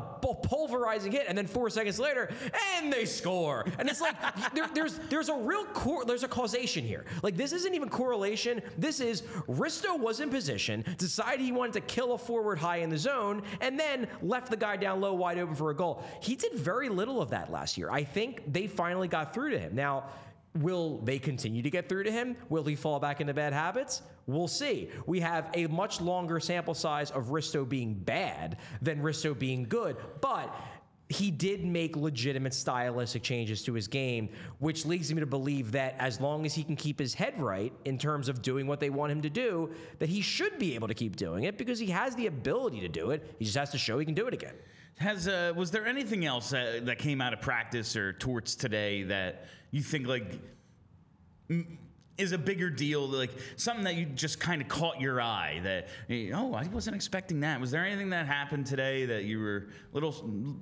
pulverizing 0.47 1.13
hit. 1.13 1.27
And 1.29 1.37
then 1.37 1.47
four 1.47 1.71
seconds 1.71 1.99
later, 1.99 2.31
and 2.77 2.93
they 2.93 3.05
score. 3.05 3.65
And 3.79 3.89
it's 3.89 4.01
like, 4.01 4.17
there, 4.55 4.69
there's 4.75 4.99
there's 5.11 5.29
a 5.29 5.35
real 5.35 5.65
cor- 5.67 6.05
there's 6.05 6.23
a 6.23 6.29
causation 6.29 6.85
here. 6.85 7.05
Like 7.23 7.37
this 7.37 7.53
isn't 7.53 7.75
even 7.75 7.89
correlation. 7.89 8.63
This 8.79 9.01
is 9.01 9.23
Risto 9.49 9.99
was 9.99 10.21
in 10.21 10.31
position, 10.31 10.85
decided 10.99 11.41
he 11.41 11.53
wanted 11.53 11.75
to 11.75 11.81
kill 11.81 12.13
a 12.13 12.19
forward 12.19 12.59
high 12.59 12.79
in 12.79 12.91
the 12.91 12.99
zone, 12.99 13.43
and 13.61 13.79
then 13.79 14.09
left 14.23 14.51
the 14.51 14.57
guy 14.57 14.77
down 14.77 15.01
low 15.01 15.15
wide 15.15 15.39
open 15.39 15.55
for 15.55 15.71
a 15.71 15.75
goal. 15.75 16.05
He 16.21 16.37
did 16.37 16.55
very 16.55 16.89
little 16.89 17.21
of 17.21 17.31
that 17.31 17.51
last 17.51 17.79
year. 17.79 17.91
I 17.91 18.05
think 18.05 18.43
they 18.53 18.67
finally 18.67 19.09
got 19.09 19.35
through 19.35 19.51
to 19.51 19.59
him. 19.59 19.75
Now, 19.75 20.05
Will 20.61 20.99
they 20.99 21.19
continue 21.19 21.63
to 21.63 21.71
get 21.71 21.89
through 21.89 22.05
to 22.05 22.11
him? 22.11 22.37
Will 22.49 22.65
he 22.65 22.77
fall 22.77 22.99
back 22.99 23.21
into 23.21 23.35
bad 23.35 23.53
habits? 23.53 24.03
We'll 24.27 24.49
see. 24.49 24.91
We 25.07 25.21
have 25.21 25.51
a 25.55 25.69
much 25.69 26.01
longer 26.01 26.41
sample 26.41 26.75
size 26.75 27.11
of 27.13 27.27
Risto 27.27 27.69
being 27.69 27.95
bad 27.95 28.59
than 28.83 29.01
Risto 29.01 29.39
being 29.39 29.65
good, 29.65 29.97
but 30.21 30.55
he 31.09 31.31
did 31.31 31.65
make 31.65 31.97
legitimate 31.97 32.53
stylistic 32.53 33.23
changes 33.23 33.63
to 33.63 33.73
his 33.73 33.87
game, 33.87 34.29
which 34.59 34.85
leads 34.85 35.13
me 35.15 35.21
to 35.21 35.27
believe 35.27 35.71
that 35.73 35.95
as 36.01 36.21
long 36.21 36.45
as 36.45 36.55
he 36.55 36.65
can 36.65 36.75
keep 36.75 36.99
his 36.99 37.15
head 37.15 37.41
right 37.41 37.73
in 37.85 37.97
terms 37.97 38.29
of 38.29 38.43
doing 38.43 38.67
what 38.67 38.81
they 38.81 38.91
want 38.91 39.13
him 39.13 39.23
to 39.23 39.31
do, 39.31 39.71
that 40.01 40.09
he 40.09 40.21
should 40.21 40.59
be 40.59 40.75
able 40.75 40.89
to 40.89 40.95
keep 40.95 41.15
doing 41.15 41.45
it 41.45 41.57
because 41.57 41.79
he 41.79 41.87
has 41.87 42.17
the 42.17 42.27
ability 42.27 42.81
to 42.81 42.89
do 42.89 43.13
it. 43.13 43.37
He 43.39 43.45
just 43.45 43.57
has 43.57 43.71
to 43.71 43.79
show 43.79 43.99
he 44.01 44.05
can 44.05 44.15
do 44.15 44.27
it 44.27 44.35
again. 44.35 44.55
Has 44.99 45.29
uh, 45.29 45.53
was 45.55 45.71
there 45.71 45.87
anything 45.87 46.25
else 46.25 46.53
uh, 46.53 46.81
that 46.85 46.99
came 46.99 47.21
out 47.21 47.33
of 47.33 47.41
practice 47.41 47.95
or 47.95 48.15
torts 48.15 48.57
today 48.57 49.05
that 49.05 49.47
you 49.71 49.83
think 49.83 50.09
like 50.09 50.41
is 52.19 52.33
a 52.33 52.39
bigger 52.39 52.71
deal, 52.71 53.07
like 53.07 53.31
something 53.57 53.85
that 53.85 53.95
you 53.95 54.07
just 54.07 54.41
kind 54.41 54.63
of 54.63 54.69
caught 54.69 55.01
your 55.01 55.21
eye? 55.21 55.61
That 55.63 55.89
oh, 56.35 56.55
I 56.55 56.67
wasn't 56.69 56.97
expecting 56.97 57.41
that. 57.41 57.61
Was 57.61 57.71
there 57.71 57.85
anything 57.85 58.11
that 58.11 58.27
happened 58.27 58.67
today 58.67 59.07
that 59.07 59.25
you 59.25 59.39
were 59.41 59.69
a 59.93 59.95
little 59.95 60.57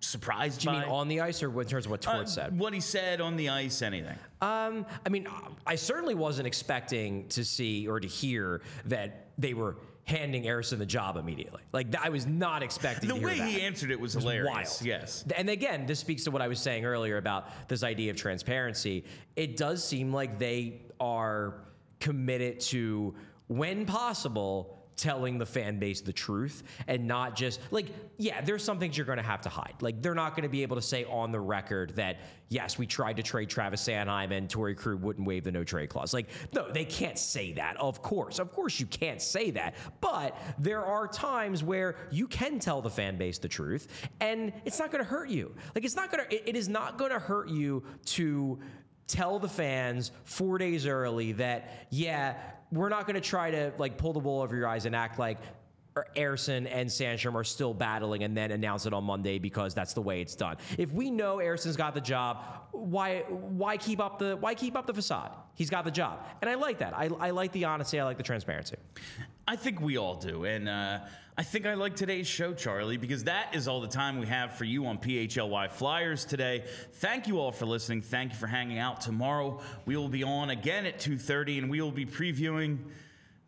surprised 0.00 0.60
Do 0.60 0.68
you 0.70 0.76
by? 0.76 0.80
mean 0.80 0.88
on 0.90 1.08
the 1.08 1.20
ice 1.20 1.42
or 1.42 1.60
in 1.60 1.66
terms 1.68 1.84
of 1.86 1.90
what 1.90 2.06
Uh, 2.06 2.14
Torts 2.14 2.34
said? 2.34 2.58
What 2.58 2.74
he 2.74 2.80
said 2.80 3.20
on 3.20 3.36
the 3.36 3.48
ice, 3.50 3.82
anything? 3.82 4.18
Um, 4.40 4.84
I 5.06 5.08
mean, 5.08 5.28
I 5.66 5.76
certainly 5.76 6.14
wasn't 6.14 6.46
expecting 6.46 7.28
to 7.28 7.44
see 7.44 7.86
or 7.86 8.00
to 8.00 8.08
hear 8.08 8.62
that 8.86 9.28
they 9.38 9.54
were 9.54 9.76
handing 10.04 10.44
Ersson 10.44 10.78
the 10.78 10.86
job 10.86 11.16
immediately. 11.16 11.62
Like 11.72 11.94
I 11.94 12.08
was 12.08 12.26
not 12.26 12.62
expecting 12.62 13.08
The 13.08 13.14
way 13.14 13.38
that. 13.38 13.48
he 13.48 13.60
answered 13.62 13.90
it 13.90 14.00
was, 14.00 14.14
It 14.14 14.18
was 14.18 14.24
hilarious. 14.24 14.48
wild. 14.80 14.82
Yes. 14.84 15.24
And 15.36 15.48
again, 15.48 15.86
this 15.86 16.00
speaks 16.00 16.24
to 16.24 16.30
what 16.30 16.42
I 16.42 16.48
was 16.48 16.58
saying 16.58 16.84
earlier 16.84 17.18
about 17.18 17.48
this 17.68 17.82
idea 17.84 18.10
of 18.10 18.16
transparency. 18.16 19.04
It 19.36 19.56
does 19.56 19.84
seem 19.86 20.12
like 20.12 20.38
they 20.40 20.82
are 21.00 21.54
committed 22.00 22.58
to, 22.60 23.14
when 23.46 23.86
possible, 23.86 24.81
telling 24.96 25.38
the 25.38 25.46
fan 25.46 25.78
base 25.78 26.00
the 26.00 26.12
truth 26.12 26.62
and 26.86 27.06
not 27.06 27.34
just 27.34 27.60
like, 27.70 27.86
yeah, 28.18 28.40
there's 28.40 28.62
some 28.62 28.78
things 28.78 28.96
you're 28.96 29.06
going 29.06 29.18
to 29.18 29.22
have 29.22 29.40
to 29.42 29.48
hide. 29.48 29.74
Like, 29.80 30.02
they're 30.02 30.14
not 30.14 30.36
going 30.36 30.42
to 30.42 30.48
be 30.48 30.62
able 30.62 30.76
to 30.76 30.82
say 30.82 31.04
on 31.04 31.32
the 31.32 31.40
record 31.40 31.96
that, 31.96 32.18
yes, 32.48 32.78
we 32.78 32.86
tried 32.86 33.16
to 33.16 33.22
trade 33.22 33.48
Travis 33.48 33.86
Sanheim 33.86 34.30
and 34.30 34.48
Torey 34.48 34.76
Krug 34.76 35.00
wouldn't 35.02 35.26
waive 35.26 35.44
the 35.44 35.52
no 35.52 35.64
trade 35.64 35.88
clause. 35.88 36.12
Like, 36.12 36.28
no, 36.54 36.70
they 36.70 36.84
can't 36.84 37.18
say 37.18 37.52
that. 37.52 37.76
Of 37.78 38.02
course. 38.02 38.38
Of 38.38 38.52
course, 38.52 38.78
you 38.78 38.86
can't 38.86 39.20
say 39.20 39.50
that. 39.52 39.74
But 40.00 40.38
there 40.58 40.84
are 40.84 41.08
times 41.08 41.64
where 41.64 41.96
you 42.10 42.26
can 42.26 42.58
tell 42.58 42.82
the 42.82 42.90
fan 42.90 43.16
base 43.16 43.38
the 43.38 43.48
truth 43.48 43.88
and 44.20 44.52
it's 44.64 44.78
not 44.78 44.90
going 44.90 45.02
to 45.02 45.08
hurt 45.10 45.28
you. 45.28 45.54
Like, 45.74 45.84
it's 45.84 45.96
not 45.96 46.12
going 46.12 46.28
to, 46.28 46.48
it 46.48 46.56
is 46.56 46.68
not 46.68 46.98
going 46.98 47.12
to 47.12 47.18
hurt 47.18 47.48
you 47.48 47.82
to 48.06 48.58
tell 49.08 49.38
the 49.38 49.48
fans 49.48 50.10
four 50.24 50.58
days 50.58 50.86
early 50.86 51.32
that, 51.32 51.86
yeah, 51.90 52.36
we're 52.72 52.88
not 52.88 53.06
going 53.06 53.14
to 53.14 53.20
try 53.20 53.50
to 53.50 53.72
like 53.78 53.98
pull 53.98 54.12
the 54.12 54.18
wool 54.18 54.40
over 54.40 54.56
your 54.56 54.66
eyes 54.66 54.86
and 54.86 54.96
act 54.96 55.18
like 55.18 55.38
Ersson 56.16 56.66
and 56.70 56.88
Sandstrom 56.88 57.34
are 57.34 57.44
still 57.44 57.74
battling 57.74 58.22
and 58.22 58.34
then 58.34 58.50
announce 58.50 58.86
it 58.86 58.94
on 58.94 59.04
Monday 59.04 59.38
because 59.38 59.74
that's 59.74 59.92
the 59.92 60.00
way 60.00 60.22
it's 60.22 60.34
done. 60.34 60.56
If 60.78 60.90
we 60.92 61.10
know 61.10 61.36
Ersson's 61.36 61.76
got 61.76 61.92
the 61.94 62.00
job, 62.00 62.42
why 62.72 63.24
why 63.28 63.76
keep 63.76 64.00
up 64.00 64.18
the 64.18 64.36
why 64.36 64.54
keep 64.54 64.74
up 64.74 64.86
the 64.86 64.94
facade? 64.94 65.32
He's 65.54 65.68
got 65.68 65.84
the 65.84 65.90
job, 65.90 66.26
and 66.40 66.48
I 66.48 66.54
like 66.54 66.78
that. 66.78 66.96
I, 66.96 67.10
I 67.20 67.30
like 67.30 67.52
the 67.52 67.66
honesty. 67.66 68.00
I 68.00 68.04
like 68.04 68.16
the 68.16 68.22
transparency. 68.22 68.76
I 69.46 69.56
think 69.56 69.82
we 69.82 69.98
all 69.98 70.14
do. 70.14 70.44
And 70.46 70.66
uh, 70.66 71.00
I 71.34 71.42
think 71.44 71.64
I 71.64 71.72
like 71.72 71.96
today's 71.96 72.26
show, 72.26 72.52
Charlie, 72.52 72.98
because 72.98 73.24
that 73.24 73.54
is 73.54 73.66
all 73.66 73.80
the 73.80 73.88
time 73.88 74.18
we 74.18 74.26
have 74.26 74.52
for 74.52 74.64
you 74.64 74.84
on 74.84 74.98
PHLY 74.98 75.70
Flyers 75.70 76.26
today. 76.26 76.64
Thank 76.96 77.26
you 77.26 77.40
all 77.40 77.52
for 77.52 77.64
listening. 77.64 78.02
Thank 78.02 78.32
you 78.32 78.38
for 78.38 78.46
hanging 78.46 78.78
out. 78.78 79.00
Tomorrow 79.00 79.62
we 79.86 79.96
will 79.96 80.10
be 80.10 80.24
on 80.24 80.50
again 80.50 80.84
at 80.84 80.98
2.30 80.98 81.56
and 81.62 81.70
we 81.70 81.80
will 81.80 81.90
be 81.90 82.04
previewing 82.04 82.80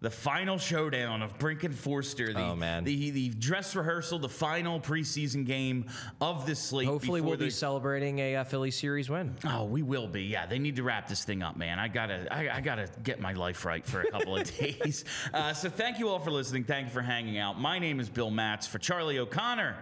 the 0.04 0.10
final 0.10 0.58
showdown 0.58 1.22
of 1.22 1.38
Brink 1.38 1.64
and 1.64 1.74
Foerster. 1.74 2.34
The, 2.34 2.40
Oh, 2.44 2.54
man. 2.54 2.84
The, 2.84 3.10
the 3.10 3.30
dress 3.30 3.74
rehearsal, 3.74 4.18
the 4.18 4.28
final 4.28 4.78
preseason 4.78 5.46
game 5.46 5.86
of 6.20 6.44
this 6.44 6.60
slate. 6.60 6.86
Hopefully, 6.86 7.22
we'll 7.22 7.38
be 7.38 7.48
celebrating 7.48 8.18
a 8.18 8.36
uh, 8.36 8.44
Philly 8.44 8.70
series 8.70 9.08
win. 9.08 9.34
Oh, 9.46 9.64
we 9.64 9.80
will 9.80 10.06
be. 10.06 10.24
Yeah, 10.24 10.44
they 10.44 10.58
need 10.58 10.76
to 10.76 10.82
wrap 10.82 11.08
this 11.08 11.24
thing 11.24 11.42
up, 11.42 11.56
man. 11.56 11.78
I 11.78 11.88
gotta, 11.88 12.28
I, 12.30 12.58
I 12.58 12.60
gotta 12.60 12.86
get 13.02 13.18
my 13.18 13.32
life 13.32 13.64
right 13.64 13.84
for 13.84 14.02
a 14.02 14.10
couple 14.10 14.36
of 14.36 14.56
days. 14.58 15.06
Uh, 15.32 15.54
so 15.54 15.70
thank 15.70 15.98
you 15.98 16.10
all 16.10 16.18
for 16.18 16.30
listening. 16.30 16.64
Thank 16.64 16.88
you 16.88 16.92
for 16.92 17.00
hanging 17.00 17.38
out. 17.38 17.58
My 17.58 17.78
name 17.78 17.98
is 17.98 18.10
Bill 18.10 18.30
Matz 18.30 18.66
for 18.66 18.78
Charlie 18.78 19.18
O'Connor. 19.18 19.74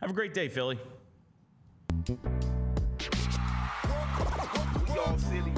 Have 0.00 0.08
a 0.08 0.14
great 0.14 0.32
day, 0.32 0.48
Philly. 0.48 0.78
We 2.08 2.16
all 4.98 5.18
silly. 5.18 5.52